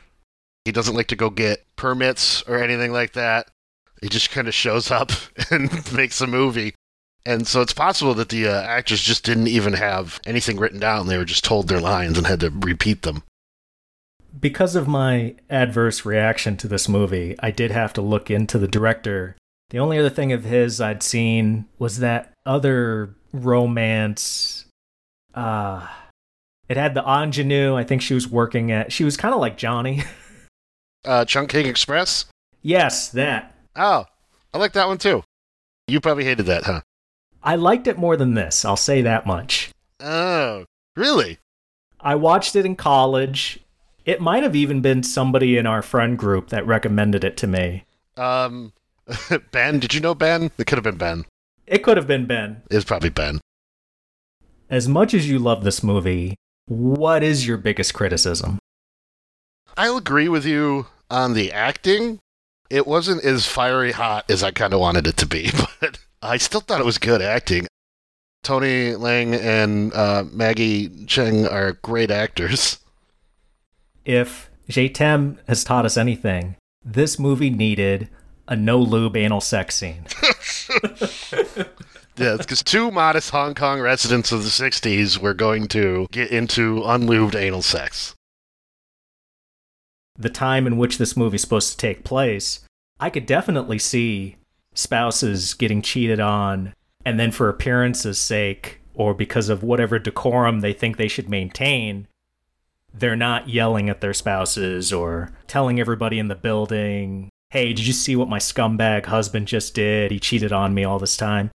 He 0.65 0.71
doesn't 0.71 0.95
like 0.95 1.07
to 1.07 1.15
go 1.15 1.29
get 1.29 1.65
permits 1.75 2.43
or 2.43 2.57
anything 2.57 2.91
like 2.91 3.13
that. 3.13 3.47
He 4.01 4.09
just 4.09 4.31
kind 4.31 4.47
of 4.47 4.53
shows 4.53 4.91
up 4.91 5.11
and 5.51 5.93
makes 5.93 6.21
a 6.21 6.27
movie. 6.27 6.75
And 7.25 7.47
so 7.47 7.61
it's 7.61 7.73
possible 7.73 8.15
that 8.15 8.29
the 8.29 8.47
uh, 8.47 8.61
actors 8.61 9.01
just 9.01 9.23
didn't 9.23 9.47
even 9.47 9.73
have 9.73 10.19
anything 10.25 10.57
written 10.57 10.79
down. 10.79 11.07
They 11.07 11.17
were 11.17 11.25
just 11.25 11.43
told 11.43 11.67
their 11.67 11.79
lines 11.79 12.17
and 12.17 12.25
had 12.25 12.39
to 12.39 12.49
repeat 12.49 13.03
them. 13.03 13.23
Because 14.39 14.75
of 14.75 14.87
my 14.87 15.35
adverse 15.49 16.05
reaction 16.05 16.57
to 16.57 16.67
this 16.67 16.89
movie, 16.89 17.35
I 17.39 17.51
did 17.51 17.69
have 17.71 17.93
to 17.93 18.01
look 18.01 18.31
into 18.31 18.57
the 18.57 18.67
director. 18.67 19.35
The 19.69 19.79
only 19.79 19.99
other 19.99 20.09
thing 20.09 20.31
of 20.31 20.45
his 20.45 20.81
I'd 20.81 21.03
seen 21.03 21.65
was 21.77 21.99
that 21.99 22.33
other 22.45 23.13
romance. 23.33 24.65
Uh, 25.35 25.87
it 26.69 26.77
had 26.77 26.93
the 26.93 27.03
ingenue. 27.03 27.75
I 27.75 27.83
think 27.83 28.01
she 28.01 28.13
was 28.13 28.27
working 28.27 28.71
at. 28.71 28.91
She 28.91 29.03
was 29.03 29.17
kind 29.17 29.33
of 29.33 29.41
like 29.41 29.57
Johnny. 29.57 30.03
Uh, 31.05 31.25
Chungking 31.25 31.65
Express? 31.65 32.25
yes, 32.61 33.09
that. 33.09 33.55
Oh, 33.75 34.05
I 34.53 34.57
like 34.57 34.73
that 34.73 34.87
one 34.87 34.97
too. 34.97 35.23
You 35.87 35.99
probably 35.99 36.25
hated 36.25 36.45
that, 36.45 36.63
huh? 36.63 36.81
I 37.43 37.55
liked 37.55 37.87
it 37.87 37.97
more 37.97 38.15
than 38.15 38.35
this, 38.35 38.63
I'll 38.63 38.77
say 38.77 39.01
that 39.01 39.25
much. 39.25 39.71
Oh, 39.99 40.65
really? 40.95 41.39
I 41.99 42.15
watched 42.15 42.55
it 42.55 42.65
in 42.65 42.75
college. 42.75 43.59
It 44.05 44.21
might 44.21 44.43
have 44.43 44.55
even 44.55 44.81
been 44.81 45.03
somebody 45.03 45.57
in 45.57 45.65
our 45.65 45.81
friend 45.81 46.17
group 46.17 46.49
that 46.49 46.65
recommended 46.65 47.23
it 47.23 47.37
to 47.37 47.47
me. 47.47 47.85
Um, 48.17 48.73
Ben, 49.51 49.79
did 49.79 49.93
you 49.93 49.99
know 50.01 50.15
Ben? 50.15 50.51
It 50.57 50.67
could 50.67 50.77
have 50.77 50.83
been 50.83 50.97
Ben. 50.97 51.25
It 51.65 51.79
could 51.83 51.97
have 51.97 52.07
been 52.07 52.25
Ben. 52.25 52.61
It's 52.69 52.85
probably 52.85 53.09
Ben. 53.09 53.39
As 54.69 54.87
much 54.87 55.13
as 55.13 55.29
you 55.29 55.39
love 55.39 55.63
this 55.63 55.83
movie, 55.83 56.35
what 56.67 57.23
is 57.23 57.47
your 57.47 57.57
biggest 57.57 57.93
criticism? 57.93 58.59
I'll 59.77 59.97
agree 59.97 60.29
with 60.29 60.45
you 60.45 60.87
on 61.09 61.33
the 61.33 61.51
acting. 61.51 62.19
It 62.69 62.87
wasn't 62.87 63.23
as 63.23 63.45
fiery 63.45 63.91
hot 63.91 64.29
as 64.29 64.43
I 64.43 64.51
kind 64.51 64.73
of 64.73 64.79
wanted 64.79 65.07
it 65.07 65.17
to 65.17 65.25
be, 65.25 65.51
but 65.79 65.99
I 66.21 66.37
still 66.37 66.61
thought 66.61 66.79
it 66.79 66.85
was 66.85 66.97
good 66.97 67.21
acting. 67.21 67.67
Tony 68.43 68.91
Leung 68.91 69.39
and 69.39 69.93
uh, 69.93 70.23
Maggie 70.31 70.89
Cheung 70.89 71.51
are 71.51 71.73
great 71.73 72.09
actors. 72.09 72.79
If 74.03 74.49
Je 74.67 74.89
T'aime 74.89 75.37
has 75.47 75.63
taught 75.63 75.85
us 75.85 75.97
anything, 75.97 76.55
this 76.83 77.19
movie 77.19 77.51
needed 77.51 78.09
a 78.47 78.55
no 78.55 78.79
lube 78.79 79.15
anal 79.15 79.41
sex 79.41 79.75
scene. 79.75 80.05
Yeah, 82.17 82.35
because 82.37 82.61
two 82.61 82.91
modest 82.91 83.29
Hong 83.31 83.55
Kong 83.55 83.79
residents 83.79 84.31
of 84.31 84.43
the 84.43 84.49
60s 84.49 85.17
were 85.17 85.33
going 85.33 85.67
to 85.69 86.07
get 86.11 86.29
into 86.29 86.81
unlubed 86.81 87.35
anal 87.35 87.61
sex. 87.61 88.13
The 90.21 90.29
time 90.29 90.67
in 90.67 90.77
which 90.77 90.97
this 90.97 91.17
movie's 91.17 91.41
supposed 91.41 91.71
to 91.71 91.77
take 91.77 92.03
place, 92.03 92.61
I 92.99 93.09
could 93.09 93.25
definitely 93.25 93.79
see 93.79 94.37
spouses 94.73 95.53
getting 95.53 95.81
cheated 95.81 96.19
on, 96.19 96.73
and 97.05 97.19
then 97.19 97.31
for 97.31 97.49
appearance's 97.49 98.19
sake, 98.19 98.79
or 98.93 99.13
because 99.13 99.49
of 99.49 99.63
whatever 99.63 99.99
decorum 99.99 100.59
they 100.59 100.73
think 100.73 100.97
they 100.97 101.07
should 101.07 101.29
maintain, 101.29 102.07
they're 102.93 103.15
not 103.15 103.49
yelling 103.49 103.89
at 103.89 104.01
their 104.01 104.13
spouses 104.13 104.91
or 104.91 105.31
telling 105.47 105.79
everybody 105.79 106.19
in 106.19 106.27
the 106.27 106.35
building, 106.35 107.29
hey, 107.49 107.73
did 107.73 107.85
you 107.85 107.93
see 107.93 108.15
what 108.15 108.29
my 108.29 108.39
scumbag 108.39 109.05
husband 109.05 109.47
just 109.47 109.73
did? 109.73 110.11
He 110.11 110.19
cheated 110.19 110.51
on 110.51 110.73
me 110.73 110.83
all 110.83 110.99
this 110.99 111.17
time. 111.17 111.51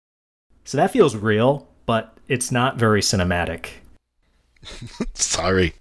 So 0.64 0.76
that 0.78 0.90
feels 0.90 1.14
real, 1.14 1.68
but 1.84 2.16
it's 2.28 2.50
not 2.50 2.76
very 2.76 3.00
cinematic. 3.00 3.68
Sorry. 5.14 5.74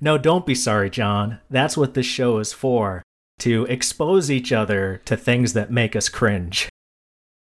No, 0.00 0.18
don't 0.18 0.46
be 0.46 0.54
sorry, 0.54 0.90
Jon. 0.90 1.40
That's 1.48 1.76
what 1.76 1.94
this 1.94 2.06
show 2.06 2.38
is 2.38 2.52
for 2.52 3.02
to 3.38 3.64
expose 3.66 4.30
each 4.30 4.52
other 4.52 5.00
to 5.04 5.16
things 5.16 5.52
that 5.52 5.70
make 5.70 5.94
us 5.94 6.08
cringe. 6.08 6.68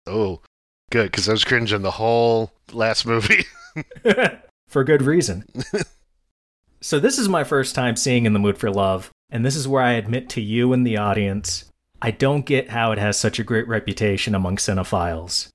Oh, 0.06 0.40
good, 0.90 1.10
because 1.10 1.28
I 1.28 1.32
was 1.32 1.44
cringing 1.44 1.82
the 1.82 1.92
whole 1.92 2.52
last 2.72 3.06
movie. 3.06 3.44
for 4.68 4.84
good 4.84 5.02
reason. 5.02 5.44
so, 6.80 6.98
this 6.98 7.18
is 7.18 7.28
my 7.28 7.44
first 7.44 7.74
time 7.74 7.96
seeing 7.96 8.26
In 8.26 8.32
the 8.32 8.38
Mood 8.38 8.58
for 8.58 8.70
Love, 8.70 9.10
and 9.30 9.44
this 9.44 9.56
is 9.56 9.68
where 9.68 9.82
I 9.82 9.92
admit 9.92 10.28
to 10.30 10.40
you 10.40 10.72
and 10.72 10.86
the 10.86 10.98
audience 10.98 11.66
I 12.04 12.10
don't 12.10 12.44
get 12.44 12.70
how 12.70 12.90
it 12.90 12.98
has 12.98 13.16
such 13.16 13.38
a 13.38 13.44
great 13.44 13.68
reputation 13.68 14.34
among 14.34 14.56
cinephiles. 14.56 15.48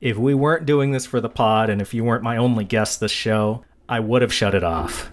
If 0.00 0.16
we 0.16 0.32
weren't 0.32 0.64
doing 0.64 0.92
this 0.92 1.04
for 1.04 1.20
the 1.20 1.28
pod, 1.28 1.68
and 1.68 1.82
if 1.82 1.92
you 1.92 2.02
weren't 2.02 2.22
my 2.22 2.38
only 2.38 2.64
guest 2.64 2.98
this 2.98 3.12
show, 3.12 3.62
I 3.86 4.00
would 4.00 4.22
have 4.22 4.32
shut 4.32 4.54
it 4.54 4.64
off. 4.64 5.12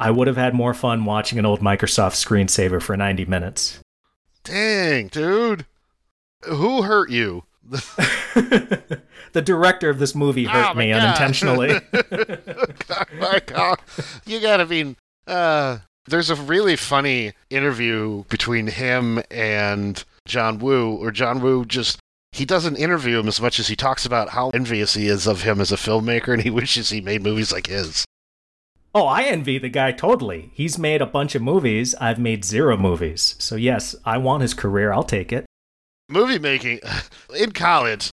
I 0.00 0.10
would 0.10 0.26
have 0.26 0.36
had 0.36 0.54
more 0.54 0.74
fun 0.74 1.04
watching 1.04 1.38
an 1.38 1.46
old 1.46 1.60
Microsoft 1.60 2.12
screensaver 2.14 2.80
for 2.82 2.96
90 2.96 3.26
minutes. 3.26 3.78
Dang, 4.44 5.08
dude. 5.08 5.66
Who 6.46 6.82
hurt 6.82 7.10
you? 7.10 7.44
the 7.70 9.42
director 9.44 9.90
of 9.90 9.98
this 9.98 10.14
movie 10.14 10.44
hurt 10.44 10.70
Oh 10.70 10.74
me 10.74 10.90
God. 10.90 11.00
unintentionally. 11.02 11.80
My 13.18 13.40
God. 13.46 13.78
You 14.26 14.40
gotta 14.40 14.66
be. 14.66 14.96
Uh, 15.26 15.78
there's 16.06 16.30
a 16.30 16.34
really 16.34 16.76
funny 16.76 17.32
interview 17.50 18.24
between 18.28 18.66
him 18.68 19.22
and 19.30 20.02
John 20.26 20.58
Woo, 20.58 20.96
or 20.96 21.10
John 21.10 21.40
Woo 21.40 21.64
just. 21.64 21.98
He 22.32 22.44
doesn't 22.44 22.76
interview 22.76 23.18
him 23.18 23.26
as 23.26 23.40
much 23.40 23.58
as 23.58 23.66
he 23.66 23.74
talks 23.74 24.06
about 24.06 24.28
how 24.30 24.50
envious 24.50 24.94
he 24.94 25.08
is 25.08 25.26
of 25.26 25.42
him 25.42 25.60
as 25.60 25.72
a 25.72 25.76
filmmaker 25.76 26.32
and 26.32 26.40
he 26.42 26.50
wishes 26.60 26.88
he 26.90 27.00
made 27.00 27.22
movies 27.24 27.52
like 27.52 27.66
his. 27.66 28.04
Oh, 28.94 29.06
I 29.06 29.22
envy 29.22 29.58
the 29.58 29.68
guy 29.68 29.92
totally. 29.92 30.50
He's 30.54 30.78
made 30.78 31.02
a 31.02 31.06
bunch 31.06 31.34
of 31.34 31.42
movies. 31.42 31.94
I've 31.96 32.18
made 32.18 32.44
zero 32.44 32.76
movies. 32.76 33.36
So, 33.38 33.56
yes, 33.56 33.94
I 34.04 34.18
want 34.18 34.42
his 34.42 34.54
career. 34.54 34.92
I'll 34.92 35.02
take 35.02 35.32
it. 35.32 35.46
Movie 36.08 36.38
making 36.38 36.80
in 37.36 37.52
college, 37.52 38.10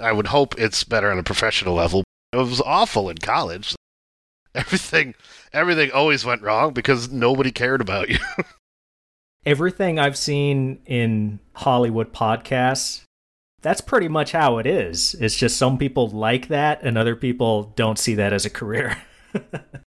I 0.00 0.12
would 0.12 0.28
hope 0.28 0.58
it's 0.58 0.84
better 0.84 1.10
on 1.10 1.18
a 1.18 1.22
professional 1.24 1.74
level. 1.74 2.04
It 2.32 2.36
was 2.36 2.60
awful 2.60 3.08
in 3.08 3.18
college. 3.18 3.74
Everything 4.54 5.14
everything 5.52 5.90
always 5.92 6.24
went 6.24 6.42
wrong 6.42 6.72
because 6.72 7.10
nobody 7.10 7.50
cared 7.50 7.80
about 7.80 8.08
you. 8.08 8.18
Everything 9.46 9.98
I've 9.98 10.16
seen 10.16 10.80
in 10.84 11.38
Hollywood 11.52 12.12
podcasts, 12.12 13.04
that's 13.62 13.80
pretty 13.80 14.08
much 14.08 14.32
how 14.32 14.58
it 14.58 14.66
is. 14.66 15.14
It's 15.20 15.36
just 15.36 15.56
some 15.56 15.78
people 15.78 16.08
like 16.08 16.48
that 16.48 16.82
and 16.82 16.98
other 16.98 17.16
people 17.16 17.72
don't 17.76 17.98
see 17.98 18.14
that 18.16 18.32
as 18.32 18.44
a 18.44 18.50
career. 18.50 18.98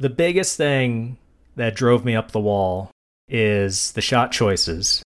the 0.00 0.08
biggest 0.08 0.56
thing 0.56 1.18
that 1.56 1.76
drove 1.76 2.06
me 2.06 2.16
up 2.16 2.30
the 2.30 2.40
wall 2.40 2.90
is 3.28 3.92
the 3.92 4.00
shot 4.00 4.32
choices. 4.32 5.02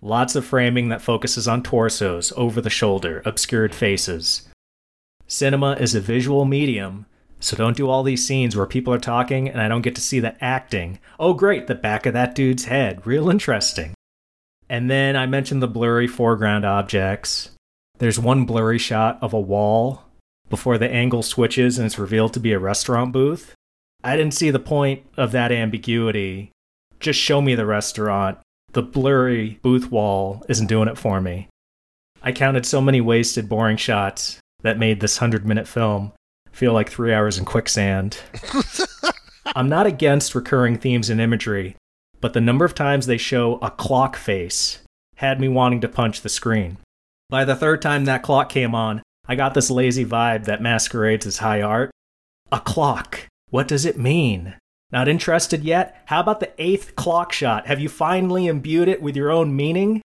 Lots 0.00 0.34
of 0.34 0.46
framing 0.46 0.88
that 0.88 1.02
focuses 1.02 1.46
on 1.46 1.62
torsos, 1.62 2.32
over 2.38 2.62
the 2.62 2.70
shoulder, 2.70 3.22
obscured 3.26 3.74
faces. 3.74 4.48
Cinema 5.26 5.72
is 5.72 5.94
a 5.94 6.00
visual 6.00 6.46
medium, 6.46 7.04
so 7.38 7.54
don't 7.54 7.76
do 7.76 7.90
all 7.90 8.02
these 8.02 8.26
scenes 8.26 8.56
where 8.56 8.64
people 8.64 8.94
are 8.94 8.98
talking 8.98 9.46
and 9.46 9.60
I 9.60 9.68
don't 9.68 9.82
get 9.82 9.94
to 9.96 10.00
see 10.00 10.20
the 10.20 10.42
acting. 10.42 10.98
Oh, 11.18 11.34
great, 11.34 11.66
the 11.66 11.74
back 11.74 12.06
of 12.06 12.14
that 12.14 12.34
dude's 12.34 12.64
head. 12.64 13.06
Real 13.06 13.28
interesting. 13.28 13.92
And 14.70 14.90
then 14.90 15.16
I 15.16 15.26
mentioned 15.26 15.62
the 15.62 15.68
blurry 15.68 16.06
foreground 16.06 16.64
objects. 16.64 17.50
There's 17.98 18.18
one 18.18 18.46
blurry 18.46 18.78
shot 18.78 19.18
of 19.20 19.34
a 19.34 19.40
wall 19.40 20.04
before 20.48 20.78
the 20.78 20.90
angle 20.90 21.22
switches 21.22 21.76
and 21.76 21.84
it's 21.84 21.98
revealed 21.98 22.32
to 22.32 22.40
be 22.40 22.54
a 22.54 22.58
restaurant 22.58 23.12
booth. 23.12 23.54
I 24.02 24.16
didn't 24.16 24.34
see 24.34 24.50
the 24.50 24.58
point 24.58 25.02
of 25.16 25.32
that 25.32 25.52
ambiguity. 25.52 26.50
Just 27.00 27.18
show 27.18 27.40
me 27.40 27.54
the 27.54 27.66
restaurant. 27.66 28.38
The 28.72 28.82
blurry 28.82 29.58
booth 29.62 29.90
wall 29.90 30.44
isn't 30.48 30.68
doing 30.68 30.88
it 30.88 30.98
for 30.98 31.20
me. 31.20 31.48
I 32.22 32.32
counted 32.32 32.66
so 32.66 32.80
many 32.80 33.00
wasted, 33.00 33.48
boring 33.48 33.76
shots 33.76 34.38
that 34.62 34.78
made 34.78 35.00
this 35.00 35.20
100 35.20 35.46
minute 35.46 35.66
film 35.66 36.12
feel 36.52 36.72
like 36.72 36.90
three 36.90 37.12
hours 37.12 37.38
in 37.38 37.44
quicksand. 37.44 38.18
I'm 39.56 39.68
not 39.68 39.86
against 39.86 40.34
recurring 40.34 40.78
themes 40.78 41.10
and 41.10 41.20
imagery, 41.20 41.76
but 42.20 42.34
the 42.34 42.40
number 42.40 42.64
of 42.64 42.74
times 42.74 43.06
they 43.06 43.16
show 43.16 43.58
a 43.62 43.70
clock 43.70 44.16
face 44.16 44.78
had 45.16 45.40
me 45.40 45.48
wanting 45.48 45.80
to 45.80 45.88
punch 45.88 46.20
the 46.20 46.28
screen. 46.28 46.78
By 47.28 47.44
the 47.44 47.56
third 47.56 47.82
time 47.82 48.04
that 48.06 48.22
clock 48.22 48.48
came 48.48 48.74
on, 48.74 49.02
I 49.26 49.36
got 49.36 49.54
this 49.54 49.70
lazy 49.70 50.04
vibe 50.04 50.44
that 50.44 50.62
masquerades 50.62 51.26
as 51.26 51.38
high 51.38 51.62
art. 51.62 51.90
A 52.50 52.58
clock. 52.60 53.26
What 53.50 53.66
does 53.66 53.84
it 53.84 53.98
mean? 53.98 54.54
Not 54.92 55.08
interested 55.08 55.64
yet? 55.64 56.02
How 56.06 56.20
about 56.20 56.40
the 56.40 56.52
eighth 56.58 56.96
clock 56.96 57.32
shot? 57.32 57.66
Have 57.66 57.80
you 57.80 57.88
finally 57.88 58.46
imbued 58.46 58.88
it 58.88 59.02
with 59.02 59.16
your 59.16 59.30
own 59.30 59.54
meaning? 59.54 60.02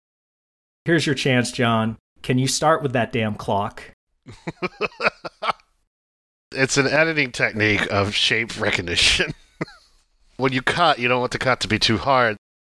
Here's 0.86 1.06
your 1.06 1.16
chance, 1.16 1.52
Jon. 1.52 1.98
Can 2.22 2.38
you 2.38 2.48
start 2.48 2.84
with 2.84 2.94
that 2.94 3.12
damn 3.12 3.36
clock? 3.36 3.84
it's 6.52 6.78
an 6.78 6.88
editing 6.88 7.32
technique 7.32 7.88
of 7.92 8.14
shape 8.14 8.60
recognition. 8.60 9.34
when 10.38 10.54
you 10.54 10.62
cut, 10.62 11.00
you 11.00 11.08
don't 11.08 11.22
want 11.22 11.32
the 11.32 11.38
cut 11.38 11.60
to 11.62 11.68
be 11.68 11.80
too 11.80 11.98
hard. 11.98 12.38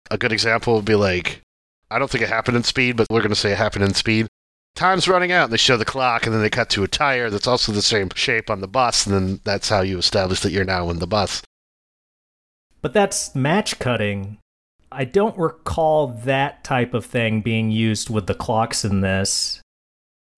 A 0.09 0.17
good 0.17 0.31
example 0.31 0.75
would 0.75 0.85
be 0.85 0.95
like, 0.95 1.41
I 1.89 1.99
don't 1.99 2.09
think 2.09 2.23
it 2.23 2.29
happened 2.29 2.57
in 2.57 2.63
speed, 2.63 2.97
but 2.97 3.07
we're 3.09 3.21
going 3.21 3.29
to 3.29 3.35
say 3.35 3.51
it 3.51 3.57
happened 3.57 3.85
in 3.85 3.93
speed. 3.93 4.27
Time's 4.75 5.07
running 5.07 5.31
out, 5.31 5.45
and 5.45 5.53
they 5.53 5.57
show 5.57 5.77
the 5.77 5.85
clock, 5.85 6.25
and 6.25 6.33
then 6.33 6.41
they 6.41 6.49
cut 6.49 6.69
to 6.71 6.83
a 6.83 6.87
tire 6.87 7.29
that's 7.29 7.47
also 7.47 7.71
the 7.71 7.81
same 7.81 8.09
shape 8.15 8.49
on 8.49 8.61
the 8.61 8.67
bus, 8.67 9.05
and 9.05 9.15
then 9.15 9.39
that's 9.43 9.69
how 9.69 9.81
you 9.81 9.97
establish 9.97 10.39
that 10.41 10.51
you're 10.51 10.63
now 10.63 10.89
in 10.89 10.99
the 10.99 11.07
bus. 11.07 11.41
But 12.81 12.93
that's 12.93 13.35
match 13.35 13.79
cutting. 13.79 14.37
I 14.91 15.05
don't 15.05 15.37
recall 15.37 16.07
that 16.07 16.63
type 16.63 16.93
of 16.93 17.05
thing 17.05 17.41
being 17.41 17.71
used 17.71 18.09
with 18.09 18.27
the 18.27 18.33
clocks 18.33 18.83
in 18.83 19.01
this. 19.01 19.61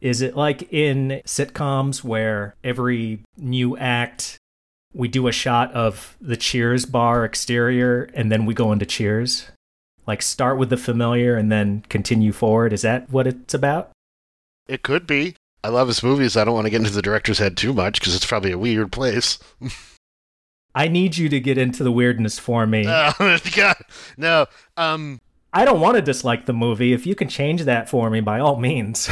Is 0.01 0.21
it 0.21 0.36
like 0.36 0.71
in 0.73 1.21
sitcoms 1.25 2.03
where 2.03 2.55
every 2.63 3.21
new 3.38 3.77
act 3.77 4.38
we 4.93 5.07
do 5.07 5.27
a 5.27 5.31
shot 5.31 5.71
of 5.71 6.17
the 6.19 6.36
Cheers 6.36 6.86
bar 6.86 7.23
exterior 7.23 8.09
and 8.13 8.31
then 8.31 8.45
we 8.45 8.53
go 8.53 8.71
into 8.73 8.86
Cheers? 8.86 9.49
Like 10.05 10.21
start 10.21 10.57
with 10.57 10.69
the 10.69 10.77
familiar 10.77 11.38
and 11.38 11.49
then 11.49 11.86
continue 11.88 12.34
forward? 12.34 12.73
Is 12.73 12.81
that 12.81 13.09
what 13.09 13.25
it's 13.25 13.53
about? 13.53 13.92
It 14.68 14.84
could 14.84 15.05
be. 15.05 15.36
I 15.64 15.70
love 15.70 15.88
his 15.88 16.03
movies. 16.03 16.36
I 16.36 16.43
don't 16.43 16.53
want 16.53 16.66
to 16.66 16.72
get 16.72 16.82
into 16.82 16.91
the 16.91 17.01
director's 17.01 17.39
head 17.39 17.55
too 17.55 17.74
much 17.74 17.99
because 17.99 18.16
it's 18.16 18.26
probably 18.26 18.51
a 18.51 18.57
weird 18.57 18.91
place. 18.91 19.39
I 20.76 20.88
need 20.88 21.18
you 21.18 21.30
to 21.30 21.39
get 21.39 21.57
into 21.57 21.84
the 21.84 21.91
weirdness 21.91 22.39
for 22.39 22.66
me. 22.66 22.86
Oh, 22.88 23.14
God. 23.55 23.76
No. 24.18 24.47
Um, 24.76 25.22
I 25.53 25.66
don't 25.66 25.80
want 25.80 25.95
to 25.95 26.01
dislike 26.01 26.45
the 26.45 26.53
movie. 26.53 26.93
If 26.93 27.05
you 27.05 27.14
can 27.16 27.30
change 27.30 27.64
that 27.64 27.89
for 27.89 28.09
me, 28.09 28.22
by 28.22 28.39
all 28.39 28.57
means. 28.57 29.07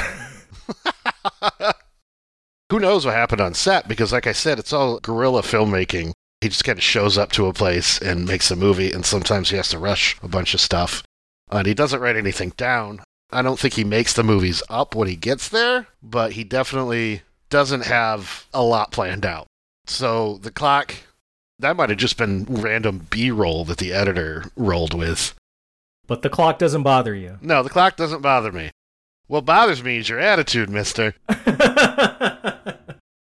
who 2.71 2.79
knows 2.79 3.05
what 3.05 3.13
happened 3.13 3.41
on 3.41 3.53
set? 3.53 3.87
Because, 3.87 4.11
like 4.11 4.25
I 4.25 4.31
said, 4.31 4.57
it's 4.57 4.73
all 4.73 4.99
guerrilla 4.99 5.43
filmmaking. 5.43 6.13
He 6.41 6.49
just 6.49 6.63
kind 6.63 6.79
of 6.79 6.83
shows 6.83 7.19
up 7.19 7.31
to 7.33 7.45
a 7.45 7.53
place 7.53 8.01
and 8.01 8.25
makes 8.25 8.49
a 8.49 8.55
movie, 8.55 8.91
and 8.91 9.05
sometimes 9.05 9.51
he 9.51 9.57
has 9.57 9.69
to 9.69 9.77
rush 9.77 10.17
a 10.23 10.27
bunch 10.27 10.55
of 10.55 10.61
stuff. 10.61 11.03
And 11.51 11.67
he 11.67 11.75
doesn't 11.75 11.99
write 11.99 12.15
anything 12.15 12.53
down. 12.57 13.01
I 13.31 13.41
don't 13.41 13.59
think 13.59 13.75
he 13.75 13.83
makes 13.83 14.13
the 14.13 14.23
movies 14.23 14.61
up 14.69 14.95
when 14.95 15.07
he 15.07 15.15
gets 15.15 15.49
there, 15.49 15.87
but 16.03 16.33
he 16.33 16.43
definitely 16.43 17.21
doesn't 17.49 17.85
have 17.85 18.47
a 18.53 18.63
lot 18.63 18.91
planned 18.91 19.25
out. 19.25 19.47
So 19.85 20.37
the 20.37 20.51
clock, 20.51 20.95
that 21.59 21.75
might 21.75 21.89
have 21.89 21.97
just 21.97 22.17
been 22.17 22.45
random 22.47 23.07
B 23.09 23.31
roll 23.31 23.65
that 23.65 23.77
the 23.77 23.93
editor 23.93 24.45
rolled 24.55 24.93
with. 24.93 25.33
But 26.07 26.21
the 26.23 26.29
clock 26.29 26.59
doesn't 26.59 26.83
bother 26.83 27.15
you. 27.15 27.37
No, 27.41 27.63
the 27.63 27.69
clock 27.69 27.95
doesn't 27.95 28.21
bother 28.21 28.51
me. 28.51 28.71
What 29.27 29.45
bothers 29.45 29.81
me 29.81 29.97
is 29.97 30.09
your 30.09 30.19
attitude, 30.19 30.69
mister. 30.69 31.15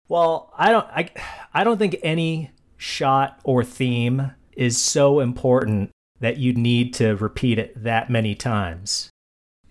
well, 0.09 0.53
I 0.59 0.71
don't 0.73 0.87
I 0.87 1.11
I 1.53 1.63
don't 1.63 1.79
think 1.79 1.97
any 2.03 2.51
shot 2.77 3.39
or 3.45 3.63
theme 3.63 4.33
is 4.57 4.77
so 4.77 5.21
important 5.21 5.91
that 6.19 6.39
you 6.39 6.53
need 6.53 6.95
to 6.95 7.15
repeat 7.15 7.59
it 7.59 7.81
that 7.81 8.11
many 8.11 8.35
times. 8.35 9.11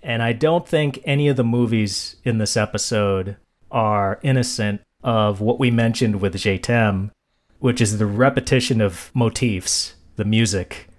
And 0.04 0.22
I 0.22 0.34
don't 0.34 0.68
think 0.68 1.00
any 1.06 1.28
of 1.30 1.38
the 1.38 1.44
movies 1.44 2.18
in 2.24 2.38
this 2.38 2.58
episode 2.58 3.38
are 3.72 4.20
innocent 4.22 4.82
of 5.04 5.42
what 5.42 5.60
we 5.60 5.72
mentioned 5.72 6.22
with 6.22 6.38
Je 6.38 6.60
T'aime, 6.60 7.12
which 7.60 7.82
is 7.82 7.98
the 7.98 8.06
repetition 8.06 8.82
of 8.82 9.10
motifs, 9.14 9.96
the 10.18 10.26
music. 10.26 10.90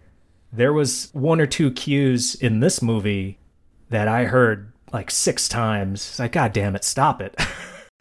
There 0.52 0.72
was 0.72 1.10
one 1.12 1.40
or 1.40 1.46
two 1.46 1.70
cues 1.70 2.34
in 2.34 2.60
this 2.60 2.80
movie 2.80 3.38
that 3.90 4.08
I 4.08 4.24
heard 4.24 4.72
like 4.92 5.10
six 5.10 5.48
times. 5.48 6.08
It's 6.08 6.18
like, 6.18 6.32
God 6.32 6.52
damn 6.52 6.74
it, 6.74 6.84
stop 6.84 7.20
it. 7.20 7.38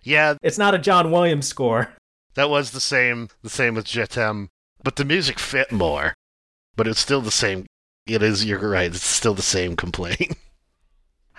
Yeah, 0.03 0.35
it's 0.41 0.57
not 0.57 0.75
a 0.75 0.79
John 0.79 1.11
Williams 1.11 1.47
score. 1.47 1.93
That 2.35 2.49
was 2.49 2.71
the 2.71 2.81
same, 2.81 3.29
the 3.41 3.49
same 3.49 3.75
with 3.75 3.85
Je 3.85 4.05
T'aime, 4.05 4.49
but 4.83 4.97
the 4.97 5.05
music 5.05 5.39
fit 5.39 5.71
more. 5.71 6.13
But 6.75 6.87
it's 6.87 6.99
still 6.99 7.21
the 7.21 7.31
same. 7.31 7.65
It 8.05 8.21
is. 8.21 8.43
You're 8.43 8.59
right. 8.59 8.93
It's 8.93 9.05
still 9.05 9.33
the 9.33 9.41
same 9.41 9.75
complaint. 9.75 10.35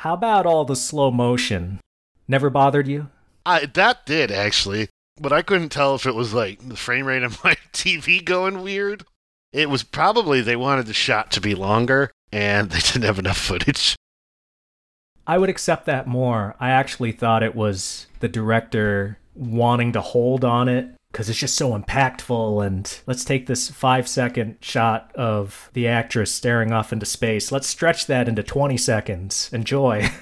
How 0.05 0.13
about 0.13 0.45
all 0.45 0.67
the 0.67 0.77
slow 0.77 1.11
motion? 1.11 1.81
Never 2.29 2.51
bothered 2.51 2.87
you? 2.87 3.09
I 3.47 3.65
that 3.65 4.05
did 4.05 4.31
actually, 4.31 4.91
but 5.19 5.33
I 5.33 5.41
couldn't 5.41 5.71
tell 5.71 5.95
if 5.95 6.05
it 6.05 6.15
was 6.15 6.35
like 6.35 6.69
the 6.69 6.77
frame 6.77 7.07
rate 7.07 7.23
of 7.23 7.43
my 7.45 7.57
TV 7.73 8.23
going 8.23 8.61
weird. 8.61 9.07
It 9.51 9.71
was 9.71 9.83
probably 9.83 10.43
they 10.43 10.57
wanted 10.57 10.85
the 10.85 10.93
shot 10.93 11.31
to 11.31 11.41
be 11.41 11.55
longer 11.55 12.11
and 12.31 12.69
they 12.71 12.81
didn't 12.81 13.05
have 13.05 13.19
enough 13.19 13.39
footage. 13.39 13.97
I 15.27 15.39
would 15.39 15.49
accept 15.49 15.87
that 15.87 16.07
more. 16.07 16.55
I 16.61 16.69
actually 16.69 17.13
thought 17.13 17.43
it 17.43 17.55
was 17.55 18.07
the 18.21 18.29
director 18.29 19.17
wanting 19.35 19.93
to 19.93 20.03
hold 20.03 20.45
on 20.45 20.69
it 20.69 20.91
because 21.15 21.29
it's 21.29 21.39
just 21.39 21.55
so 21.55 21.79
impactful. 21.79 22.67
And 22.67 23.01
let's 23.07 23.25
take 23.25 23.47
this 23.47 23.71
five 23.71 24.09
second 24.09 24.57
shot 24.61 25.13
of 25.15 25.71
the 25.73 25.87
actress 25.87 26.35
staring 26.35 26.73
off 26.73 26.93
into 26.93 27.07
space. 27.07 27.53
Let's 27.53 27.69
stretch 27.69 28.07
that 28.07 28.29
into 28.29 28.43
20 28.43 28.77
seconds. 28.77 29.49
Enjoy. 29.53 30.11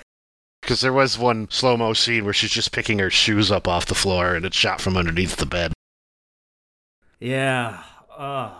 Because 0.61 0.81
there 0.81 0.93
was 0.93 1.19
one 1.19 1.49
slow 1.51 1.77
mo 1.77 1.93
scene 1.93 2.25
where 2.25 2.33
she's 2.33 2.53
just 2.53 2.71
picking 2.71 3.01
her 3.01 3.11
shoes 3.11 3.51
up 3.51 3.67
off 3.67 3.87
the 3.87 3.97
floor 3.97 4.37
and 4.37 4.47
it's 4.47 4.57
shot 4.57 4.81
from 4.81 4.97
underneath 4.97 5.35
the 5.35 5.45
bed. 5.45 5.73
Yeah. 7.19 7.83
Uh. 8.17 8.53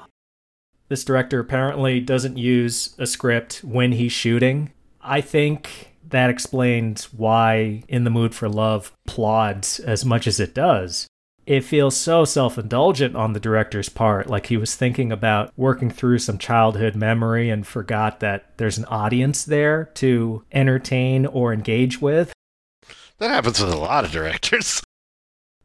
This 0.89 1.05
director 1.05 1.39
apparently 1.39 2.01
doesn't 2.01 2.39
use 2.39 2.97
a 2.99 3.07
script 3.07 3.63
when 3.63 3.93
he's 3.93 4.11
shooting. 4.11 4.73
I 5.01 5.21
think 5.21 5.93
that 6.09 6.29
explains 6.29 7.13
why 7.13 7.85
In 7.87 8.03
the 8.03 8.11
Mood 8.11 8.35
for 8.35 8.49
Love 8.49 8.91
plods 9.07 9.79
as 9.79 10.05
much 10.05 10.27
as 10.27 10.41
it 10.41 10.55
does. 10.55 11.07
It 11.45 11.65
feels 11.65 11.97
so 11.97 12.25
self 12.25 12.57
indulgent 12.57 13.17
on 13.17 13.33
the 13.33 13.41
director's 13.41 13.89
part, 13.89 14.29
like 14.29 14.47
he 14.47 14.57
was 14.57 14.77
thinking 14.77 15.11
about 15.11 15.53
working 15.57 15.91
through 15.91 16.19
some 16.19 16.39
childhood 16.39 16.95
memory 16.95 17.51
and 17.51 17.67
forgot 17.67 18.21
that 18.21 18.57
there's 18.59 18.79
an 18.79 18.85
audience 18.85 19.45
there 19.45 19.87
to 19.95 20.45
entertain 20.53 21.27
or 21.27 21.53
engage 21.53 22.01
with. 22.01 22.33
That 23.19 23.31
happens 23.31 23.61
with 23.61 23.73
a 23.73 23.77
lot 23.77 24.05
of 24.05 24.13
directors. 24.13 24.83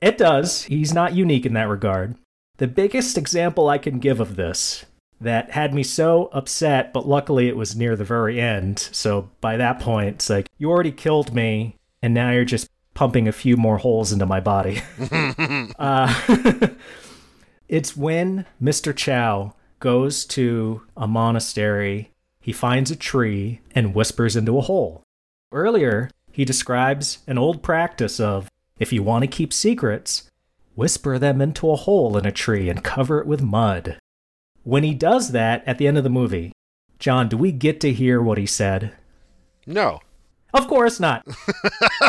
It 0.01 0.17
does. 0.17 0.63
He's 0.63 0.93
not 0.93 1.15
unique 1.15 1.45
in 1.45 1.53
that 1.53 1.69
regard. 1.69 2.15
The 2.57 2.67
biggest 2.67 3.17
example 3.17 3.69
I 3.69 3.78
can 3.78 3.99
give 3.99 4.19
of 4.19 4.36
this 4.36 4.86
that 5.19 5.51
had 5.51 5.73
me 5.73 5.84
so 5.84 6.30
upset, 6.34 6.93
but 6.93 7.07
luckily 7.07 7.47
it 7.47 7.57
was 7.57 7.75
near 7.75 7.95
the 7.95 8.03
very 8.03 8.39
end. 8.39 8.80
So 8.80 9.30
by 9.41 9.57
that 9.57 9.80
point, 9.80 10.09
it's 10.09 10.30
like, 10.30 10.47
you 10.57 10.69
already 10.69 10.91
killed 10.91 11.34
me, 11.34 11.75
and 12.01 12.13
now 12.13 12.32
you're 12.32 12.45
just 12.45 12.69
pumping 12.98 13.28
a 13.28 13.32
few 13.32 13.56
more 13.56 13.78
holes 13.78 14.12
into 14.12 14.26
my 14.26 14.39
body. 14.39 14.82
uh, 15.78 16.12
it's 17.70 17.95
when 17.95 18.43
Mr. 18.60 18.95
Chow 18.95 19.54
goes 19.80 20.26
to 20.26 20.82
a 20.98 21.06
monastery, 21.06 22.10
he 22.41 22.52
finds 22.52 22.89
a 22.89 22.95
tree 22.95 23.62
and 23.76 23.93
whispers 23.93 24.36
into 24.36 24.58
a 24.58 24.62
hole. 24.62 25.04
Earlier, 25.52 26.10
he 26.32 26.43
describes 26.43 27.20
an 27.28 27.38
old 27.38 27.62
practice 27.62 28.20
of 28.20 28.50
if 28.80 28.91
you 28.91 29.04
want 29.04 29.22
to 29.22 29.28
keep 29.28 29.54
secrets, 29.54 30.32
whisper 30.74 31.20
them 31.20 31.39
into 31.39 31.70
a 31.70 31.76
hole 31.76 32.18
in 32.18 32.26
a 32.26 32.32
tree 32.32 32.68
and 32.68 32.84
cover 32.84 33.22
it 33.22 33.28
with 33.28 33.43
mud. 33.43 34.00
When 34.64 34.82
he 34.82 34.95
does 34.95 35.34
that 35.34 35.62
at 35.68 35.78
the 35.78 35.86
end 35.86 36.00
of 36.00 36.04
the 36.04 36.10
movie, 36.10 36.52
Jon, 36.98 37.30
do 37.30 37.38
we 37.38 37.52
get 37.52 37.80
to 37.82 37.93
hear 37.93 38.24
what 38.24 38.39
he 38.39 38.48
said? 38.48 38.95
No. 39.68 40.00
Of 40.52 40.68
course 40.68 41.00
not. 41.00 41.24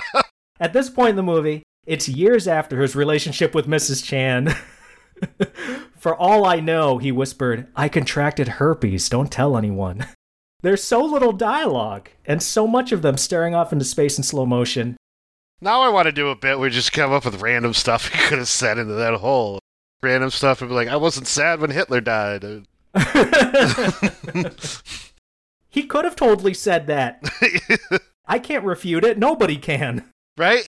at 0.61 0.72
this 0.72 0.90
point 0.90 1.11
in 1.11 1.16
the 1.16 1.22
movie, 1.22 1.62
it's 1.86 2.09
years 2.09 2.46
after 2.46 2.80
his 2.80 2.96
relationship 2.96 3.54
with 3.54 3.66
Mrs. 3.66 4.04
Chan. 4.04 4.54
For 5.96 6.14
all 6.14 6.44
I 6.44 6.61
know, 6.61 6.98
he 6.98 7.11
whispered, 7.11 7.66
I 7.74 7.88
contracted 7.88 8.48
herpes, 8.48 9.09
don't 9.09 9.32
tell 9.32 9.56
anyone. 9.56 10.06
There's 10.62 10.82
so 10.82 11.04
little 11.04 11.32
dialogue, 11.32 12.11
and 12.26 12.42
so 12.42 12.66
much 12.66 12.92
of 12.92 13.02
them 13.02 13.16
staring 13.16 13.54
off 13.54 13.72
into 13.72 13.84
space 13.84 14.18
in 14.18 14.24
slow 14.24 14.44
motion. 14.44 14.96
Now 15.61 15.82
I 15.82 15.88
want 15.88 16.06
to 16.06 16.12
do 16.12 16.28
a 16.28 16.36
bit 16.36 16.59
where 16.59 16.68
we 16.68 16.70
just 16.70 16.92
come 16.92 17.12
up 17.12 17.24
with 17.24 17.40
random 17.40 17.74
stuff 17.74 18.09
he 18.12 18.18
could 18.18 18.38
have 18.38 18.48
said 18.48 18.78
into 18.78 18.94
that 18.94 19.14
hole 19.14 19.61
random 20.02 20.30
stuff 20.30 20.61
and 20.61 20.68
be 20.68 20.74
like, 20.74 20.88
I 20.88 20.96
wasn't 20.96 21.26
sad 21.26 21.61
when 21.61 21.70
Hitler 21.70 22.00
died. 22.00 22.44
he 25.70 25.82
could 25.84 26.04
have 26.04 26.16
totally 26.16 26.54
said 26.54 26.86
that. 26.86 27.22
I 28.26 28.38
can't 28.38 28.64
refute 28.64 29.04
it. 29.04 29.18
Nobody 29.18 29.56
can. 29.56 30.04
Right? 30.39 30.66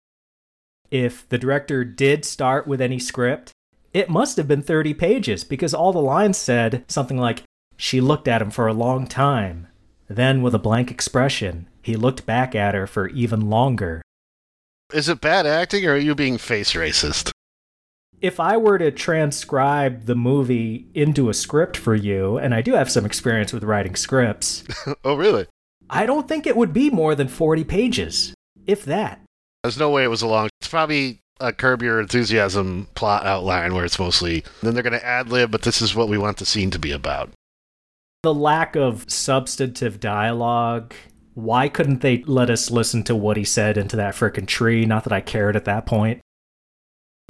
If 0.90 1.28
the 1.28 1.38
director 1.38 1.84
did 1.84 2.24
start 2.24 2.66
with 2.66 2.80
any 2.80 2.98
script, 2.98 3.52
it 3.92 4.08
must 4.08 4.36
have 4.36 4.48
been 4.48 4.62
30 4.62 4.94
pages 4.94 5.44
because 5.44 5.74
all 5.74 5.92
the 5.92 5.98
lines 5.98 6.38
said 6.38 6.84
something 6.88 7.18
like, 7.18 7.42
She 7.76 8.00
looked 8.00 8.28
at 8.28 8.40
him 8.40 8.50
for 8.50 8.66
a 8.66 8.72
long 8.72 9.06
time. 9.06 9.66
Then, 10.08 10.40
with 10.40 10.54
a 10.54 10.60
blank 10.60 10.90
expression, 10.90 11.68
he 11.82 11.96
looked 11.96 12.24
back 12.24 12.54
at 12.54 12.74
her 12.74 12.86
for 12.86 13.08
even 13.08 13.50
longer. 13.50 14.00
Is 14.94 15.08
it 15.08 15.20
bad 15.20 15.46
acting 15.46 15.84
or 15.84 15.94
are 15.94 15.98
you 15.98 16.14
being 16.14 16.38
face 16.38 16.74
racist? 16.74 17.32
if 18.20 18.40
I 18.40 18.56
were 18.56 18.78
to 18.78 18.90
transcribe 18.90 20.06
the 20.06 20.14
movie 20.14 20.88
into 20.94 21.28
a 21.28 21.34
script 21.34 21.76
for 21.76 21.94
you, 21.94 22.38
and 22.38 22.54
I 22.54 22.62
do 22.62 22.74
have 22.74 22.90
some 22.90 23.04
experience 23.04 23.52
with 23.52 23.64
writing 23.64 23.94
scripts. 23.94 24.64
oh, 25.04 25.14
really? 25.14 25.46
I 25.88 26.06
don't 26.06 26.26
think 26.26 26.46
it 26.46 26.56
would 26.56 26.72
be 26.72 26.90
more 26.90 27.14
than 27.14 27.28
40 27.28 27.64
pages, 27.64 28.34
if 28.66 28.84
that. 28.84 29.20
There's 29.66 29.78
no 29.78 29.90
way 29.90 30.04
it 30.04 30.10
was 30.10 30.22
a 30.22 30.28
long. 30.28 30.48
It's 30.60 30.68
probably 30.68 31.22
a 31.40 31.52
Curb 31.52 31.82
Your 31.82 32.00
Enthusiasm 32.00 32.86
plot 32.94 33.26
outline 33.26 33.74
where 33.74 33.84
it's 33.84 33.98
mostly 33.98 34.44
then 34.62 34.74
they're 34.74 34.82
going 34.84 34.92
to 34.92 35.04
ad 35.04 35.28
lib, 35.28 35.50
but 35.50 35.62
this 35.62 35.82
is 35.82 35.92
what 35.92 36.06
we 36.06 36.16
want 36.16 36.36
the 36.36 36.46
scene 36.46 36.70
to 36.70 36.78
be 36.78 36.92
about. 36.92 37.32
The 38.22 38.32
lack 38.32 38.76
of 38.76 39.10
substantive 39.10 39.98
dialogue. 39.98 40.94
Why 41.34 41.68
couldn't 41.68 42.00
they 42.00 42.22
let 42.28 42.48
us 42.48 42.70
listen 42.70 43.02
to 43.04 43.16
what 43.16 43.36
he 43.36 43.42
said 43.42 43.76
into 43.76 43.96
that 43.96 44.14
frickin' 44.14 44.46
tree? 44.46 44.86
Not 44.86 45.02
that 45.02 45.12
I 45.12 45.20
cared 45.20 45.56
at 45.56 45.64
that 45.64 45.84
point. 45.84 46.20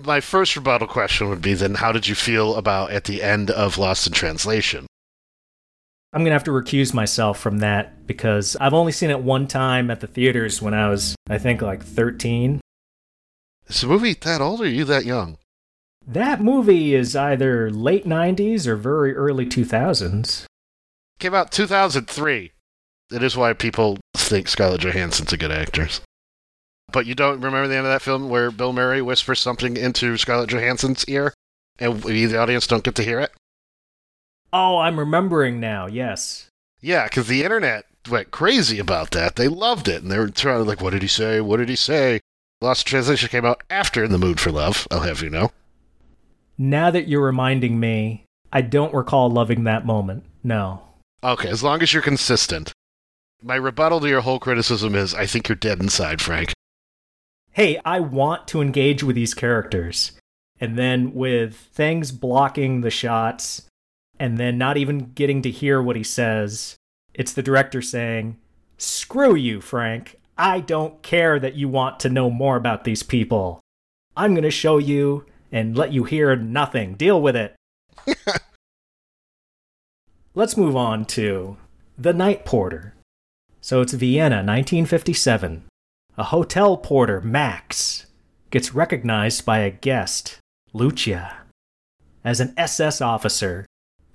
My 0.04 0.20
first 0.20 0.54
rebuttal 0.56 0.88
question 0.88 1.30
would 1.30 1.40
be 1.40 1.54
then 1.54 1.76
how 1.76 1.90
did 1.90 2.06
you 2.06 2.14
feel 2.14 2.56
about 2.56 2.90
at 2.90 3.04
the 3.04 3.22
end 3.22 3.50
of 3.50 3.78
Lost 3.78 4.06
in 4.06 4.12
Translation? 4.12 4.86
I'm 6.16 6.22
going 6.22 6.30
to 6.30 6.36
have 6.36 6.44
to 6.44 6.50
recuse 6.50 6.94
myself 6.94 7.38
from 7.38 7.58
that 7.58 8.06
because 8.06 8.56
I've 8.58 8.72
only 8.72 8.90
seen 8.90 9.10
it 9.10 9.20
one 9.20 9.46
time 9.46 9.90
at 9.90 10.00
the 10.00 10.06
theaters 10.06 10.62
when 10.62 10.72
I 10.72 10.88
was, 10.88 11.14
I 11.28 11.36
think, 11.36 11.60
like 11.60 11.82
13. 11.82 12.58
Is 13.66 13.82
the 13.82 13.86
movie 13.86 14.14
that 14.14 14.40
old 14.40 14.62
or 14.62 14.64
are 14.64 14.66
you 14.66 14.86
that 14.86 15.04
young? 15.04 15.36
That 16.06 16.40
movie 16.40 16.94
is 16.94 17.14
either 17.14 17.70
late 17.70 18.06
90s 18.06 18.66
or 18.66 18.76
very 18.76 19.14
early 19.14 19.44
2000s. 19.44 20.46
Came 21.18 21.34
out 21.34 21.52
2003. 21.52 22.50
It 23.12 23.22
is 23.22 23.36
why 23.36 23.52
people 23.52 23.98
think 24.16 24.48
Scarlett 24.48 24.80
Johansson's 24.80 25.34
a 25.34 25.36
good 25.36 25.52
actress. 25.52 26.00
But 26.90 27.04
you 27.04 27.14
don't 27.14 27.42
remember 27.42 27.68
the 27.68 27.76
end 27.76 27.86
of 27.86 27.92
that 27.92 28.00
film 28.00 28.30
where 28.30 28.50
Bill 28.50 28.72
Murray 28.72 29.02
whispers 29.02 29.40
something 29.40 29.76
into 29.76 30.16
Scarlett 30.16 30.48
Johansson's 30.48 31.04
ear 31.08 31.34
and 31.78 32.02
we, 32.02 32.24
the 32.24 32.38
audience, 32.38 32.66
don't 32.66 32.84
get 32.84 32.94
to 32.94 33.04
hear 33.04 33.20
it? 33.20 33.32
Oh, 34.58 34.78
I'm 34.78 34.98
remembering 34.98 35.60
now, 35.60 35.86
yes. 35.86 36.48
Yeah, 36.80 37.04
because 37.04 37.26
the 37.26 37.42
internet 37.42 37.84
went 38.10 38.30
crazy 38.30 38.78
about 38.78 39.10
that. 39.10 39.36
They 39.36 39.48
loved 39.48 39.86
it. 39.86 40.02
And 40.02 40.10
they 40.10 40.18
were 40.18 40.30
trying 40.30 40.60
to, 40.60 40.64
like, 40.64 40.80
what 40.80 40.94
did 40.94 41.02
he 41.02 41.08
say? 41.08 41.42
What 41.42 41.58
did 41.58 41.68
he 41.68 41.76
say? 41.76 42.20
Lost 42.62 42.86
Translation 42.86 43.28
came 43.28 43.44
out 43.44 43.62
after 43.68 44.02
In 44.02 44.12
the 44.12 44.18
Mood 44.18 44.40
for 44.40 44.50
Love, 44.50 44.88
I'll 44.90 45.00
have 45.00 45.20
you 45.20 45.28
know. 45.28 45.52
Now 46.56 46.90
that 46.90 47.06
you're 47.06 47.26
reminding 47.26 47.78
me, 47.78 48.24
I 48.50 48.62
don't 48.62 48.94
recall 48.94 49.28
loving 49.28 49.64
that 49.64 49.84
moment. 49.84 50.24
No. 50.42 50.80
Okay, 51.22 51.50
as 51.50 51.62
long 51.62 51.82
as 51.82 51.92
you're 51.92 52.02
consistent. 52.02 52.72
My 53.42 53.56
rebuttal 53.56 54.00
to 54.00 54.08
your 54.08 54.22
whole 54.22 54.38
criticism 54.38 54.94
is 54.94 55.14
I 55.14 55.26
think 55.26 55.50
you're 55.50 55.56
dead 55.56 55.82
inside, 55.82 56.22
Frank. 56.22 56.54
Hey, 57.52 57.78
I 57.84 58.00
want 58.00 58.48
to 58.48 58.62
engage 58.62 59.02
with 59.02 59.16
these 59.16 59.34
characters. 59.34 60.12
And 60.58 60.78
then 60.78 61.12
with 61.12 61.54
things 61.54 62.10
blocking 62.10 62.80
the 62.80 62.90
shots 62.90 63.66
and 64.18 64.38
then 64.38 64.58
not 64.58 64.76
even 64.76 65.12
getting 65.14 65.42
to 65.42 65.50
hear 65.50 65.82
what 65.82 65.96
he 65.96 66.02
says, 66.02 66.76
it's 67.14 67.32
the 67.32 67.42
director 67.42 67.82
saying, 67.82 68.36
Screw 68.78 69.34
you, 69.34 69.60
Frank. 69.60 70.16
I 70.38 70.60
don't 70.60 71.02
care 71.02 71.40
that 71.40 71.54
you 71.54 71.68
want 71.68 71.98
to 72.00 72.10
know 72.10 72.28
more 72.28 72.56
about 72.56 72.84
these 72.84 73.02
people. 73.02 73.60
I'm 74.16 74.32
going 74.32 74.44
to 74.44 74.50
show 74.50 74.78
you 74.78 75.24
and 75.50 75.76
let 75.76 75.92
you 75.92 76.04
hear 76.04 76.36
nothing. 76.36 76.94
Deal 76.94 77.20
with 77.20 77.36
it. 77.36 77.56
Let's 80.34 80.56
move 80.56 80.76
on 80.76 81.06
to 81.06 81.56
The 81.96 82.12
Night 82.12 82.44
Porter. 82.44 82.94
So 83.62 83.80
it's 83.80 83.94
Vienna, 83.94 84.36
1957. 84.36 85.64
A 86.18 86.24
hotel 86.24 86.76
porter, 86.76 87.20
Max, 87.20 88.06
gets 88.50 88.74
recognized 88.74 89.44
by 89.46 89.60
a 89.60 89.70
guest, 89.70 90.38
Lucia, 90.72 91.38
as 92.24 92.40
an 92.40 92.52
SS 92.56 93.00
officer 93.00 93.66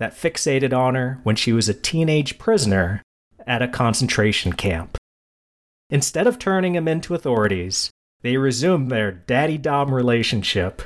that 0.02 0.18
fixated 0.18 0.74
on 0.74 0.95
her 0.95 1.20
when 1.22 1.36
she 1.36 1.54
was 1.54 1.70
a 1.70 1.76
teenage 1.76 2.39
prisoner 2.39 3.04
at 3.45 3.62
a 3.62 3.68
concentration 3.68 4.52
camp. 4.52 4.97
Instead 5.91 6.26
of 6.26 6.39
turning 6.39 6.74
him 6.74 6.88
into 6.88 7.14
authorities, 7.14 7.91
they 8.24 8.36
resume 8.36 8.89
their 8.89 9.12
daddy 9.12 9.60
dom 9.60 9.93
relationship, 9.93 10.82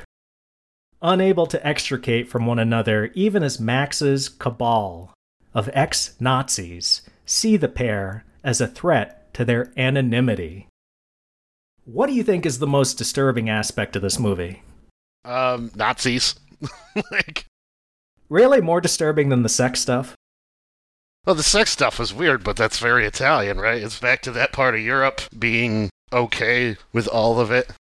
unable 1.00 1.46
to 1.46 1.66
extricate 1.66 2.28
from 2.28 2.44
one 2.44 2.58
another 2.58 3.06
even 3.14 3.42
as 3.42 3.58
Max's 3.58 4.28
cabal 4.28 5.14
of 5.54 5.70
ex 5.72 6.14
Nazis 6.20 7.00
see 7.24 7.56
the 7.56 7.68
pair 7.68 8.22
as 8.44 8.60
a 8.60 8.66
threat 8.66 9.32
to 9.32 9.46
their 9.46 9.72
anonymity. 9.78 10.68
What 11.86 12.08
do 12.08 12.12
you 12.12 12.22
think 12.22 12.44
is 12.44 12.58
the 12.58 12.66
most 12.66 12.98
disturbing 12.98 13.48
aspect 13.48 13.96
of 13.96 14.02
this 14.02 14.18
movie? 14.18 14.62
Um, 15.24 15.70
Nazis. 15.74 16.34
like, 17.10 17.45
Really 18.28 18.60
more 18.60 18.80
disturbing 18.80 19.28
than 19.28 19.42
the 19.42 19.48
sex 19.48 19.80
stuff? 19.80 20.16
well, 21.26 21.34
the 21.34 21.42
sex 21.42 21.72
stuff 21.72 21.98
was 21.98 22.14
weird, 22.14 22.44
but 22.44 22.54
that's 22.54 22.78
very 22.78 23.04
Italian, 23.04 23.58
right? 23.58 23.82
It's 23.82 23.98
back 23.98 24.22
to 24.22 24.30
that 24.30 24.52
part 24.52 24.76
of 24.76 24.80
Europe 24.80 25.20
being 25.36 25.90
okay 26.12 26.76
with 26.92 27.08
all 27.08 27.40
of 27.40 27.50
it. 27.50 27.72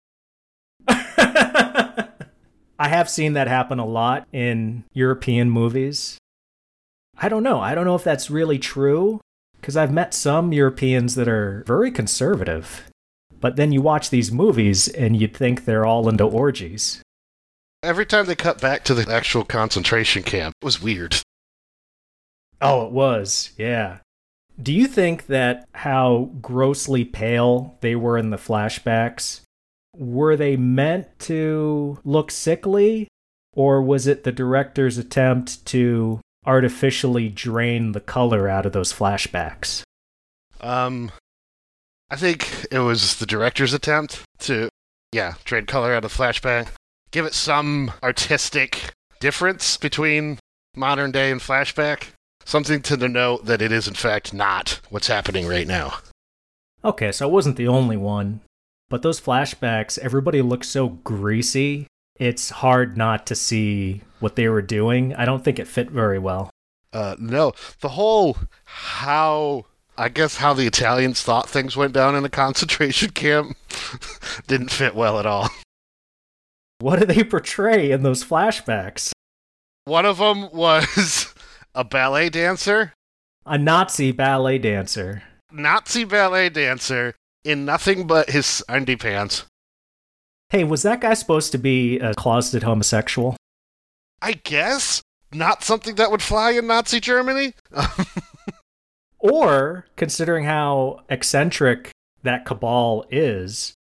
I 0.88 2.10
have 2.80 3.08
seen 3.08 3.34
that 3.34 3.48
happen 3.48 3.78
a 3.78 3.86
lot 3.86 4.28
in 4.34 4.84
European 4.94 5.52
movies. 5.52 6.18
I 7.20 7.30
don't 7.30 7.44
know. 7.44 7.60
I 7.60 7.76
don't 7.76 7.86
know 7.86 7.96
if 7.96 8.04
that's 8.04 8.32
really 8.32 8.58
true 8.58 9.22
because 9.62 9.78
I've 9.78 9.94
met 9.94 10.16
some 10.16 10.52
Europeans 10.52 11.14
that 11.14 11.28
are 11.28 11.64
very 11.68 11.92
conservative. 11.92 12.90
But 13.40 13.58
then 13.58 13.72
you 13.72 13.82
watch 13.82 14.10
these 14.10 14.32
movies 14.32 14.88
and 14.88 15.16
you'd 15.16 15.38
think 15.38 15.66
they're 15.66 15.86
all 15.86 16.10
into 16.10 16.26
orgies. 16.26 17.04
Every 17.86 18.06
time 18.06 18.26
they 18.26 18.36
cut 18.36 18.60
back 18.60 18.84
to 18.86 18.96
the 18.96 19.12
actual 19.14 19.46
concentration 19.46 20.24
camp, 20.24 20.56
it 20.60 20.66
was 20.66 20.82
weird. 20.82 21.22
Oh, 22.60 22.88
it 22.88 22.92
was. 22.92 23.52
Yeah. 23.58 24.00
Do 24.60 24.74
you 24.74 24.88
think 24.88 25.28
that 25.28 25.68
how 25.74 26.32
grossly 26.42 27.06
pale 27.06 27.78
they 27.82 27.96
were 27.96 28.18
in 28.18 28.32
the 28.32 28.38
flashbacks 28.38 29.42
were 29.96 30.36
they 30.36 30.58
meant 30.58 31.08
to 31.20 32.00
look 32.04 32.32
sickly 32.32 33.08
or 33.54 33.82
was 33.82 34.08
it 34.08 34.24
the 34.24 34.32
director's 34.32 34.98
attempt 34.98 35.64
to 35.68 36.20
artificially 36.46 37.30
drain 37.30 37.92
the 37.92 38.02
color 38.02 38.50
out 38.50 38.66
of 38.66 38.72
those 38.72 38.92
flashbacks? 38.92 39.84
Um, 40.60 41.12
I 42.10 42.16
think 42.16 42.66
it 42.72 42.80
was 42.80 43.18
the 43.18 43.26
director's 43.26 43.74
attempt 43.74 44.24
to, 44.40 44.70
yeah, 45.12 45.36
trade 45.44 45.68
color 45.68 45.94
out 45.94 46.04
of 46.04 46.14
flashback, 46.14 46.70
give 47.16 47.26
it 47.26 47.34
some 47.34 47.94
artistic 48.04 48.92
difference 49.22 49.78
between 49.78 50.38
modern 50.76 51.12
day 51.12 51.32
and 51.32 51.40
flashback. 51.40 52.08
Something 52.44 52.82
to 52.82 52.98
denote 52.98 53.46
that 53.46 53.62
it 53.62 53.72
is, 53.72 53.88
in 53.88 53.94
fact, 53.94 54.34
not 54.34 54.82
what's 54.90 55.08
happening 55.08 55.48
right 55.48 55.66
now. 55.66 56.00
Okay, 56.84 57.14
so 57.14 57.26
I 57.26 57.32
wasn't 57.32 57.56
the 57.56 57.70
only 57.70 57.96
one. 57.96 58.42
But 58.90 59.02
those 59.02 59.22
flashbacks, 59.22 59.98
everybody 60.00 60.42
looks 60.42 60.68
so 60.68 60.90
greasy. 60.90 61.88
It's 62.18 62.50
hard 62.50 62.98
not 62.98 63.26
to 63.28 63.36
see 63.36 64.02
what 64.20 64.36
they 64.36 64.50
were 64.50 64.62
doing. 64.62 65.16
I 65.16 65.24
don't 65.24 65.42
think 65.42 65.58
it 65.58 65.70
fit 65.70 65.90
very 65.90 66.20
well. 66.20 66.50
Uh, 66.92 67.16
no, 67.18 67.54
the 67.80 67.90
whole 67.90 68.38
how 68.66 69.68
I 69.98 70.10
guess 70.10 70.36
how 70.36 70.54
the 70.54 70.68
Italians 70.68 71.22
thought 71.22 71.48
things 71.48 71.78
went 71.78 71.94
down 71.94 72.14
in 72.14 72.26
a 72.26 72.30
concentration 72.30 73.10
camp 73.12 73.56
didn't 74.48 74.72
fit 74.72 74.96
well 74.96 75.18
at 75.18 75.26
all. 75.26 75.50
What 76.80 77.00
do 77.00 77.06
they 77.06 77.24
portray 77.24 77.92
in 77.92 78.04
those 78.04 78.24
flashbacks? 78.24 79.12
One 79.86 80.06
of 80.06 80.18
them 80.18 80.50
was 80.52 81.34
a 81.74 81.84
ballet 81.84 82.30
dancer, 82.30 82.94
A 83.46 83.58
Nazi 83.58 84.12
ballet 84.12 84.58
dancer. 84.58 85.24
Nazi 85.52 86.04
ballet 86.04 86.50
dancer 86.50 87.16
in 87.44 87.66
nothing 87.66 88.08
but 88.08 88.30
his 88.30 88.64
underpants. 88.68 89.46
Hey, 90.50 90.64
was 90.64 90.84
that 90.84 91.02
guy 91.02 91.14
supposed 91.14 91.52
to 91.52 91.58
be 91.58 92.00
a 92.00 92.14
closeted 92.16 92.64
homosexual? 92.64 93.38
I 94.22 94.34
guess 94.34 95.02
not 95.32 95.64
something 95.64 95.96
that 95.96 96.12
would 96.12 96.22
fly 96.22 96.52
in 96.52 96.68
Nazi 96.68 97.00
Germany. 97.00 97.54
Or, 99.20 99.88
considering 99.96 100.46
how 100.46 101.02
eccentric 101.10 101.90
that 102.22 102.46
cabal 102.46 103.06
is, 103.10 103.74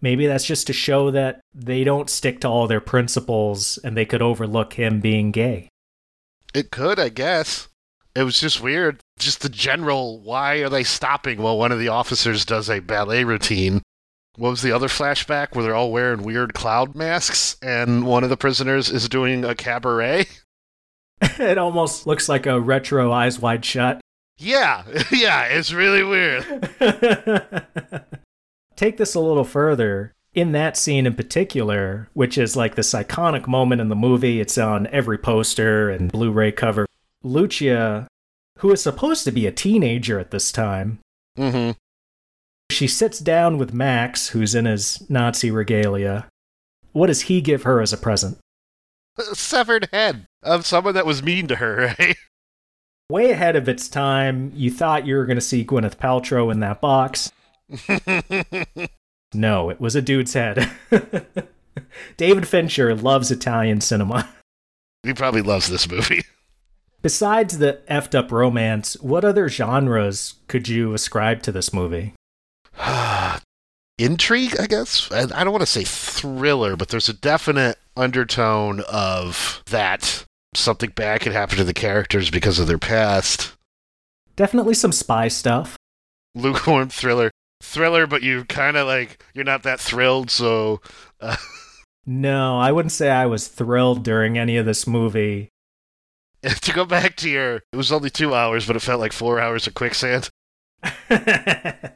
maybe 0.00 0.26
that's 0.26 0.44
just 0.44 0.66
to 0.66 0.72
show 0.72 1.10
that 1.10 1.40
they 1.54 1.84
don't 1.84 2.10
stick 2.10 2.40
to 2.40 2.48
all 2.48 2.66
their 2.66 2.80
principles 2.80 3.78
and 3.84 3.96
they 3.96 4.04
could 4.04 4.22
overlook 4.22 4.74
him 4.74 5.00
being 5.00 5.30
gay. 5.30 5.68
it 6.54 6.70
could, 6.70 6.98
I 6.98 7.08
guess. 7.10 7.68
It 8.14 8.22
was 8.22 8.40
just 8.40 8.62
weird. 8.62 9.00
Just 9.18 9.42
the 9.42 9.48
general 9.50 10.20
why 10.20 10.56
are 10.56 10.70
they 10.70 10.84
stopping 10.84 11.42
while 11.42 11.58
one 11.58 11.70
of 11.72 11.78
the 11.78 11.88
officers 11.88 12.44
does 12.46 12.70
a 12.70 12.80
ballet 12.80 13.24
routine? 13.24 13.82
What 14.36 14.50
was 14.50 14.62
the 14.62 14.72
other 14.72 14.88
flashback 14.88 15.54
where 15.54 15.64
they're 15.64 15.74
all 15.74 15.92
wearing 15.92 16.22
weird 16.22 16.54
cloud 16.54 16.94
masks 16.94 17.56
and 17.62 18.06
one 18.06 18.24
of 18.24 18.30
the 18.30 18.36
prisoners 18.36 18.90
is 18.90 19.08
doing 19.08 19.44
a 19.44 19.54
cabaret? 19.54 20.26
it 21.20 21.58
almost 21.58 22.06
looks 22.06 22.28
like 22.28 22.46
a 22.46 22.60
retro 22.60 23.12
Eyes 23.12 23.38
Wide 23.38 23.64
Shut. 23.64 24.00
Yeah, 24.38 24.84
yeah, 25.10 25.44
it's 25.44 25.72
really 25.72 26.02
weird. 26.02 26.44
Take 28.76 28.98
this 28.98 29.14
a 29.14 29.20
little 29.20 29.44
further. 29.44 30.12
In 30.34 30.52
that 30.52 30.76
scene 30.76 31.06
in 31.06 31.14
particular, 31.14 32.10
which 32.12 32.36
is 32.36 32.56
like 32.56 32.74
this 32.74 32.92
iconic 32.92 33.48
moment 33.48 33.80
in 33.80 33.88
the 33.88 33.96
movie, 33.96 34.38
it's 34.38 34.58
on 34.58 34.86
every 34.88 35.16
poster 35.16 35.88
and 35.88 36.12
Blu 36.12 36.30
ray 36.30 36.52
cover. 36.52 36.86
Lucia, 37.22 38.06
who 38.58 38.70
is 38.70 38.82
supposed 38.82 39.24
to 39.24 39.32
be 39.32 39.46
a 39.46 39.52
teenager 39.52 40.20
at 40.20 40.30
this 40.30 40.52
time, 40.52 40.98
hmm 41.36 41.70
she 42.70 42.88
sits 42.88 43.20
down 43.20 43.58
with 43.58 43.72
Max, 43.72 44.28
who's 44.28 44.54
in 44.54 44.64
his 44.64 45.08
Nazi 45.08 45.50
regalia. 45.50 46.26
What 46.92 47.06
does 47.06 47.22
he 47.22 47.40
give 47.40 47.62
her 47.62 47.80
as 47.80 47.92
a 47.92 47.96
present? 47.96 48.38
Severed 49.32 49.88
head 49.92 50.26
of 50.42 50.66
someone 50.66 50.94
that 50.94 51.06
was 51.06 51.22
mean 51.22 51.46
to 51.46 51.56
her, 51.56 51.94
right? 51.98 52.16
Way 53.08 53.30
ahead 53.30 53.54
of 53.54 53.68
its 53.68 53.88
time, 53.88 54.52
you 54.54 54.70
thought 54.70 55.06
you 55.06 55.14
were 55.14 55.26
going 55.26 55.36
to 55.36 55.40
see 55.40 55.64
Gwyneth 55.64 55.96
Paltrow 55.96 56.50
in 56.50 56.60
that 56.60 56.80
box. 56.80 57.30
No, 59.34 59.70
it 59.70 59.80
was 59.80 59.94
a 59.94 60.02
dude's 60.02 60.32
head. 60.32 60.70
David 62.16 62.48
Fincher 62.48 62.94
loves 62.94 63.30
Italian 63.30 63.80
cinema. 63.80 64.28
he 65.02 65.12
probably 65.12 65.42
loves 65.42 65.68
this 65.68 65.90
movie. 65.90 66.22
Besides 67.02 67.58
the 67.58 67.80
effed 67.88 68.14
up 68.14 68.32
romance, 68.32 68.98
what 69.00 69.24
other 69.24 69.48
genres 69.48 70.34
could 70.48 70.68
you 70.68 70.94
ascribe 70.94 71.42
to 71.42 71.52
this 71.52 71.72
movie? 71.72 72.14
intrigue, 73.98 74.58
I 74.58 74.66
guess. 74.66 75.10
I, 75.12 75.22
I 75.34 75.44
don't 75.44 75.52
want 75.52 75.62
to 75.62 75.66
say 75.66 75.84
thriller, 75.84 76.76
but 76.76 76.88
there's 76.88 77.08
a 77.08 77.14
definite 77.14 77.78
undertone 77.96 78.80
of 78.88 79.62
that 79.66 80.24
something 80.54 80.90
bad 80.90 81.20
could 81.20 81.32
happen 81.32 81.58
to 81.58 81.64
the 81.64 81.74
characters 81.74 82.30
because 82.30 82.58
of 82.58 82.66
their 82.66 82.78
past. 82.78 83.52
Definitely 84.34 84.74
some 84.74 84.92
spy 84.92 85.28
stuff. 85.28 85.76
Lukewarm 86.34 86.88
thriller. 86.88 87.30
Thriller, 87.60 88.06
but 88.06 88.22
you 88.22 88.44
kind 88.44 88.76
of 88.76 88.86
like, 88.86 89.22
you're 89.34 89.44
not 89.44 89.62
that 89.64 89.80
thrilled, 89.80 90.30
so. 90.30 90.80
Uh, 91.20 91.36
no, 92.06 92.58
I 92.58 92.72
wouldn't 92.72 92.92
say 92.92 93.10
I 93.10 93.26
was 93.26 93.48
thrilled 93.48 94.04
during 94.04 94.38
any 94.38 94.56
of 94.56 94.66
this 94.66 94.86
movie. 94.86 95.50
to 96.42 96.72
go 96.72 96.84
back 96.84 97.16
to 97.16 97.28
your, 97.28 97.56
it 97.72 97.76
was 97.76 97.90
only 97.90 98.10
two 98.10 98.34
hours, 98.34 98.66
but 98.66 98.76
it 98.76 98.80
felt 98.80 99.00
like 99.00 99.12
four 99.12 99.40
hours 99.40 99.66
of 99.66 99.74
quicksand. 99.74 100.30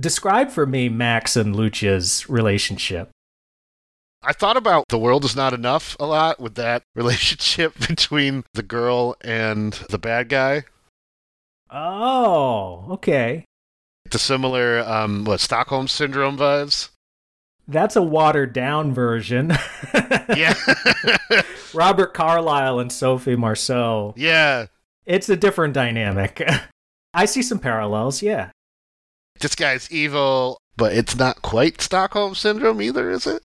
Describe 0.00 0.50
for 0.50 0.66
me 0.66 0.88
Max 0.88 1.36
and 1.36 1.54
Lucia's 1.56 2.28
relationship. 2.28 3.10
I 4.22 4.32
thought 4.32 4.56
about 4.56 4.84
the 4.88 4.98
world 4.98 5.24
is 5.24 5.34
not 5.34 5.54
enough 5.54 5.96
a 5.98 6.04
lot 6.04 6.40
with 6.40 6.54
that 6.56 6.82
relationship 6.94 7.78
between 7.78 8.44
the 8.54 8.62
girl 8.62 9.16
and 9.22 9.72
the 9.88 9.98
bad 9.98 10.28
guy. 10.28 10.64
Oh, 11.70 12.86
okay. 12.90 13.44
The 14.10 14.18
similar, 14.18 14.80
um, 14.80 15.24
what 15.24 15.40
Stockholm 15.40 15.88
syndrome 15.88 16.38
vibes. 16.38 16.90
That's 17.68 17.96
a 17.96 18.02
watered 18.02 18.52
down 18.52 18.92
version. 18.92 19.52
yeah. 20.36 20.54
Robert 21.74 22.14
Carlyle 22.14 22.80
and 22.80 22.90
Sophie 22.90 23.36
Marceau. 23.36 24.14
Yeah. 24.16 24.66
It's 25.06 25.28
a 25.28 25.36
different 25.36 25.74
dynamic. 25.74 26.42
I 27.14 27.24
see 27.26 27.42
some 27.42 27.58
parallels, 27.58 28.22
yeah. 28.22 28.50
This 29.40 29.54
guy's 29.54 29.90
evil, 29.90 30.58
but 30.76 30.92
it's 30.92 31.16
not 31.16 31.42
quite 31.42 31.80
Stockholm 31.80 32.34
syndrome 32.34 32.82
either, 32.82 33.10
is 33.10 33.26
it? 33.26 33.42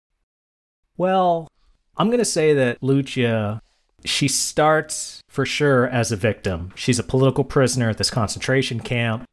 Well, 0.96 1.48
I'm 1.96 2.09
going 2.09 2.18
to 2.18 2.24
say 2.24 2.55
that 2.55 2.82
Lucia, 2.82 3.61
she 4.05 4.28
starts 4.28 5.20
for 5.28 5.46
sure 5.46 5.86
as 5.86 6.11
a 6.12 6.16
victim. 6.16 6.72
She's 6.74 6.98
a 6.98 7.05
political 7.05 7.44
prisoner 7.44 7.90
at 7.90 7.98
this 7.98 8.11
concentration 8.11 8.80
camp. 8.80 9.24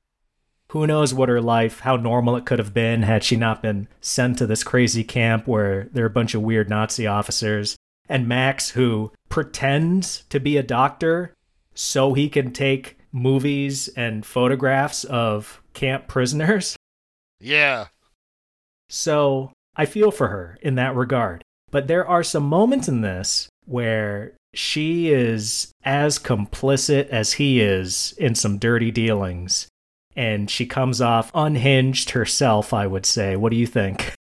Who 0.71 0.87
knows 0.87 1.13
what 1.13 1.27
her 1.27 1.41
life, 1.41 1.81
how 1.81 1.97
normal 1.97 2.37
it 2.37 2.45
could 2.45 2.57
have 2.57 2.73
been 2.73 3.03
had 3.03 3.25
she 3.25 3.35
not 3.35 3.61
been 3.61 3.89
sent 3.99 4.37
to 4.37 4.47
this 4.47 4.63
crazy 4.63 5.03
camp 5.03 5.45
where 5.45 5.89
there 5.91 6.05
are 6.05 6.07
a 6.07 6.09
bunch 6.09 6.33
of 6.33 6.43
weird 6.43 6.69
Nazi 6.69 7.05
officers. 7.05 7.75
And 8.07 8.25
Max, 8.25 8.69
who 8.69 9.11
pretends 9.27 10.23
to 10.29 10.39
be 10.39 10.55
a 10.55 10.63
doctor 10.63 11.33
so 11.73 12.13
he 12.13 12.29
can 12.29 12.53
take 12.53 12.97
movies 13.11 13.89
and 13.97 14.25
photographs 14.25 15.03
of 15.03 15.61
camp 15.73 16.07
prisoners. 16.07 16.77
Yeah. 17.41 17.87
So 18.87 19.51
I 19.75 19.85
feel 19.85 20.09
for 20.09 20.29
her 20.29 20.57
in 20.61 20.75
that 20.75 20.95
regard. 20.95 21.43
But 21.69 21.87
there 21.87 22.07
are 22.07 22.23
some 22.23 22.43
moments 22.43 22.87
in 22.87 23.01
this 23.01 23.49
where 23.65 24.37
she 24.53 25.09
is 25.09 25.73
as 25.83 26.17
complicit 26.17 27.09
as 27.09 27.33
he 27.33 27.59
is 27.59 28.13
in 28.17 28.35
some 28.35 28.57
dirty 28.57 28.91
dealings. 28.91 29.67
And 30.15 30.49
she 30.49 30.65
comes 30.65 31.01
off 31.01 31.31
unhinged 31.33 32.11
herself, 32.11 32.73
I 32.73 32.87
would 32.87 33.05
say. 33.05 33.35
What 33.35 33.51
do 33.51 33.57
you 33.57 33.67
think? 33.67 34.13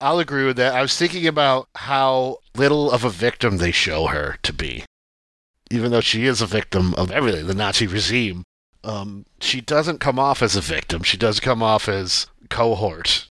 I'll 0.00 0.18
agree 0.18 0.44
with 0.44 0.56
that. 0.56 0.74
I 0.74 0.82
was 0.82 0.96
thinking 0.96 1.26
about 1.26 1.68
how 1.76 2.38
little 2.56 2.90
of 2.90 3.04
a 3.04 3.10
victim 3.10 3.58
they 3.58 3.70
show 3.70 4.06
her 4.06 4.36
to 4.42 4.52
be 4.52 4.84
even 5.72 5.90
though 5.90 6.00
she 6.00 6.26
is 6.26 6.42
a 6.42 6.46
victim 6.46 6.94
of 6.94 7.10
everything, 7.10 7.46
the 7.46 7.54
Nazi 7.54 7.86
regime, 7.86 8.44
um, 8.84 9.24
she 9.40 9.60
doesn't 9.60 10.00
come 10.00 10.18
off 10.18 10.42
as 10.42 10.54
a 10.54 10.60
victim. 10.60 11.02
She 11.02 11.16
does 11.16 11.40
come 11.40 11.62
off 11.62 11.88
as 11.88 12.26
cohort. 12.50 13.26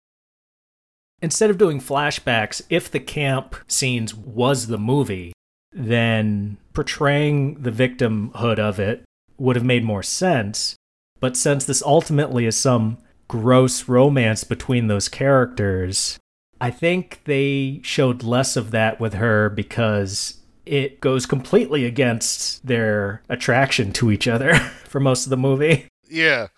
Instead 1.20 1.50
of 1.50 1.58
doing 1.58 1.80
flashbacks, 1.80 2.62
if 2.70 2.90
the 2.90 3.00
camp 3.00 3.56
scenes 3.66 4.14
was 4.14 4.68
the 4.68 4.78
movie, 4.78 5.32
then 5.72 6.58
portraying 6.74 7.62
the 7.62 7.72
victimhood 7.72 8.58
of 8.60 8.78
it 8.78 9.02
would 9.36 9.56
have 9.56 9.64
made 9.64 9.84
more 9.84 10.02
sense. 10.02 10.76
But 11.20 11.36
since 11.36 11.64
this 11.64 11.82
ultimately 11.82 12.46
is 12.46 12.56
some 12.56 12.98
gross 13.26 13.88
romance 13.88 14.44
between 14.44 14.86
those 14.86 15.08
characters, 15.08 16.18
I 16.60 16.70
think 16.70 17.22
they 17.24 17.80
showed 17.82 18.22
less 18.22 18.56
of 18.56 18.70
that 18.70 19.00
with 19.00 19.14
her 19.14 19.48
because 19.48 20.40
it 20.66 21.00
goes 21.00 21.26
completely 21.26 21.84
against 21.84 22.66
their 22.66 23.22
attraction 23.28 23.92
to 23.94 24.10
each 24.10 24.28
other 24.28 24.54
for 24.84 25.00
most 25.00 25.26
of 25.26 25.30
the 25.30 25.36
movie. 25.36 25.86
Yeah. 26.08 26.48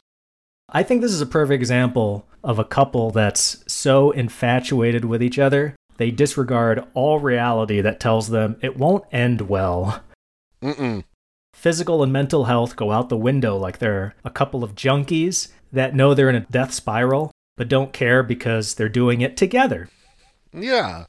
I 0.69 0.83
think 0.83 1.01
this 1.01 1.13
is 1.13 1.21
a 1.21 1.27
perfect 1.27 1.61
example 1.61 2.27
of 2.43 2.59
a 2.59 2.65
couple 2.65 3.11
that's 3.11 3.63
so 3.67 4.11
infatuated 4.13 5.05
with 5.05 5.23
each 5.23 5.39
other, 5.39 5.75
they 5.97 6.11
disregard 6.11 6.85
all 6.95 7.19
reality 7.19 7.81
that 7.81 8.01
tells 8.01 8.31
them 8.31 8.57
it 8.63 8.77
won't 8.77 9.05
end 9.13 9.43
well. 9.43 10.03
Mm-mm. 10.63 11.05
Physical 11.61 12.03
and 12.03 12.13
mental 12.13 12.45
health 12.45 12.75
go 12.75 12.91
out 12.91 13.09
the 13.09 13.17
window 13.17 13.57
like 13.57 13.79
they're 13.79 14.15
a 14.25 14.31
couple 14.31 14.65
of 14.65 14.75
junkies 14.75 15.49
that 15.73 15.95
know 15.95 16.15
they're 16.15 16.31
in 16.31 16.37
a 16.37 16.41
death 16.41 16.73
spiral, 16.73 17.31
but 17.57 17.69
don't 17.69 17.93
care 17.93 18.23
because 18.23 18.75
they're 18.75 18.89
doing 18.89 19.21
it 19.21 19.37
together. 19.37 19.89
Yeah 20.53 21.05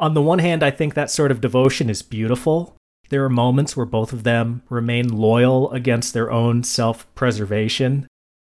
on 0.00 0.14
the 0.14 0.22
one 0.22 0.38
hand, 0.38 0.62
I 0.62 0.70
think 0.70 0.94
that 0.94 1.10
sort 1.10 1.30
of 1.30 1.42
devotion 1.42 1.90
is 1.90 2.02
beautiful. 2.02 2.74
There 3.10 3.22
are 3.24 3.30
moments 3.30 3.76
where 3.76 3.86
both 3.86 4.12
of 4.12 4.24
them 4.24 4.62
remain 4.70 5.08
loyal 5.08 5.70
against 5.72 6.14
their 6.14 6.30
own 6.30 6.64
self 6.64 7.12
preservation, 7.14 8.06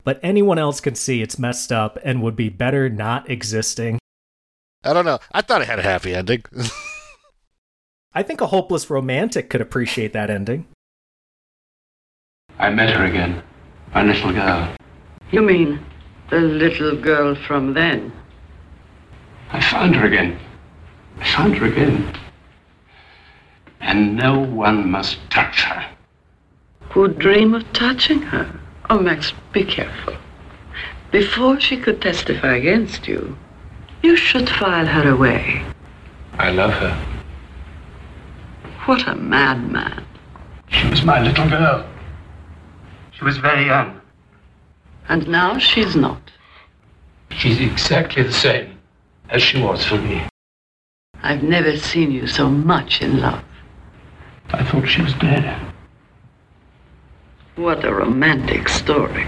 but 0.02 0.18
anyone 0.22 0.58
else 0.58 0.80
can 0.80 0.96
see 0.96 1.22
it's 1.22 1.38
messed 1.38 1.70
up 1.70 1.98
and 2.04 2.20
would 2.20 2.36
be 2.36 2.48
better 2.48 2.88
not 2.88 3.30
existing. 3.30 3.98
I 4.82 4.92
don't 4.92 5.04
know. 5.04 5.20
I 5.32 5.42
thought 5.42 5.62
it 5.62 5.68
had 5.68 5.78
a 5.78 5.82
happy 5.82 6.14
ending. 6.14 6.42
I 8.12 8.22
think 8.22 8.40
a 8.40 8.46
hopeless 8.46 8.90
romantic 8.90 9.48
could 9.50 9.60
appreciate 9.60 10.12
that 10.14 10.30
ending. 10.30 10.66
I 12.58 12.70
met 12.70 12.90
her 12.90 13.04
again. 13.04 13.42
My 13.94 14.02
little 14.02 14.32
girl. 14.32 14.74
You 15.30 15.42
mean 15.42 15.80
the 16.30 16.40
little 16.40 16.96
girl 16.96 17.34
from 17.34 17.74
then? 17.74 18.12
I 19.52 19.60
found 19.60 19.94
her 19.96 20.06
again. 20.06 20.38
I 21.20 21.24
found 21.34 21.56
her 21.56 21.66
again. 21.66 22.14
And 23.80 24.16
no 24.16 24.40
one 24.40 24.90
must 24.90 25.18
touch 25.30 25.62
her. 25.62 25.86
Who'd 26.90 27.18
dream 27.18 27.54
of 27.54 27.70
touching 27.72 28.22
her? 28.22 28.58
Oh, 28.88 28.98
Max, 28.98 29.32
be 29.52 29.64
careful. 29.64 30.16
Before 31.12 31.60
she 31.60 31.76
could 31.76 32.00
testify 32.00 32.56
against 32.56 33.06
you, 33.06 33.36
you 34.02 34.16
should 34.16 34.48
file 34.48 34.86
her 34.86 35.10
away. 35.10 35.62
I 36.34 36.50
love 36.50 36.72
her. 36.72 37.06
What 38.86 39.06
a 39.06 39.14
madman. 39.14 40.04
She 40.68 40.88
was 40.88 41.02
my 41.02 41.20
little 41.20 41.48
girl. 41.48 41.86
She 43.16 43.24
was 43.24 43.38
very 43.38 43.64
young. 43.64 44.00
And 45.08 45.26
now 45.26 45.56
she's 45.58 45.96
not. 45.96 46.20
She's 47.30 47.60
exactly 47.60 48.22
the 48.22 48.32
same 48.32 48.78
as 49.30 49.42
she 49.42 49.62
was 49.62 49.84
for 49.84 49.96
me. 49.96 50.28
I've 51.22 51.42
never 51.42 51.76
seen 51.78 52.12
you 52.12 52.26
so 52.26 52.50
much 52.50 53.00
in 53.00 53.20
love. 53.20 53.42
I 54.50 54.62
thought 54.64 54.86
she 54.86 55.00
was 55.00 55.14
dead. 55.14 55.72
What 57.56 57.86
a 57.86 57.94
romantic 57.94 58.68
story. 58.68 59.26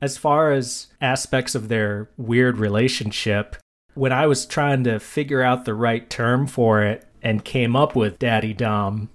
As 0.00 0.16
far 0.16 0.52
as 0.52 0.86
aspects 1.00 1.56
of 1.56 1.68
their 1.68 2.08
weird 2.16 2.58
relationship, 2.58 3.56
when 3.94 4.12
I 4.12 4.28
was 4.28 4.46
trying 4.46 4.84
to 4.84 5.00
figure 5.00 5.42
out 5.42 5.64
the 5.64 5.74
right 5.74 6.08
term 6.08 6.46
for 6.46 6.82
it 6.82 7.04
and 7.20 7.44
came 7.44 7.74
up 7.74 7.96
with 7.96 8.20
Daddy 8.20 8.54
Dom, 8.54 9.10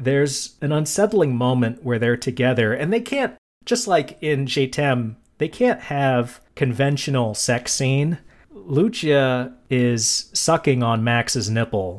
there's 0.00 0.56
an 0.60 0.72
unsettling 0.72 1.36
moment 1.36 1.84
where 1.84 1.98
they're 1.98 2.16
together 2.16 2.72
and 2.72 2.92
they 2.92 3.00
can't, 3.00 3.36
just 3.64 3.86
like 3.86 4.18
in 4.20 4.46
t'aime, 4.46 5.16
they 5.38 5.48
can't 5.48 5.82
have 5.82 6.40
conventional 6.54 7.34
sex 7.34 7.72
scene 7.72 8.18
Lucia 8.52 9.52
is 9.68 10.30
sucking 10.32 10.82
on 10.82 11.04
Max's 11.04 11.50
nipple. 11.50 11.98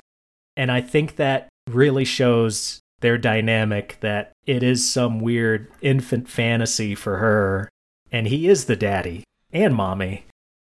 And 0.55 0.71
I 0.71 0.81
think 0.81 1.15
that 1.15 1.49
really 1.69 2.05
shows 2.05 2.79
their 3.01 3.17
dynamic 3.17 3.97
that 4.01 4.31
it 4.45 4.63
is 4.63 4.89
some 4.89 5.19
weird 5.19 5.67
infant 5.81 6.29
fantasy 6.29 6.95
for 6.95 7.17
her. 7.17 7.69
And 8.11 8.27
he 8.27 8.47
is 8.47 8.65
the 8.65 8.75
daddy 8.75 9.23
and 9.51 9.75
mommy. 9.75 10.25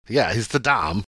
Yeah, 0.09 0.33
he's 0.33 0.49
the 0.49 0.59
Dom. 0.59 1.05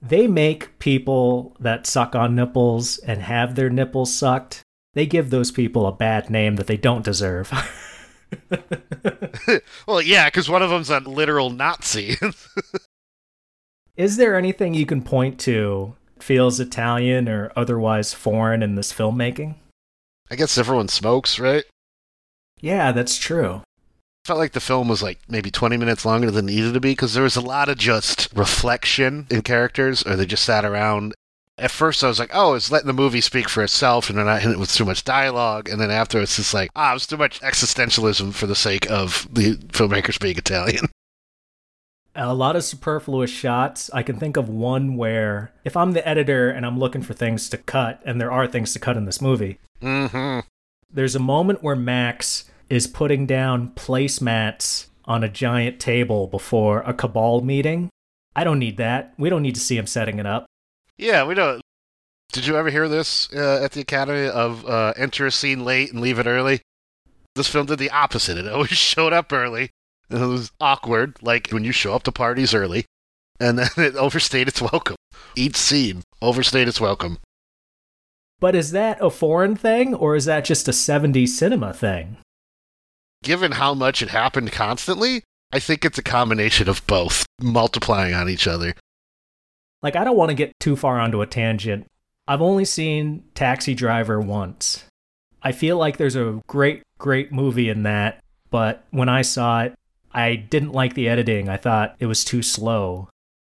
They 0.00 0.28
make 0.28 0.78
people 0.78 1.56
that 1.58 1.86
suck 1.86 2.14
on 2.14 2.36
nipples 2.36 2.98
and 2.98 3.22
have 3.22 3.54
their 3.54 3.70
nipples 3.70 4.14
sucked, 4.14 4.62
they 4.94 5.06
give 5.06 5.30
those 5.30 5.50
people 5.50 5.86
a 5.86 5.92
bad 5.92 6.30
name 6.30 6.56
that 6.56 6.66
they 6.66 6.76
don't 6.76 7.04
deserve. 7.04 7.52
well, 9.86 10.02
yeah, 10.02 10.26
because 10.26 10.48
one 10.48 10.62
of 10.62 10.70
them's 10.70 10.90
a 10.90 11.00
literal 11.00 11.50
Nazi. 11.50 12.16
Is 13.96 14.16
there 14.16 14.36
anything 14.36 14.74
you 14.74 14.86
can 14.86 15.02
point 15.02 15.40
to 15.40 15.96
feels 16.20 16.60
Italian 16.60 17.28
or 17.28 17.52
otherwise 17.56 18.14
foreign 18.14 18.62
in 18.62 18.74
this 18.74 18.92
filmmaking? 18.92 19.56
I 20.30 20.36
guess 20.36 20.58
everyone 20.58 20.88
smokes, 20.88 21.38
right? 21.38 21.64
Yeah, 22.60 22.92
that's 22.92 23.16
true. 23.16 23.62
felt 24.24 24.38
like 24.38 24.52
the 24.52 24.60
film 24.60 24.88
was 24.88 25.02
like 25.02 25.20
maybe 25.28 25.50
20 25.50 25.76
minutes 25.76 26.04
longer 26.04 26.30
than 26.30 26.48
it 26.48 26.52
needed 26.52 26.74
to 26.74 26.80
be 26.80 26.92
because 26.92 27.14
there 27.14 27.22
was 27.22 27.36
a 27.36 27.40
lot 27.40 27.68
of 27.68 27.78
just 27.78 28.28
reflection 28.34 29.26
in 29.30 29.42
characters 29.42 30.04
or 30.04 30.16
they 30.16 30.26
just 30.26 30.44
sat 30.44 30.64
around 30.64 31.14
at 31.58 31.70
first 31.70 32.02
I 32.04 32.08
was 32.08 32.18
like, 32.18 32.30
oh, 32.32 32.54
it's 32.54 32.70
letting 32.70 32.86
the 32.86 32.92
movie 32.92 33.20
speak 33.20 33.48
for 33.48 33.62
itself 33.62 34.08
and 34.08 34.16
they're 34.18 34.24
not 34.24 34.40
hitting 34.40 34.56
it 34.56 34.60
with 34.60 34.72
too 34.72 34.84
much 34.84 35.04
dialogue. 35.04 35.68
And 35.68 35.80
then 35.80 35.90
after 35.90 36.20
it's 36.20 36.36
just 36.36 36.54
like, 36.54 36.70
ah, 36.76 36.94
it's 36.94 37.06
too 37.06 37.16
much 37.16 37.40
existentialism 37.40 38.32
for 38.34 38.46
the 38.46 38.54
sake 38.54 38.88
of 38.90 39.26
the 39.30 39.56
filmmakers 39.56 40.20
being 40.20 40.36
Italian. 40.38 40.86
A 42.14 42.34
lot 42.34 42.56
of 42.56 42.64
superfluous 42.64 43.30
shots. 43.30 43.90
I 43.94 44.02
can 44.02 44.18
think 44.18 44.36
of 44.36 44.48
one 44.48 44.96
where 44.96 45.52
if 45.64 45.76
I'm 45.76 45.92
the 45.92 46.06
editor 46.08 46.50
and 46.50 46.66
I'm 46.66 46.78
looking 46.78 47.02
for 47.02 47.14
things 47.14 47.48
to 47.50 47.56
cut, 47.58 48.02
and 48.04 48.20
there 48.20 48.32
are 48.32 48.48
things 48.48 48.72
to 48.72 48.80
cut 48.80 48.96
in 48.96 49.04
this 49.04 49.20
movie, 49.20 49.58
Mm-hmm. 49.80 50.40
there's 50.92 51.14
a 51.14 51.20
moment 51.20 51.62
where 51.62 51.76
Max 51.76 52.44
is 52.68 52.88
putting 52.88 53.24
down 53.24 53.70
placemats 53.76 54.86
on 55.04 55.22
a 55.22 55.28
giant 55.28 55.78
table 55.78 56.26
before 56.26 56.80
a 56.80 56.92
cabal 56.92 57.40
meeting. 57.40 57.88
I 58.34 58.42
don't 58.42 58.58
need 58.58 58.78
that. 58.78 59.14
We 59.16 59.30
don't 59.30 59.42
need 59.42 59.54
to 59.54 59.60
see 59.60 59.76
him 59.76 59.86
setting 59.86 60.18
it 60.18 60.26
up. 60.26 60.46
Yeah, 60.98 61.24
we 61.24 61.34
don't. 61.34 61.62
Did 62.32 62.46
you 62.46 62.56
ever 62.56 62.70
hear 62.70 62.88
this 62.88 63.32
uh, 63.32 63.62
at 63.62 63.72
the 63.72 63.80
Academy 63.80 64.28
of 64.28 64.66
uh, 64.66 64.92
enter 64.96 65.26
a 65.26 65.30
scene 65.30 65.64
late 65.64 65.92
and 65.92 66.00
leave 66.00 66.18
it 66.18 66.26
early? 66.26 66.60
This 67.36 67.48
film 67.48 67.66
did 67.66 67.78
the 67.78 67.90
opposite. 67.90 68.36
It 68.36 68.48
always 68.48 68.70
showed 68.76 69.12
up 69.12 69.32
early. 69.32 69.70
And 70.10 70.22
it 70.22 70.26
was 70.26 70.50
awkward, 70.60 71.16
like 71.22 71.50
when 71.50 71.64
you 71.64 71.72
show 71.72 71.94
up 71.94 72.02
to 72.04 72.12
parties 72.12 72.54
early, 72.54 72.86
and 73.38 73.58
then 73.58 73.68
it 73.76 73.94
overstayed 73.94 74.48
its 74.48 74.60
welcome. 74.60 74.96
Each 75.36 75.56
scene 75.56 76.02
overstayed 76.20 76.66
its 76.66 76.80
welcome. 76.80 77.18
But 78.40 78.54
is 78.54 78.70
that 78.70 78.98
a 79.00 79.10
foreign 79.10 79.56
thing 79.56 79.94
or 79.94 80.16
is 80.16 80.24
that 80.26 80.44
just 80.44 80.68
a 80.68 80.72
70s 80.72 81.28
cinema 81.28 81.72
thing? 81.72 82.18
Given 83.22 83.52
how 83.52 83.74
much 83.74 84.00
it 84.00 84.10
happened 84.10 84.52
constantly, 84.52 85.24
I 85.52 85.58
think 85.58 85.84
it's 85.84 85.98
a 85.98 86.02
combination 86.02 86.68
of 86.68 86.86
both, 86.86 87.26
multiplying 87.40 88.14
on 88.14 88.28
each 88.28 88.46
other. 88.46 88.74
Like, 89.82 89.96
I 89.96 90.04
don't 90.04 90.16
want 90.16 90.30
to 90.30 90.34
get 90.34 90.58
too 90.60 90.76
far 90.76 90.98
onto 90.98 91.22
a 91.22 91.26
tangent. 91.26 91.86
I've 92.26 92.42
only 92.42 92.64
seen 92.64 93.24
Taxi 93.34 93.74
Driver 93.74 94.20
once. 94.20 94.84
I 95.42 95.52
feel 95.52 95.78
like 95.78 95.96
there's 95.96 96.16
a 96.16 96.40
great, 96.46 96.82
great 96.98 97.32
movie 97.32 97.68
in 97.68 97.84
that, 97.84 98.20
but 98.50 98.84
when 98.90 99.08
I 99.08 99.22
saw 99.22 99.62
it, 99.62 99.74
I 100.12 100.34
didn't 100.34 100.72
like 100.72 100.94
the 100.94 101.08
editing. 101.08 101.48
I 101.48 101.56
thought 101.56 101.96
it 102.00 102.06
was 102.06 102.24
too 102.24 102.42
slow. 102.42 103.08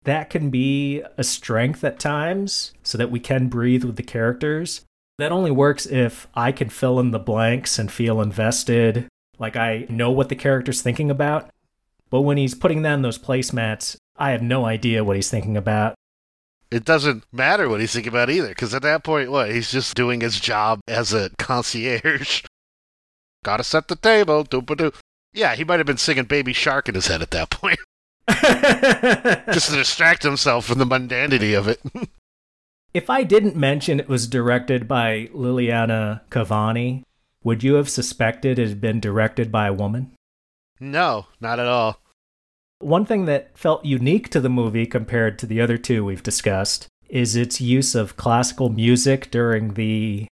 That 0.04 0.30
can 0.30 0.50
be 0.50 1.04
a 1.18 1.24
strength 1.24 1.84
at 1.84 2.00
times 2.00 2.74
so 2.84 2.98
that 2.98 3.12
we 3.12 3.20
can 3.20 3.48
breathe 3.48 3.84
with 3.84 3.96
the 3.96 4.04
characters. 4.04 4.82
That 5.20 5.32
only 5.32 5.52
works 5.52 5.86
if 5.86 6.28
I 6.36 6.52
can 6.52 6.70
fill 6.70 7.00
in 7.00 7.12
the 7.12 7.20
blanks 7.20 7.80
and 7.80 7.92
feel 7.92 8.22
invested, 8.22 9.08
like 9.38 9.56
I 9.56 9.86
know 9.90 10.12
what 10.12 10.30
the 10.30 10.36
character's 10.36 10.82
thinking 10.82 11.10
about. 11.10 11.50
But 12.10 12.22
when 12.22 12.38
he's 12.38 12.56
putting 12.56 12.82
down 12.82 13.02
those 13.02 13.20
placemats, 13.20 13.98
I 14.18 14.32
have 14.32 14.42
no 14.42 14.66
idea 14.66 15.04
what 15.04 15.16
he's 15.16 15.30
thinking 15.30 15.56
about. 15.58 15.96
It 16.72 16.86
doesn't 16.86 17.24
matter 17.32 17.68
what 17.68 17.80
he's 17.80 17.94
thinking 17.94 18.12
about 18.12 18.30
either, 18.30 18.50
because 18.50 18.76
at 18.76 18.84
that 18.84 19.04
point, 19.04 19.32
what? 19.32 19.50
He's 19.52 19.72
just 19.72 19.96
doing 19.96 20.22
his 20.22 20.40
job 20.40 20.80
as 20.88 21.14
a 21.14 21.32
concierge. 21.40 22.44
Gotta 23.44 23.64
set 23.64 23.88
the 23.88 23.96
table, 23.96 24.44
doo 24.44 24.64
Yeah, 25.34 25.56
he 25.56 25.64
might 25.64 25.80
have 25.80 25.88
been 25.88 25.98
singing 25.98 26.26
Baby 26.26 26.54
Shark 26.54 26.88
in 26.88 26.96
his 26.96 27.08
head 27.08 27.22
at 27.22 27.32
that 27.32 27.50
point, 27.50 27.80
just 29.54 29.70
to 29.70 29.76
distract 29.78 30.24
himself 30.24 30.66
from 30.66 30.78
the 30.78 30.86
mundanity 30.86 31.58
of 31.58 31.68
it. 31.68 31.82
if 32.94 33.10
I 33.10 33.24
didn't 33.24 33.56
mention 33.56 34.00
it 34.00 34.10
was 34.10 34.28
directed 34.28 34.88
by 34.88 35.30
Liliana 35.34 36.22
Cavani, 36.30 37.04
would 37.44 37.64
you 37.64 37.76
have 37.76 37.90
suspected 37.90 38.60
it 38.60 38.68
had 38.68 38.82
been 38.82 39.00
directed 39.00 39.52
by 39.52 39.68
a 39.68 39.74
woman? 39.74 40.12
no, 40.80 41.26
not 41.42 41.60
at 41.60 41.68
all. 41.68 42.00
One 42.80 43.06
thing 43.06 43.26
that 43.26 43.58
felt 43.58 43.84
unique 43.84 44.30
to 44.30 44.40
the 44.40 44.50
movie 44.50 44.86
compared 44.86 45.38
to 45.40 45.46
the 45.46 45.60
other 45.60 45.78
two 45.78 46.06
we've 46.06 46.24
discussed 46.24 46.88
is 47.10 47.36
its 47.36 47.60
use 47.60 47.94
of 47.94 48.16
classical 48.16 48.70
music 48.70 49.30
during 49.32 49.74
the 49.74 50.28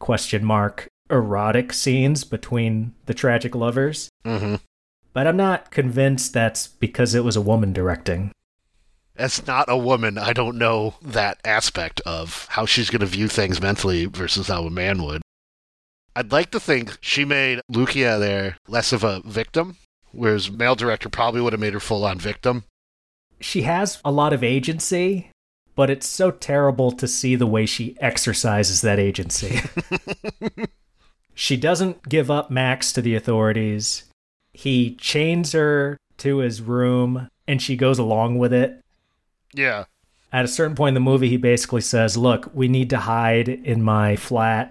question 0.00 0.44
mark 0.44 0.88
erotic 1.08 1.72
scenes 1.72 2.24
between 2.24 2.94
the 3.06 3.14
tragic 3.14 3.54
lovers. 3.54 4.08
hmm 4.24 4.56
But 5.12 5.26
I'm 5.28 5.36
not 5.36 5.70
convinced 5.70 6.32
that's 6.32 6.66
because 6.66 7.14
it 7.14 7.22
was 7.22 7.36
a 7.36 7.40
woman 7.40 7.72
directing. 7.72 8.32
As 9.16 9.46
not 9.46 9.68
a 9.68 9.76
woman, 9.76 10.18
I 10.18 10.32
don't 10.32 10.58
know 10.58 10.94
that 11.00 11.38
aspect 11.44 12.00
of 12.04 12.48
how 12.50 12.66
she's 12.66 12.90
going 12.90 13.00
to 13.00 13.06
view 13.06 13.28
things 13.28 13.60
mentally 13.60 14.06
versus 14.06 14.48
how 14.48 14.64
a 14.64 14.70
man 14.70 15.04
would. 15.04 15.22
I'd 16.16 16.32
like 16.32 16.50
to 16.50 16.58
think 16.60 16.98
she 17.00 17.24
made 17.24 17.60
Lucia 17.68 18.18
there 18.18 18.56
less 18.66 18.92
of 18.92 19.04
a 19.04 19.20
victim, 19.24 19.76
whereas 20.14 20.50
male 20.50 20.74
director 20.74 21.08
probably 21.08 21.40
would 21.40 21.52
have 21.52 21.60
made 21.60 21.74
her 21.74 21.80
full 21.80 22.04
on 22.04 22.18
victim. 22.18 22.64
She 23.40 23.62
has 23.62 24.00
a 24.04 24.12
lot 24.12 24.32
of 24.32 24.42
agency, 24.44 25.30
but 25.74 25.90
it's 25.90 26.06
so 26.06 26.30
terrible 26.30 26.92
to 26.92 27.08
see 27.08 27.36
the 27.36 27.46
way 27.46 27.66
she 27.66 27.96
exercises 28.00 28.80
that 28.80 28.98
agency. 28.98 29.60
she 31.34 31.56
doesn't 31.56 32.08
give 32.08 32.30
up 32.30 32.50
Max 32.50 32.92
to 32.92 33.02
the 33.02 33.14
authorities. 33.16 34.04
He 34.52 34.94
chains 34.94 35.52
her 35.52 35.98
to 36.18 36.38
his 36.38 36.62
room 36.62 37.28
and 37.46 37.60
she 37.60 37.76
goes 37.76 37.98
along 37.98 38.38
with 38.38 38.52
it. 38.52 38.80
Yeah. 39.52 39.84
At 40.32 40.44
a 40.44 40.48
certain 40.48 40.74
point 40.74 40.90
in 40.90 40.94
the 40.94 41.10
movie, 41.10 41.28
he 41.28 41.36
basically 41.36 41.80
says, 41.80 42.16
Look, 42.16 42.50
we 42.54 42.66
need 42.66 42.90
to 42.90 42.98
hide 42.98 43.48
in 43.48 43.82
my 43.82 44.16
flat. 44.16 44.70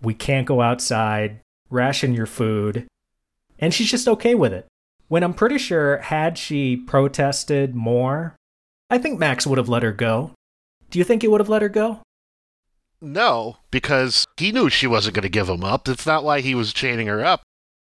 We 0.00 0.14
can't 0.14 0.46
go 0.46 0.60
outside. 0.60 1.40
Ration 1.70 2.14
your 2.14 2.26
food. 2.26 2.86
And 3.58 3.72
she's 3.72 3.90
just 3.90 4.08
okay 4.08 4.34
with 4.34 4.52
it. 4.52 4.66
When 5.12 5.22
I'm 5.22 5.34
pretty 5.34 5.58
sure, 5.58 5.98
had 5.98 6.38
she 6.38 6.74
protested 6.74 7.74
more, 7.74 8.34
I 8.88 8.96
think 8.96 9.18
Max 9.18 9.46
would 9.46 9.58
have 9.58 9.68
let 9.68 9.82
her 9.82 9.92
go. 9.92 10.30
Do 10.88 10.98
you 10.98 11.04
think 11.04 11.20
he 11.20 11.28
would 11.28 11.42
have 11.42 11.50
let 11.50 11.60
her 11.60 11.68
go? 11.68 12.00
No, 12.98 13.58
because 13.70 14.26
he 14.38 14.52
knew 14.52 14.70
she 14.70 14.86
wasn't 14.86 15.14
going 15.14 15.24
to 15.24 15.28
give 15.28 15.50
him 15.50 15.64
up. 15.64 15.84
That's 15.84 16.06
not 16.06 16.24
why 16.24 16.40
he 16.40 16.54
was 16.54 16.72
chaining 16.72 17.08
her 17.08 17.22
up. 17.22 17.42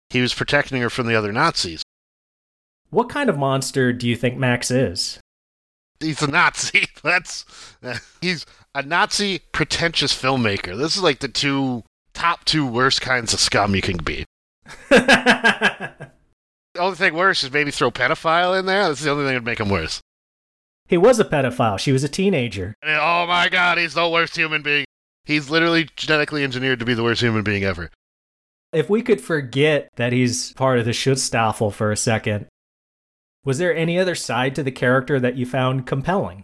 He 0.09 0.19
was 0.19 0.33
protecting 0.33 0.81
her 0.81 0.89
from 0.89 1.07
the 1.07 1.15
other 1.15 1.31
Nazis. 1.31 1.83
What 2.89 3.07
kind 3.07 3.29
of 3.29 3.37
monster 3.37 3.93
do 3.93 4.09
you 4.09 4.17
think 4.17 4.37
Max 4.37 4.69
is? 4.69 5.17
He's 6.01 6.21
a 6.21 6.27
Nazi. 6.27 6.85
That's 7.01 7.45
he's 8.19 8.45
a 8.73 8.83
Nazi 8.83 9.39
pretentious 9.53 10.13
filmmaker. 10.13 10.77
This 10.77 10.97
is 10.97 11.01
like 11.01 11.19
the 11.19 11.29
two 11.29 11.85
top 12.13 12.43
two 12.43 12.67
worst 12.67 12.99
kinds 12.99 13.33
of 13.33 13.39
scum 13.39 13.73
you 13.73 13.81
can 13.81 13.99
be. 14.03 14.25
The 16.75 16.81
only 16.81 16.97
thing 16.97 17.13
worse 17.13 17.41
is 17.43 17.51
maybe 17.53 17.71
throw 17.71 17.89
pedophile 17.89 18.59
in 18.59 18.65
there. 18.65 18.87
That's 18.89 19.01
the 19.01 19.09
only 19.09 19.23
thing 19.23 19.29
that 19.33 19.39
would 19.39 19.45
make 19.45 19.61
him 19.61 19.69
worse. 19.69 20.01
he 20.89 20.97
was 20.97 21.19
a 21.19 21.25
pedophile. 21.25 21.79
She 21.79 21.93
was 21.93 22.03
a 22.03 22.09
teenager. 22.09 22.75
And, 22.83 22.99
oh 23.01 23.25
my 23.27 23.47
god, 23.49 23.77
he's 23.77 23.93
the 23.93 24.07
worst 24.09 24.35
human 24.35 24.61
being. 24.61 24.85
He's 25.23 25.49
literally 25.49 25.87
genetically 25.95 26.43
engineered 26.43 26.79
to 26.79 26.85
be 26.85 26.93
the 26.93 27.01
worst 27.01 27.21
human 27.21 27.43
being 27.43 27.63
ever. 27.63 27.89
If 28.73 28.89
we 28.89 29.01
could 29.01 29.21
forget 29.21 29.87
that 29.95 30.11
he's 30.11 30.51
part 30.53 30.77
of 30.77 30.85
the 30.85 30.91
Schutzstaffel 30.91 31.71
for 31.73 31.91
a 31.93 31.97
second, 31.97 32.47
was 33.45 33.57
there 33.57 33.73
any 33.73 33.97
other 33.97 34.13
side 34.15 34.53
to 34.55 34.63
the 34.63 34.71
character 34.71 35.17
that 35.19 35.37
you 35.37 35.45
found 35.45 35.87
compelling? 35.87 36.43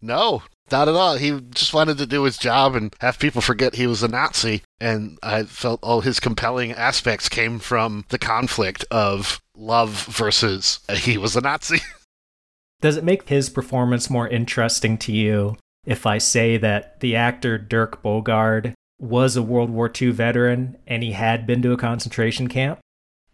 No, 0.00 0.44
not 0.70 0.88
at 0.88 0.94
all. 0.94 1.16
He 1.16 1.40
just 1.50 1.74
wanted 1.74 1.98
to 1.98 2.06
do 2.06 2.22
his 2.22 2.38
job 2.38 2.76
and 2.76 2.94
have 3.00 3.18
people 3.18 3.40
forget 3.42 3.74
he 3.74 3.88
was 3.88 4.04
a 4.04 4.08
Nazi. 4.08 4.62
And 4.80 5.18
I 5.22 5.42
felt 5.42 5.80
all 5.82 6.02
his 6.02 6.20
compelling 6.20 6.72
aspects 6.72 7.28
came 7.28 7.58
from 7.58 8.04
the 8.10 8.18
conflict 8.18 8.84
of 8.90 9.40
love 9.56 10.04
versus 10.06 10.80
he 10.92 11.18
was 11.18 11.36
a 11.36 11.40
Nazi. 11.40 11.80
Does 12.80 12.96
it 12.96 13.04
make 13.04 13.28
his 13.28 13.50
performance 13.50 14.08
more 14.08 14.28
interesting 14.28 14.98
to 14.98 15.12
you 15.12 15.56
if 15.84 16.06
I 16.06 16.18
say 16.18 16.56
that 16.58 17.00
the 17.00 17.16
actor 17.16 17.58
Dirk 17.58 18.02
Bogarde 18.02 18.72
was 19.00 19.36
a 19.36 19.42
World 19.42 19.70
War 19.70 19.90
II 20.00 20.10
veteran 20.10 20.76
and 20.86 21.02
he 21.02 21.12
had 21.12 21.46
been 21.46 21.62
to 21.62 21.72
a 21.72 21.76
concentration 21.76 22.48
camp? 22.48 22.78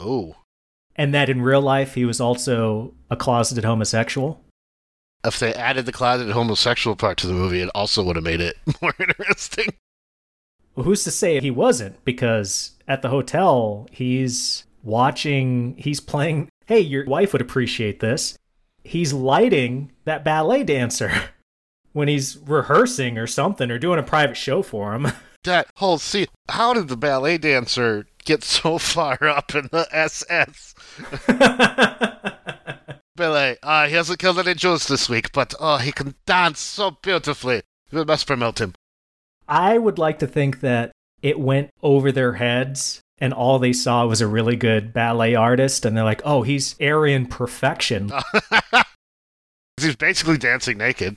oh. 0.00 0.36
And 0.96 1.12
that 1.12 1.28
in 1.28 1.42
real 1.42 1.60
life 1.60 1.94
he 1.94 2.04
was 2.04 2.20
also 2.20 2.94
a 3.10 3.16
closeted 3.16 3.64
homosexual? 3.64 4.40
If 5.24 5.40
they 5.40 5.52
added 5.52 5.86
the 5.86 5.92
closeted 5.92 6.32
homosexual 6.32 6.94
part 6.94 7.18
to 7.18 7.26
the 7.26 7.32
movie, 7.32 7.60
it 7.60 7.70
also 7.74 8.02
would 8.04 8.16
have 8.16 8.24
made 8.24 8.40
it 8.40 8.56
more 8.82 8.94
interesting. 8.98 9.74
Well, 10.74 10.84
who's 10.84 11.04
to 11.04 11.10
say 11.10 11.38
he 11.40 11.50
wasn't? 11.50 12.04
Because 12.04 12.72
at 12.88 13.02
the 13.02 13.08
hotel, 13.08 13.86
he's 13.92 14.64
watching, 14.82 15.76
he's 15.78 16.00
playing. 16.00 16.48
Hey, 16.66 16.80
your 16.80 17.04
wife 17.04 17.32
would 17.32 17.42
appreciate 17.42 18.00
this. 18.00 18.36
He's 18.82 19.12
lighting 19.12 19.92
that 20.04 20.24
ballet 20.24 20.64
dancer 20.64 21.12
when 21.92 22.08
he's 22.08 22.38
rehearsing 22.38 23.18
or 23.18 23.26
something 23.26 23.70
or 23.70 23.78
doing 23.78 23.98
a 23.98 24.02
private 24.02 24.36
show 24.36 24.62
for 24.62 24.94
him. 24.94 25.08
That 25.44 25.68
whole 25.76 25.98
scene. 25.98 26.28
How 26.48 26.72
did 26.72 26.88
the 26.88 26.96
ballet 26.96 27.36
dancer 27.36 28.06
get 28.24 28.42
so 28.42 28.78
far 28.78 29.18
up 29.22 29.54
in 29.54 29.68
the 29.70 29.86
SS? 29.92 30.74
Ballet. 33.14 33.58
Uh, 33.62 33.86
he 33.86 33.94
hasn't 33.94 34.18
killed 34.20 34.38
any 34.38 34.54
Jews 34.54 34.86
this 34.86 35.06
week, 35.06 35.32
but 35.32 35.54
oh, 35.60 35.76
he 35.76 35.92
can 35.92 36.14
dance 36.24 36.60
so 36.60 36.92
beautifully. 37.02 37.60
We 37.92 38.04
must 38.06 38.26
promote 38.26 38.58
him. 38.58 38.72
I 39.48 39.78
would 39.78 39.98
like 39.98 40.18
to 40.20 40.26
think 40.26 40.60
that 40.60 40.92
it 41.22 41.38
went 41.38 41.70
over 41.82 42.12
their 42.12 42.34
heads 42.34 43.02
and 43.18 43.32
all 43.32 43.58
they 43.58 43.72
saw 43.72 44.06
was 44.06 44.20
a 44.20 44.26
really 44.26 44.56
good 44.56 44.92
ballet 44.92 45.34
artist, 45.34 45.84
and 45.84 45.96
they're 45.96 46.04
like, 46.04 46.22
oh, 46.24 46.42
he's 46.42 46.74
Aryan 46.80 47.26
perfection. 47.26 48.12
He's 49.80 49.96
basically 49.96 50.38
dancing 50.38 50.78
naked. 50.78 51.16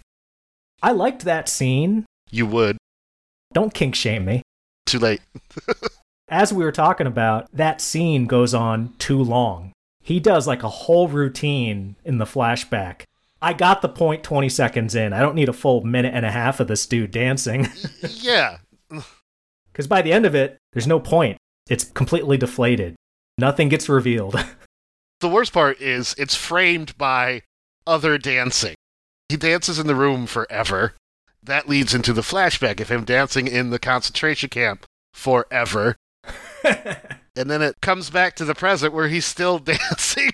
I 0.81 0.91
liked 0.91 1.25
that 1.25 1.47
scene. 1.47 2.05
You 2.31 2.47
would. 2.47 2.77
Don't 3.53 3.73
kink 3.73 3.93
shame 3.95 4.25
me. 4.25 4.41
Too 4.85 4.99
late. 4.99 5.21
As 6.29 6.51
we 6.51 6.63
were 6.63 6.71
talking 6.71 7.07
about, 7.07 7.47
that 7.53 7.81
scene 7.81 8.25
goes 8.25 8.53
on 8.53 8.93
too 8.97 9.21
long. 9.21 9.73
He 10.01 10.19
does 10.19 10.47
like 10.47 10.63
a 10.63 10.69
whole 10.69 11.07
routine 11.07 11.95
in 12.03 12.17
the 12.17 12.25
flashback. 12.25 13.03
I 13.41 13.53
got 13.53 13.81
the 13.81 13.89
point 13.89 14.23
20 14.23 14.49
seconds 14.49 14.95
in. 14.95 15.13
I 15.13 15.19
don't 15.19 15.35
need 15.35 15.49
a 15.49 15.53
full 15.53 15.83
minute 15.83 16.13
and 16.13 16.25
a 16.25 16.31
half 16.31 16.59
of 16.59 16.67
this 16.67 16.85
dude 16.85 17.11
dancing. 17.11 17.67
yeah. 18.09 18.57
Because 19.71 19.87
by 19.87 20.01
the 20.01 20.11
end 20.11 20.25
of 20.25 20.33
it, 20.33 20.57
there's 20.73 20.87
no 20.87 20.99
point. 20.99 21.37
It's 21.69 21.83
completely 21.83 22.35
deflated. 22.35 22.95
Nothing 23.37 23.69
gets 23.69 23.87
revealed. 23.87 24.35
The 25.19 25.29
worst 25.29 25.51
part 25.51 25.81
is 25.81 26.13
it's 26.17 26.35
framed 26.35 26.95
by 26.97 27.41
other 27.87 28.19
dancing. 28.19 28.75
He 29.29 29.37
dances 29.37 29.79
in 29.79 29.87
the 29.87 29.95
room 29.95 30.27
forever. 30.27 30.93
That 31.41 31.67
leads 31.67 31.95
into 31.95 32.13
the 32.13 32.21
flashback 32.21 32.79
of 32.79 32.89
him 32.89 33.03
dancing 33.03 33.47
in 33.47 33.71
the 33.71 33.79
concentration 33.79 34.49
camp 34.49 34.85
forever. 35.13 35.95
and 36.63 37.49
then 37.49 37.63
it 37.63 37.81
comes 37.81 38.11
back 38.11 38.35
to 38.35 38.45
the 38.45 38.53
present 38.53 38.93
where 38.93 39.07
he's 39.07 39.25
still 39.25 39.57
dancing. 39.59 40.31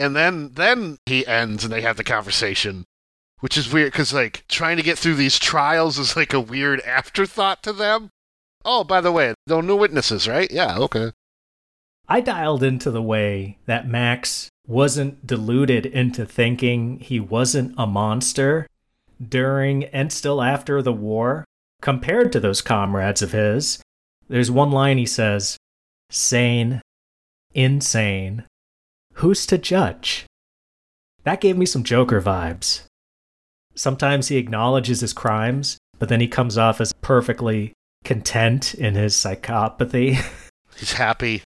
And 0.00 0.16
then 0.16 0.52
then 0.54 0.98
he 1.06 1.26
ends 1.26 1.62
and 1.62 1.72
they 1.72 1.82
have 1.82 1.96
the 1.96 2.04
conversation. 2.04 2.84
Which 3.40 3.56
is 3.56 3.72
weird 3.72 3.92
because 3.92 4.12
like 4.12 4.44
trying 4.48 4.76
to 4.78 4.82
get 4.82 4.98
through 4.98 5.14
these 5.14 5.38
trials 5.38 5.98
is 5.98 6.16
like 6.16 6.32
a 6.32 6.40
weird 6.40 6.80
afterthought 6.80 7.62
to 7.62 7.72
them. 7.72 8.10
Oh, 8.64 8.84
by 8.84 9.00
the 9.00 9.12
way, 9.12 9.34
no 9.46 9.60
new 9.60 9.76
witnesses, 9.76 10.28
right? 10.28 10.50
Yeah, 10.50 10.78
okay. 10.78 11.12
I 12.08 12.20
dialed 12.20 12.62
into 12.62 12.90
the 12.90 13.02
way 13.02 13.58
that 13.66 13.88
Max 13.88 14.48
wasn't 14.66 15.26
deluded 15.26 15.86
into 15.86 16.26
thinking 16.26 16.98
he 16.98 17.20
wasn't 17.20 17.74
a 17.78 17.86
monster 17.86 18.66
during 19.26 19.84
and 19.84 20.12
still 20.12 20.42
after 20.42 20.82
the 20.82 20.92
war 20.92 21.44
compared 21.80 22.32
to 22.32 22.40
those 22.40 22.62
comrades 22.62 23.22
of 23.22 23.32
his. 23.32 23.80
There's 24.28 24.50
one 24.50 24.70
line 24.70 24.98
he 24.98 25.06
says 25.06 25.56
sane, 26.10 26.82
insane. 27.54 28.44
Who's 29.20 29.44
to 29.46 29.58
judge? 29.58 30.24
That 31.24 31.42
gave 31.42 31.58
me 31.58 31.66
some 31.66 31.84
Joker 31.84 32.22
vibes. 32.22 32.84
Sometimes 33.74 34.28
he 34.28 34.38
acknowledges 34.38 35.02
his 35.02 35.12
crimes, 35.12 35.76
but 35.98 36.08
then 36.08 36.20
he 36.20 36.26
comes 36.26 36.56
off 36.56 36.80
as 36.80 36.94
perfectly 36.94 37.74
content 38.02 38.72
in 38.72 38.94
his 38.94 39.14
psychopathy. 39.14 40.24
He's 40.78 40.94
happy. 40.94 41.42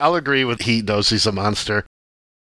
I'll 0.00 0.16
agree 0.16 0.44
with 0.44 0.62
he 0.62 0.82
knows 0.82 1.10
he's 1.10 1.26
a 1.26 1.32
monster. 1.32 1.86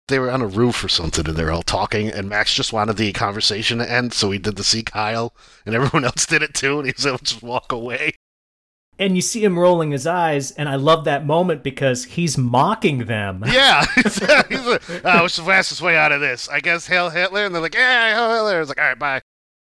They 0.08 0.18
were 0.18 0.32
on 0.32 0.42
a 0.42 0.48
roof 0.48 0.82
or 0.82 0.88
something 0.88 1.28
and 1.28 1.36
they're 1.36 1.52
all 1.52 1.62
talking, 1.62 2.08
and 2.08 2.28
Max 2.28 2.52
just 2.52 2.72
wanted 2.72 2.96
the 2.96 3.12
conversation 3.12 3.78
to 3.78 3.88
end, 3.88 4.12
so 4.12 4.32
he 4.32 4.38
did 4.40 4.56
the 4.56 4.64
Sieg 4.64 4.90
Heil, 4.90 5.32
and 5.64 5.76
everyone 5.76 6.04
else 6.10 6.26
did 6.26 6.42
it 6.42 6.54
too, 6.54 6.78
and 6.78 6.86
he 6.86 6.92
was 6.96 7.06
able 7.06 7.18
to 7.18 7.24
just 7.24 7.42
walk 7.42 7.70
away. 7.70 8.14
And 9.00 9.16
you 9.16 9.22
see 9.22 9.42
him 9.42 9.58
rolling 9.58 9.90
his 9.92 10.06
eyes, 10.06 10.50
and 10.52 10.68
I 10.68 10.76
love 10.76 11.04
that 11.04 11.24
moment 11.24 11.62
because 11.62 12.04
he's 12.04 12.36
mocking 12.36 13.06
them. 13.06 13.42
Yeah, 13.50 13.84
he's 13.96 14.20
like, 14.20 14.50
oh, 15.04 15.22
what's 15.22 15.36
the 15.36 15.42
fastest 15.42 15.80
way 15.80 15.96
out 15.96 16.12
of 16.12 16.20
this? 16.20 16.48
I 16.48 16.60
guess 16.60 16.86
Hail 16.86 17.10
Hitler, 17.10 17.46
and 17.46 17.54
they're 17.54 17.62
like, 17.62 17.74
yeah, 17.74 18.14
Hail 18.14 18.30
Hitler. 18.32 18.60
It's 18.60 18.68
like, 18.68 18.78
all 18.78 18.84
right, 18.84 18.98
bye. 18.98 19.22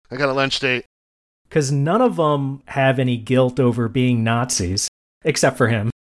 I 0.09 0.15
got 0.15 0.29
a 0.29 0.33
lunch 0.33 0.59
date. 0.59 0.85
Because 1.47 1.71
none 1.71 2.01
of 2.01 2.15
them 2.15 2.63
have 2.67 2.97
any 2.97 3.17
guilt 3.17 3.59
over 3.59 3.87
being 3.89 4.23
Nazis, 4.23 4.87
except 5.23 5.57
for 5.57 5.67
him. 5.67 5.91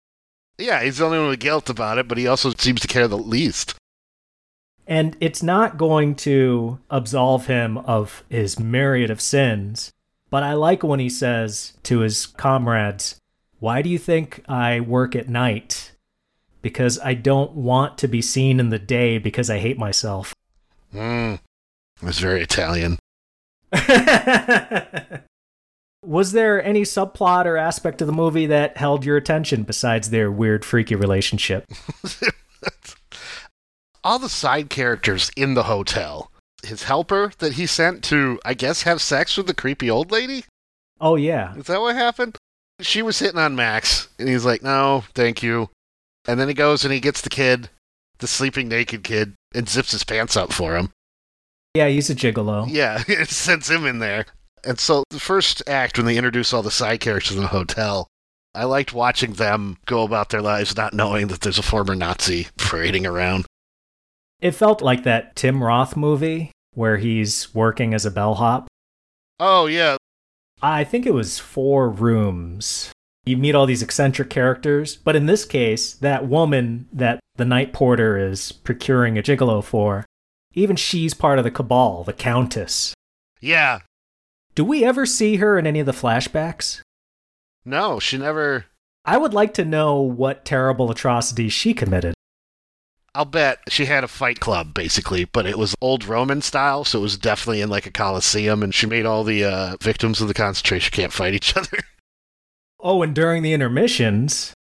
Yeah, 0.56 0.82
he's 0.82 0.98
the 0.98 1.04
only 1.04 1.18
one 1.18 1.28
with 1.28 1.40
guilt 1.40 1.68
about 1.68 1.98
it, 1.98 2.08
but 2.08 2.18
he 2.18 2.26
also 2.26 2.52
seems 2.56 2.80
to 2.80 2.88
care 2.88 3.08
the 3.08 3.18
least. 3.18 3.74
And 4.86 5.16
it's 5.20 5.42
not 5.42 5.76
going 5.76 6.14
to 6.16 6.78
absolve 6.88 7.46
him 7.46 7.78
of 7.78 8.22
his 8.28 8.58
myriad 8.58 9.10
of 9.10 9.20
sins. 9.20 9.90
But 10.30 10.42
I 10.42 10.54
like 10.54 10.82
when 10.82 11.00
he 11.00 11.08
says 11.08 11.74
to 11.84 12.00
his 12.00 12.26
comrades, 12.26 13.20
Why 13.64 13.80
do 13.80 13.88
you 13.88 13.96
think 13.98 14.44
I 14.46 14.80
work 14.80 15.16
at 15.16 15.30
night? 15.30 15.92
Because 16.60 16.98
I 16.98 17.14
don't 17.14 17.52
want 17.52 17.96
to 17.96 18.06
be 18.06 18.20
seen 18.20 18.60
in 18.60 18.68
the 18.68 18.78
day 18.78 19.16
because 19.16 19.48
I 19.48 19.56
hate 19.56 19.78
myself. 19.78 20.34
Hmm. 20.92 21.36
It's 22.02 22.18
very 22.18 22.42
Italian. 22.42 22.98
Was 26.04 26.32
there 26.32 26.62
any 26.62 26.82
subplot 26.82 27.46
or 27.46 27.56
aspect 27.56 28.02
of 28.02 28.06
the 28.06 28.12
movie 28.12 28.44
that 28.44 28.76
held 28.76 29.02
your 29.02 29.16
attention 29.16 29.62
besides 29.62 30.10
their 30.10 30.30
weird, 30.30 30.62
freaky 30.62 30.94
relationship? 30.94 31.64
All 34.04 34.18
the 34.18 34.28
side 34.28 34.68
characters 34.68 35.30
in 35.38 35.54
the 35.54 35.62
hotel. 35.62 36.30
His 36.62 36.82
helper 36.82 37.32
that 37.38 37.54
he 37.54 37.64
sent 37.64 38.04
to, 38.04 38.38
I 38.44 38.52
guess, 38.52 38.82
have 38.82 39.00
sex 39.00 39.38
with 39.38 39.46
the 39.46 39.54
creepy 39.54 39.90
old 39.90 40.12
lady? 40.12 40.44
Oh, 41.00 41.16
yeah. 41.16 41.56
Is 41.56 41.64
that 41.64 41.80
what 41.80 41.96
happened? 41.96 42.36
She 42.80 43.02
was 43.02 43.18
hitting 43.18 43.38
on 43.38 43.54
Max, 43.54 44.08
and 44.18 44.28
he's 44.28 44.44
like, 44.44 44.62
no, 44.62 45.04
thank 45.14 45.42
you. 45.42 45.70
And 46.26 46.40
then 46.40 46.48
he 46.48 46.54
goes 46.54 46.84
and 46.84 46.92
he 46.92 47.00
gets 47.00 47.20
the 47.20 47.30
kid, 47.30 47.68
the 48.18 48.26
sleeping 48.26 48.68
naked 48.68 49.04
kid, 49.04 49.34
and 49.54 49.68
zips 49.68 49.92
his 49.92 50.04
pants 50.04 50.36
up 50.36 50.52
for 50.52 50.76
him. 50.76 50.90
Yeah, 51.74 51.88
he's 51.88 52.10
a 52.10 52.14
gigolo. 52.14 52.66
Yeah, 52.68 53.02
it 53.08 53.28
sends 53.28 53.70
him 53.70 53.84
in 53.86 53.98
there. 53.98 54.26
And 54.64 54.78
so 54.78 55.04
the 55.10 55.20
first 55.20 55.62
act, 55.68 55.98
when 55.98 56.06
they 56.06 56.16
introduce 56.16 56.52
all 56.52 56.62
the 56.62 56.70
side 56.70 57.00
characters 57.00 57.36
in 57.36 57.42
the 57.42 57.48
hotel, 57.48 58.08
I 58.54 58.64
liked 58.64 58.94
watching 58.94 59.34
them 59.34 59.78
go 59.84 60.04
about 60.04 60.30
their 60.30 60.40
lives 60.40 60.76
not 60.76 60.94
knowing 60.94 61.26
that 61.26 61.40
there's 61.40 61.58
a 61.58 61.62
former 61.62 61.94
Nazi 61.94 62.48
parading 62.56 63.04
around. 63.04 63.46
It 64.40 64.52
felt 64.52 64.80
like 64.80 65.04
that 65.04 65.36
Tim 65.36 65.62
Roth 65.62 65.96
movie 65.96 66.52
where 66.72 66.96
he's 66.96 67.54
working 67.54 67.94
as 67.94 68.06
a 68.06 68.10
bellhop. 68.10 68.68
Oh, 69.40 69.66
yeah. 69.66 69.96
I 70.66 70.82
think 70.82 71.04
it 71.04 71.12
was 71.12 71.38
four 71.38 71.90
rooms. 71.90 72.90
You 73.26 73.36
meet 73.36 73.54
all 73.54 73.66
these 73.66 73.82
eccentric 73.82 74.30
characters, 74.30 74.96
but 74.96 75.14
in 75.14 75.26
this 75.26 75.44
case, 75.44 75.92
that 75.92 76.26
woman 76.26 76.88
that 76.90 77.20
the 77.36 77.44
night 77.44 77.74
porter 77.74 78.16
is 78.16 78.50
procuring 78.50 79.18
a 79.18 79.22
gigolo 79.22 79.62
for, 79.62 80.06
even 80.54 80.74
she's 80.74 81.12
part 81.12 81.36
of 81.38 81.44
the 81.44 81.50
cabal, 81.50 82.02
the 82.02 82.14
Countess. 82.14 82.94
Yeah. 83.42 83.80
Do 84.54 84.64
we 84.64 84.86
ever 84.86 85.04
see 85.04 85.36
her 85.36 85.58
in 85.58 85.66
any 85.66 85.80
of 85.80 85.86
the 85.86 85.92
flashbacks? 85.92 86.80
No, 87.66 88.00
she 88.00 88.16
never. 88.16 88.64
I 89.04 89.18
would 89.18 89.34
like 89.34 89.52
to 89.54 89.66
know 89.66 90.00
what 90.00 90.46
terrible 90.46 90.90
atrocities 90.90 91.52
she 91.52 91.74
committed. 91.74 92.14
I'll 93.14 93.24
bet 93.24 93.60
she 93.68 93.84
had 93.84 94.02
a 94.02 94.08
fight 94.08 94.40
club, 94.40 94.74
basically, 94.74 95.24
but 95.24 95.46
it 95.46 95.56
was 95.56 95.74
old 95.80 96.04
Roman 96.04 96.42
style, 96.42 96.84
so 96.84 96.98
it 96.98 97.02
was 97.02 97.16
definitely 97.16 97.60
in 97.60 97.70
like 97.70 97.86
a 97.86 97.92
coliseum, 97.92 98.62
and 98.62 98.74
she 98.74 98.86
made 98.86 99.06
all 99.06 99.22
the 99.22 99.44
uh, 99.44 99.76
victims 99.80 100.20
of 100.20 100.26
the 100.26 100.34
concentration 100.34 100.90
camp 100.90 101.12
fight 101.12 101.34
each 101.34 101.56
other. 101.56 101.78
Oh, 102.86 103.00
and 103.00 103.14
during 103.14 103.42
the 103.42 103.54
intermissions, 103.54 104.52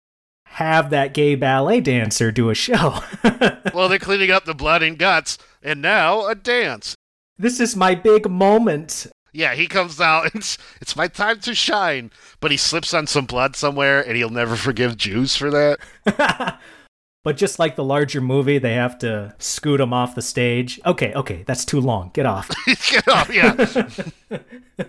have 0.46 0.92
that 0.92 1.14
gay 1.14 1.36
ballet 1.36 1.82
dancer 1.82 2.32
do 2.32 2.50
a 2.50 2.56
show. 2.56 3.02
well, 3.74 3.90
they're 3.90 4.00
cleaning 4.00 4.32
up 4.32 4.46
the 4.46 4.54
blood 4.54 4.82
and 4.82 4.98
guts, 4.98 5.38
and 5.62 5.82
now 5.82 6.26
a 6.28 6.34
dance. 6.34 6.96
this 7.38 7.60
is 7.60 7.76
my 7.76 7.96
big 7.96 8.30
moment. 8.30 9.08
Yeah, 9.34 9.56
he 9.56 9.68
comes 9.68 10.00
out. 10.00 10.32
It's 10.36 10.58
it's 10.80 10.96
my 10.96 11.10
time 11.10 11.42
to 11.42 11.54
shine, 11.54 12.12
but 12.40 12.52
he 12.52 12.56
slips 12.56 12.94
on 12.94 13.08
some 13.08 13.26
blood 13.26 13.58
somewhere, 13.58 14.00
and 14.00 14.16
he'll 14.16 14.30
never 14.30 14.56
forgive 14.56 14.96
Jews 14.96 15.36
for 15.36 15.52
that. 15.52 16.60
But 17.24 17.38
just 17.38 17.58
like 17.58 17.76
the 17.76 17.86
larger 17.86 18.20
movie, 18.20 18.58
they 18.58 18.74
have 18.74 19.00
to 19.00 19.34
scoot 19.40 19.80
him 19.80 19.94
off 19.94 20.16
the 20.16 20.22
stage. 20.22 20.80
Okay, 20.86 21.14
okay, 21.14 21.44
that's 21.48 21.64
too 21.64 21.80
long. 21.80 22.12
Get 22.14 22.26
off. 22.26 22.50
Get 22.90 23.08
off, 23.08 23.34
yeah. 23.34 23.88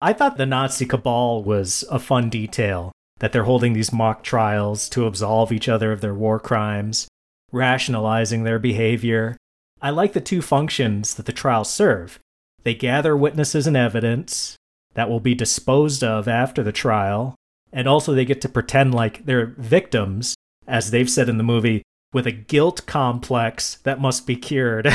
I 0.00 0.12
thought 0.14 0.38
the 0.38 0.46
Nazi 0.46 0.86
cabal 0.86 1.44
was 1.44 1.84
a 1.90 1.98
fun 1.98 2.30
detail 2.30 2.90
that 3.18 3.32
they're 3.32 3.44
holding 3.44 3.74
these 3.74 3.92
mock 3.92 4.24
trials 4.24 4.88
to 4.88 5.06
absolve 5.06 5.52
each 5.52 5.68
other 5.68 5.92
of 5.92 6.00
their 6.00 6.14
war 6.14 6.40
crimes, 6.40 7.06
rationalizing 7.52 8.42
their 8.42 8.58
behavior. 8.58 9.36
I 9.80 9.90
like 9.90 10.14
the 10.14 10.20
two 10.20 10.42
functions 10.42 11.14
that 11.14 11.26
the 11.26 11.32
trials 11.32 11.70
serve. 11.70 12.18
They 12.64 12.74
gather 12.74 13.16
witnesses 13.16 13.66
and 13.66 13.76
evidence 13.76 14.56
that 14.94 15.08
will 15.08 15.20
be 15.20 15.34
disposed 15.34 16.02
of 16.02 16.26
after 16.26 16.62
the 16.62 16.72
trial, 16.72 17.34
and 17.72 17.86
also 17.86 18.14
they 18.14 18.24
get 18.24 18.40
to 18.40 18.48
pretend 18.48 18.94
like 18.94 19.24
they're 19.24 19.54
victims, 19.58 20.34
as 20.66 20.90
they've 20.90 21.10
said 21.10 21.28
in 21.28 21.38
the 21.38 21.44
movie, 21.44 21.82
with 22.12 22.26
a 22.26 22.32
guilt 22.32 22.86
complex 22.86 23.76
that 23.84 24.00
must 24.00 24.26
be 24.26 24.36
cured. 24.36 24.88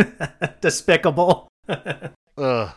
Despicable. 0.60 1.48
Ugh. 2.38 2.70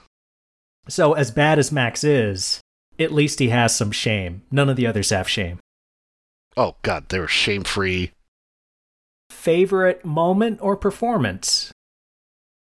So, 0.87 1.13
as 1.13 1.31
bad 1.31 1.59
as 1.59 1.71
Max 1.71 2.03
is, 2.03 2.61
at 2.99 3.11
least 3.11 3.39
he 3.39 3.49
has 3.49 3.75
some 3.75 3.91
shame. 3.91 4.41
None 4.51 4.69
of 4.69 4.75
the 4.75 4.87
others 4.87 5.11
have 5.11 5.29
shame. 5.29 5.59
Oh 6.57 6.75
God, 6.81 7.09
they 7.09 7.19
were 7.19 7.27
shame 7.27 7.63
free. 7.63 8.11
Favorite 9.29 10.03
moment 10.03 10.59
or 10.61 10.75
performance? 10.75 11.71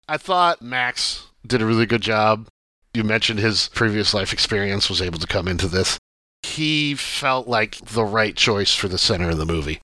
I 0.08 0.18
thought 0.18 0.62
Max 0.62 1.28
did 1.46 1.62
a 1.62 1.66
really 1.66 1.86
good 1.86 2.02
job. 2.02 2.48
You 2.96 3.04
mentioned 3.04 3.40
his 3.40 3.70
previous 3.70 4.14
life 4.14 4.34
experience 4.34 4.90
was 4.90 5.02
able 5.02 5.20
to 5.20 5.28
come 5.28 5.48
into 5.48 5.68
this. 5.68 5.99
He 6.44 6.96
felt 6.96 7.48
like 7.48 7.78
the 7.78 8.04
right 8.04 8.36
choice 8.36 8.74
for 8.74 8.88
the 8.88 8.98
center 8.98 9.30
of 9.30 9.38
the 9.38 9.46
movie. 9.46 9.80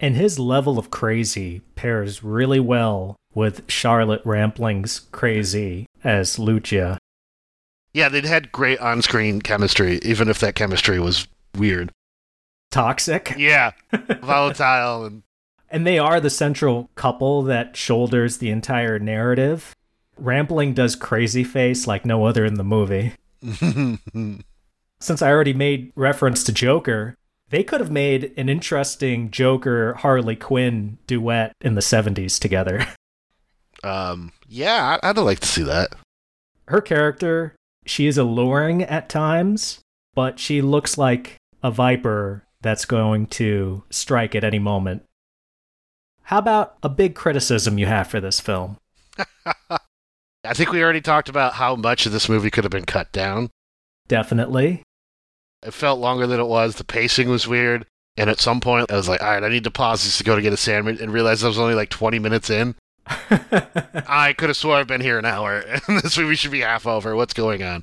And 0.00 0.16
his 0.16 0.38
level 0.38 0.78
of 0.78 0.90
crazy 0.90 1.62
pairs 1.76 2.22
really 2.22 2.60
well 2.60 3.16
with 3.34 3.62
Charlotte 3.70 4.24
Rampling's 4.24 5.00
crazy 5.12 5.86
as 6.02 6.38
Lucia. 6.38 6.98
Yeah, 7.92 8.08
they'd 8.08 8.24
had 8.24 8.52
great 8.52 8.80
on 8.80 9.02
screen 9.02 9.40
chemistry, 9.40 10.00
even 10.02 10.28
if 10.28 10.40
that 10.40 10.54
chemistry 10.56 10.98
was 10.98 11.28
weird. 11.56 11.90
Toxic. 12.70 13.34
Yeah, 13.38 13.72
volatile 14.22 15.04
and. 15.04 15.22
And 15.70 15.84
they 15.86 15.98
are 15.98 16.20
the 16.20 16.30
central 16.30 16.88
couple 16.94 17.42
that 17.44 17.76
shoulders 17.76 18.36
the 18.36 18.50
entire 18.50 19.00
narrative. 19.00 19.74
Rampling 20.16 20.72
does 20.72 20.94
crazy 20.94 21.42
face 21.42 21.88
like 21.88 22.04
no 22.04 22.26
other 22.26 22.44
in 22.44 22.54
the 22.54 22.62
movie. 22.64 23.14
Since 25.04 25.20
I 25.20 25.30
already 25.30 25.52
made 25.52 25.92
reference 25.96 26.42
to 26.44 26.52
Joker, 26.52 27.14
they 27.50 27.62
could 27.62 27.80
have 27.80 27.90
made 27.90 28.32
an 28.38 28.48
interesting 28.48 29.30
Joker 29.30 29.92
Harley 29.98 30.34
Quinn 30.34 30.96
duet 31.06 31.52
in 31.60 31.74
the 31.74 31.82
70s 31.82 32.40
together. 32.40 32.86
um, 33.84 34.32
yeah, 34.48 34.98
I'd 35.02 35.18
like 35.18 35.40
to 35.40 35.46
see 35.46 35.62
that. 35.62 35.94
Her 36.68 36.80
character, 36.80 37.54
she 37.84 38.06
is 38.06 38.16
alluring 38.16 38.82
at 38.82 39.10
times, 39.10 39.80
but 40.14 40.38
she 40.38 40.62
looks 40.62 40.96
like 40.96 41.36
a 41.62 41.70
viper 41.70 42.46
that's 42.62 42.86
going 42.86 43.26
to 43.26 43.82
strike 43.90 44.34
at 44.34 44.42
any 44.42 44.58
moment. 44.58 45.02
How 46.22 46.38
about 46.38 46.78
a 46.82 46.88
big 46.88 47.14
criticism 47.14 47.76
you 47.76 47.84
have 47.84 48.06
for 48.06 48.22
this 48.22 48.40
film? 48.40 48.78
I 49.46 50.54
think 50.54 50.72
we 50.72 50.82
already 50.82 51.02
talked 51.02 51.28
about 51.28 51.52
how 51.52 51.76
much 51.76 52.06
of 52.06 52.12
this 52.12 52.30
movie 52.30 52.50
could 52.50 52.64
have 52.64 52.70
been 52.70 52.86
cut 52.86 53.12
down. 53.12 53.50
Definitely. 54.08 54.82
It 55.64 55.74
felt 55.74 56.00
longer 56.00 56.26
than 56.26 56.40
it 56.40 56.46
was. 56.46 56.76
The 56.76 56.84
pacing 56.84 57.28
was 57.28 57.48
weird. 57.48 57.86
And 58.16 58.30
at 58.30 58.40
some 58.40 58.60
point, 58.60 58.92
I 58.92 58.96
was 58.96 59.08
like, 59.08 59.22
all 59.22 59.28
right, 59.30 59.42
I 59.42 59.48
need 59.48 59.64
to 59.64 59.70
pause 59.70 60.04
this 60.04 60.18
to 60.18 60.24
go 60.24 60.36
to 60.36 60.42
get 60.42 60.52
a 60.52 60.56
sandwich 60.56 61.00
and 61.00 61.12
realize 61.12 61.42
I 61.42 61.48
was 61.48 61.58
only 61.58 61.74
like 61.74 61.90
20 61.90 62.18
minutes 62.20 62.48
in. 62.48 62.76
I 63.06 64.34
could 64.36 64.48
have 64.48 64.56
swore 64.56 64.76
I've 64.76 64.86
been 64.86 65.00
here 65.00 65.18
an 65.18 65.24
hour, 65.24 65.58
and 65.88 66.00
this 66.00 66.16
movie 66.16 66.36
should 66.36 66.52
be 66.52 66.60
half 66.60 66.86
over. 66.86 67.16
What's 67.16 67.34
going 67.34 67.62
on? 67.62 67.82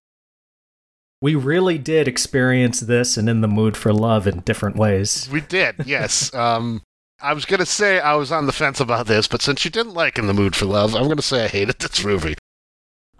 We 1.21 1.35
really 1.35 1.77
did 1.77 2.07
experience 2.07 2.79
this 2.79 3.17
and 3.17 3.29
in 3.29 3.41
the 3.41 3.47
mood 3.47 3.77
for 3.77 3.93
love 3.93 4.25
in 4.25 4.39
different 4.39 4.77
ways. 4.77 5.29
We 5.31 5.41
did, 5.41 5.75
yes. 5.85 6.33
um, 6.33 6.81
I 7.21 7.33
was 7.33 7.45
gonna 7.45 7.67
say 7.67 7.99
I 7.99 8.15
was 8.15 8.31
on 8.31 8.47
the 8.47 8.51
fence 8.51 8.79
about 8.79 9.05
this, 9.05 9.27
but 9.27 9.43
since 9.43 9.63
you 9.63 9.69
didn't 9.69 9.93
like 9.93 10.17
In 10.17 10.25
the 10.25 10.33
Mood 10.33 10.55
for 10.55 10.65
Love, 10.65 10.95
I'm 10.95 11.07
gonna 11.07 11.21
say 11.21 11.45
I 11.45 11.47
hated 11.47 11.77
this 11.77 12.03
movie. 12.03 12.33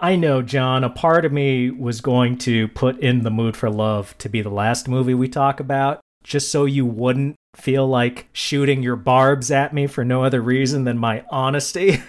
I 0.01 0.15
know, 0.15 0.41
Jon. 0.41 0.83
A 0.83 0.89
part 0.89 1.25
of 1.25 1.31
me 1.31 1.69
was 1.69 2.01
going 2.01 2.39
to 2.39 2.67
put 2.69 2.99
In 2.99 3.21
the 3.21 3.29
Mood 3.29 3.55
for 3.55 3.69
Love 3.69 4.17
to 4.17 4.29
be 4.29 4.41
the 4.41 4.49
last 4.49 4.87
movie 4.87 5.13
we 5.13 5.29
talk 5.29 5.59
about, 5.59 6.01
just 6.23 6.51
so 6.51 6.65
you 6.65 6.87
wouldn't 6.87 7.35
feel 7.55 7.87
like 7.87 8.27
shooting 8.33 8.81
your 8.81 8.95
barbs 8.95 9.51
at 9.51 9.75
me 9.75 9.85
for 9.85 10.03
no 10.03 10.23
other 10.23 10.41
reason 10.41 10.85
than 10.85 10.97
my 10.97 11.23
honesty. 11.29 12.01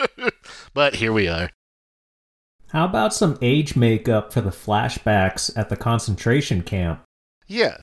but 0.72 0.94
here 0.94 1.12
we 1.12 1.26
are. 1.26 1.50
How 2.68 2.84
about 2.84 3.12
some 3.12 3.38
age 3.42 3.74
makeup 3.74 4.32
for 4.32 4.40
the 4.40 4.50
flashbacks 4.50 5.50
at 5.56 5.68
the 5.68 5.76
concentration 5.76 6.62
camp? 6.62 7.02
Yeah, 7.48 7.78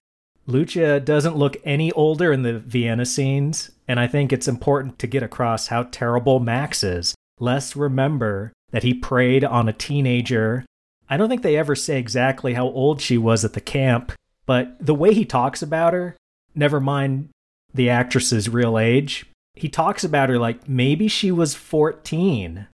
Lucia 0.48 1.02
doesn't 1.02 1.36
look 1.36 1.58
any 1.66 1.92
older 1.92 2.32
in 2.32 2.44
the 2.44 2.60
Vienna 2.60 3.06
scenes, 3.06 3.72
and 3.90 4.00
I 4.00 4.08
think 4.08 4.32
it's 4.32 4.48
important 4.48 5.00
to 5.00 5.08
get 5.08 5.24
across 5.24 5.68
how 5.68 5.84
terrible 5.84 6.40
Max 6.40 6.82
is. 6.82 7.14
Let's 7.40 7.76
remember 7.76 8.54
that 8.74 8.84
he 8.84 8.94
preyed 8.94 9.46
on 9.46 9.70
a 9.70 9.74
teenager. 9.74 10.66
I 11.10 11.16
don't 11.16 11.30
think 11.30 11.44
they 11.44 11.56
ever 11.56 11.76
say 11.76 11.98
exactly 11.98 12.56
how 12.56 12.66
old 12.66 13.00
she 13.00 13.18
was 13.18 13.46
at 13.46 13.54
the 13.54 13.62
camp, 13.62 14.12
but 14.46 14.76
the 14.86 14.96
way 14.96 15.14
he 15.14 15.24
talks 15.24 15.62
about 15.62 15.94
her, 15.94 16.18
never 16.54 16.82
mind 16.82 17.30
the 17.74 17.90
actress's 17.90 18.50
real 18.50 18.78
age, 18.78 19.26
he 19.54 19.70
talks 19.70 20.04
about 20.04 20.30
her 20.30 20.40
like 20.40 20.68
maybe 20.68 21.08
she 21.08 21.32
was 21.32 21.56
14. 21.56 22.68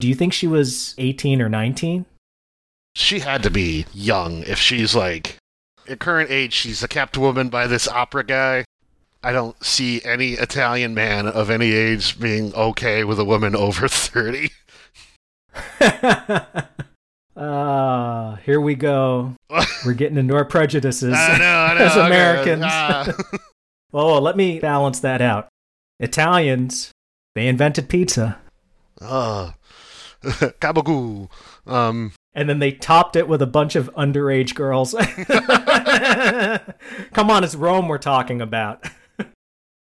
Do 0.00 0.08
you 0.08 0.14
think 0.14 0.32
she 0.32 0.48
was 0.48 0.94
18 0.98 1.40
or 1.40 1.48
19? 1.48 2.04
She 2.96 3.20
had 3.20 3.42
to 3.44 3.50
be 3.50 3.86
young 3.94 4.42
if 4.42 4.58
she's 4.58 4.94
like 4.94 5.38
at 5.88 5.98
current 5.98 6.30
age, 6.30 6.52
she's 6.52 6.82
a 6.82 6.88
kept 6.88 7.16
woman 7.18 7.48
by 7.48 7.66
this 7.66 7.86
opera 7.88 8.24
guy. 8.24 8.64
I 9.22 9.32
don't 9.32 9.62
see 9.64 10.02
any 10.04 10.32
Italian 10.32 10.94
man 10.94 11.26
of 11.26 11.48
any 11.48 11.72
age 11.72 12.20
being 12.20 12.54
okay 12.54 13.04
with 13.04 13.18
a 13.18 13.24
woman 13.24 13.56
over 13.56 13.88
30. 13.88 14.50
Ah, 17.36 18.34
uh, 18.34 18.36
here 18.36 18.60
we 18.60 18.76
go. 18.76 19.34
We're 19.84 19.94
getting 19.94 20.18
into 20.18 20.36
our 20.36 20.44
prejudices 20.44 21.14
I 21.14 21.38
know, 21.38 21.44
I 21.44 21.74
know, 21.74 21.80
as 21.84 21.92
okay. 21.96 22.06
Americans. 22.06 22.62
Ah. 22.64 23.12
well, 23.90 24.20
let 24.20 24.36
me 24.36 24.60
balance 24.60 25.00
that 25.00 25.20
out. 25.20 25.48
Italians, 25.98 26.92
they 27.34 27.48
invented 27.48 27.88
pizza. 27.88 28.38
Oh, 29.00 29.52
gabagoo. 30.22 31.28
Um, 31.66 32.12
and 32.34 32.48
then 32.48 32.60
they 32.60 32.70
topped 32.70 33.16
it 33.16 33.26
with 33.26 33.42
a 33.42 33.46
bunch 33.46 33.74
of 33.74 33.92
underage 33.94 34.54
girls. 34.54 34.94
Come 37.12 37.30
on, 37.30 37.42
it's 37.42 37.56
Rome 37.56 37.88
we're 37.88 37.98
talking 37.98 38.40
about. 38.40 38.84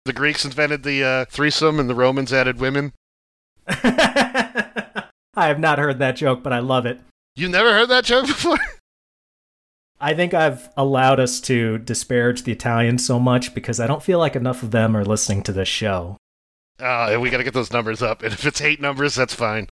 the 0.05 0.13
Greeks 0.13 0.45
invented 0.45 0.81
the 0.81 1.03
uh, 1.03 1.25
threesome, 1.25 1.79
and 1.79 1.87
the 1.87 1.95
Romans 1.95 2.33
added 2.33 2.59
women. 2.59 2.93
I 5.37 5.47
have 5.47 5.59
not 5.59 5.79
heard 5.79 5.99
that 5.99 6.15
joke, 6.15 6.43
but 6.43 6.53
I 6.53 6.59
love 6.59 6.85
it. 6.85 6.99
You 7.35 7.49
never 7.49 7.71
heard 7.71 7.89
that 7.89 8.05
joke 8.05 8.27
before? 8.27 8.57
I 9.99 10.13
think 10.13 10.33
I've 10.33 10.69
allowed 10.77 11.19
us 11.19 11.39
to 11.41 11.77
disparage 11.79 12.43
the 12.43 12.51
Italians 12.51 13.05
so 13.05 13.19
much 13.19 13.53
because 13.53 13.79
I 13.79 13.87
don't 13.87 14.03
feel 14.03 14.19
like 14.19 14.35
enough 14.35 14.61
of 14.61 14.71
them 14.71 14.95
are 14.95 15.05
listening 15.05 15.41
to 15.43 15.53
this 15.53 15.69
show. 15.69 16.17
Uh, 16.79 17.17
we 17.19 17.29
got 17.29 17.37
to 17.37 17.43
get 17.43 17.53
those 17.53 17.71
numbers 17.71 18.01
up. 18.01 18.21
And 18.21 18.33
if 18.33 18.45
it's 18.45 18.61
eight 18.61 18.81
numbers, 18.81 19.15
that's 19.15 19.33
fine. 19.33 19.67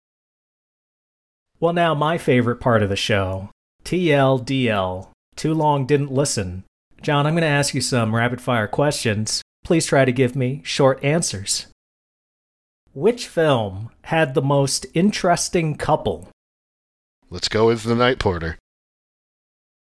Well, 1.59 1.73
now 1.73 1.95
my 1.95 2.19
favorite 2.19 2.61
part 2.61 2.83
of 2.83 2.89
the 2.89 2.97
show 2.97 3.51
TLDL. 3.85 5.09
Too 5.37 5.55
long 5.55 5.87
didn't 5.87 6.13
listen. 6.13 6.65
Jon, 7.01 7.27
I'm 7.27 7.33
going 7.35 7.43
to 7.43 7.49
ask 7.49 7.75
you 7.75 7.81
some 7.81 8.15
rapid 8.15 8.41
fire 8.41 8.67
questions. 8.67 9.43
Please 9.65 9.87
try 9.87 10.05
to 10.05 10.13
give 10.13 10.37
me 10.37 10.61
short 10.65 11.03
answers. 11.03 11.67
Which 12.93 13.29
film 13.29 13.91
had 14.03 14.35
the 14.35 14.43
most 14.43 14.85
interesting 14.95 15.77
couple? 15.77 16.29
Let's 17.31 17.49
go 17.49 17.69
with 17.69 17.85
The 17.85 17.95
Night 17.95 18.19
Porter. 18.19 18.59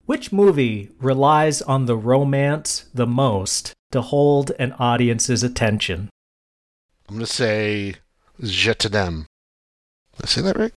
Which 0.05 0.31
movie 0.31 0.91
relies 1.01 1.63
on 1.63 1.87
the 1.87 1.97
romance 1.97 2.87
the 2.93 3.07
most 3.07 3.73
to 3.93 4.03
hold 4.03 4.53
an 4.59 4.73
audience's 4.73 5.43
attention? 5.43 6.11
I'm 7.09 7.15
going 7.17 7.27
to 7.27 7.33
say 7.33 7.95
Je 8.43 8.75
t'aime. 8.75 9.27
Did 10.17 10.25
I 10.25 10.27
say 10.27 10.43
that 10.43 10.59
right? 10.59 10.73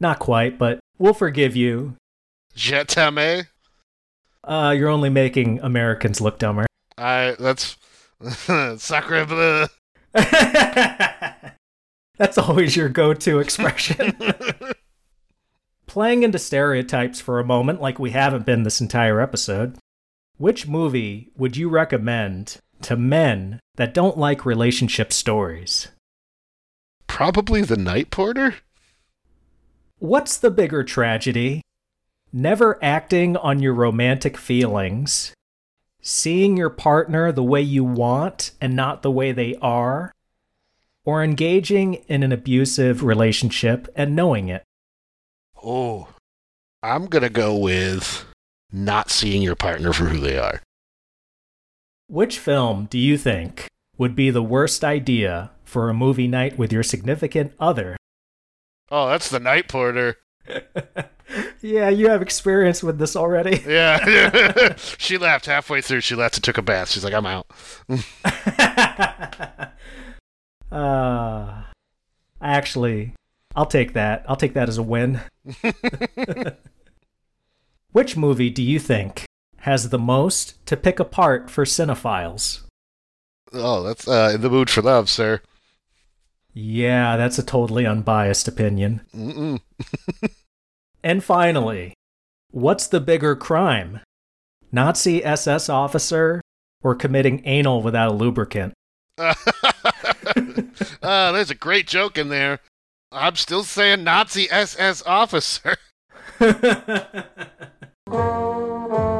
Not 0.00 0.18
quite, 0.18 0.58
but 0.58 0.80
we'll 0.98 1.14
forgive 1.14 1.54
you. 1.54 1.94
Je 2.56 2.82
t'aime? 2.84 3.46
Uh, 4.42 4.74
you're 4.76 4.88
only 4.88 5.10
making 5.10 5.60
Americans 5.60 6.20
look 6.20 6.40
dumber. 6.40 6.66
I 6.98 7.36
that's 7.38 7.76
sacre 8.82 9.24
bleu. 9.24 9.66
That's 12.22 12.38
always 12.38 12.76
your 12.76 12.88
go-to 12.88 13.40
expression. 13.40 14.16
Playing 15.88 16.22
into 16.22 16.38
stereotypes 16.38 17.20
for 17.20 17.40
a 17.40 17.44
moment, 17.44 17.80
like 17.80 17.98
we 17.98 18.10
haven't 18.12 18.46
been 18.46 18.62
this 18.62 18.80
entire 18.80 19.20
episode, 19.20 19.76
which 20.36 20.68
movie 20.68 21.32
would 21.36 21.56
you 21.56 21.68
recommend 21.68 22.58
to 22.82 22.96
men 22.96 23.58
that 23.74 23.92
don't 23.92 24.16
like 24.16 24.46
relationship 24.46 25.12
stories? 25.12 25.88
Probably 27.08 27.62
The 27.62 27.76
Night 27.76 28.12
Porter? 28.12 28.54
What's 29.98 30.36
the 30.36 30.52
bigger 30.52 30.84
tragedy? 30.84 31.62
Never 32.32 32.78
acting 32.84 33.36
on 33.36 33.58
your 33.60 33.74
romantic 33.74 34.36
feelings, 34.36 35.34
seeing 36.00 36.56
your 36.56 36.70
partner 36.70 37.32
the 37.32 37.42
way 37.42 37.62
you 37.62 37.82
want 37.82 38.52
and 38.60 38.76
not 38.76 39.02
the 39.02 39.10
way 39.10 39.32
they 39.32 39.56
are, 39.56 40.12
or 41.04 41.22
engaging 41.22 41.94
in 42.08 42.22
an 42.22 42.32
abusive 42.32 43.02
relationship 43.02 43.88
and 43.96 44.14
knowing 44.16 44.48
it? 44.48 44.62
Oh, 45.62 46.08
I'm 46.82 47.06
going 47.06 47.22
to 47.22 47.30
go 47.30 47.56
with 47.56 48.24
not 48.72 49.10
seeing 49.10 49.42
your 49.42 49.56
partner 49.56 49.92
for 49.92 50.04
who 50.06 50.18
they 50.18 50.38
are. 50.38 50.60
Which 52.08 52.38
film 52.38 52.86
do 52.90 52.98
you 52.98 53.16
think 53.16 53.68
would 53.96 54.14
be 54.16 54.30
the 54.30 54.42
worst 54.42 54.82
idea 54.84 55.50
for 55.64 55.88
a 55.88 55.94
movie 55.94 56.28
night 56.28 56.58
with 56.58 56.72
your 56.72 56.82
significant 56.82 57.52
other? 57.58 57.96
Oh, 58.94 59.08
that's 59.08 59.30
the 59.30 59.40
night 59.40 59.68
porter. 59.68 60.18
yeah, 61.62 61.88
you 61.88 62.10
have 62.10 62.20
experience 62.20 62.82
with 62.82 62.98
this 62.98 63.16
already. 63.16 63.62
Yeah. 63.66 64.74
she 64.98 65.16
laughed 65.16 65.46
halfway 65.46 65.80
through. 65.80 66.02
She 66.02 66.14
left 66.14 66.34
and 66.36 66.44
took 66.44 66.58
a 66.58 66.62
bath. 66.62 66.90
She's 66.90 67.02
like, 67.02 67.14
I'm 67.14 67.24
out. 67.24 67.46
Uh, 70.72 71.62
actually, 72.40 73.14
I'll 73.54 73.66
take 73.66 73.92
that. 73.92 74.24
I'll 74.28 74.36
take 74.36 74.54
that 74.54 74.68
as 74.68 74.78
a 74.78 74.82
win. 74.82 75.20
Which 77.92 78.16
movie 78.16 78.50
do 78.50 78.62
you 78.62 78.78
think 78.78 79.24
has 79.58 79.90
the 79.90 79.98
most 79.98 80.64
to 80.66 80.76
pick 80.76 80.98
apart 80.98 81.50
for 81.50 81.64
cinephiles? 81.64 82.62
Oh, 83.52 83.82
that's 83.82 84.08
uh, 84.08 84.32
in 84.34 84.40
the 84.40 84.48
mood 84.48 84.70
for 84.70 84.80
love, 84.82 85.10
sir. 85.10 85.42
Yeah, 86.54 87.16
that's 87.16 87.38
a 87.38 87.42
totally 87.42 87.86
unbiased 87.86 88.48
opinion. 88.48 89.02
Mm-mm. 89.14 89.60
And 91.04 91.24
finally, 91.24 91.94
what's 92.50 92.86
the 92.86 93.00
bigger 93.00 93.34
crime? 93.34 94.00
Nazi 94.70 95.24
SS 95.24 95.68
officer 95.68 96.40
or 96.82 96.94
committing 96.94 97.42
anal 97.44 97.82
without 97.82 98.12
a 98.12 98.14
lubricant? 98.14 98.72
uh, 101.02 101.32
there's 101.36 101.50
a 101.50 101.54
great 101.54 101.86
joke 101.86 102.18
in 102.18 102.28
there. 102.28 102.60
I'm 103.10 103.36
still 103.36 103.64
saying 103.64 104.04
Nazi 104.04 104.50
SS 104.50 105.02
officer. 105.04 105.76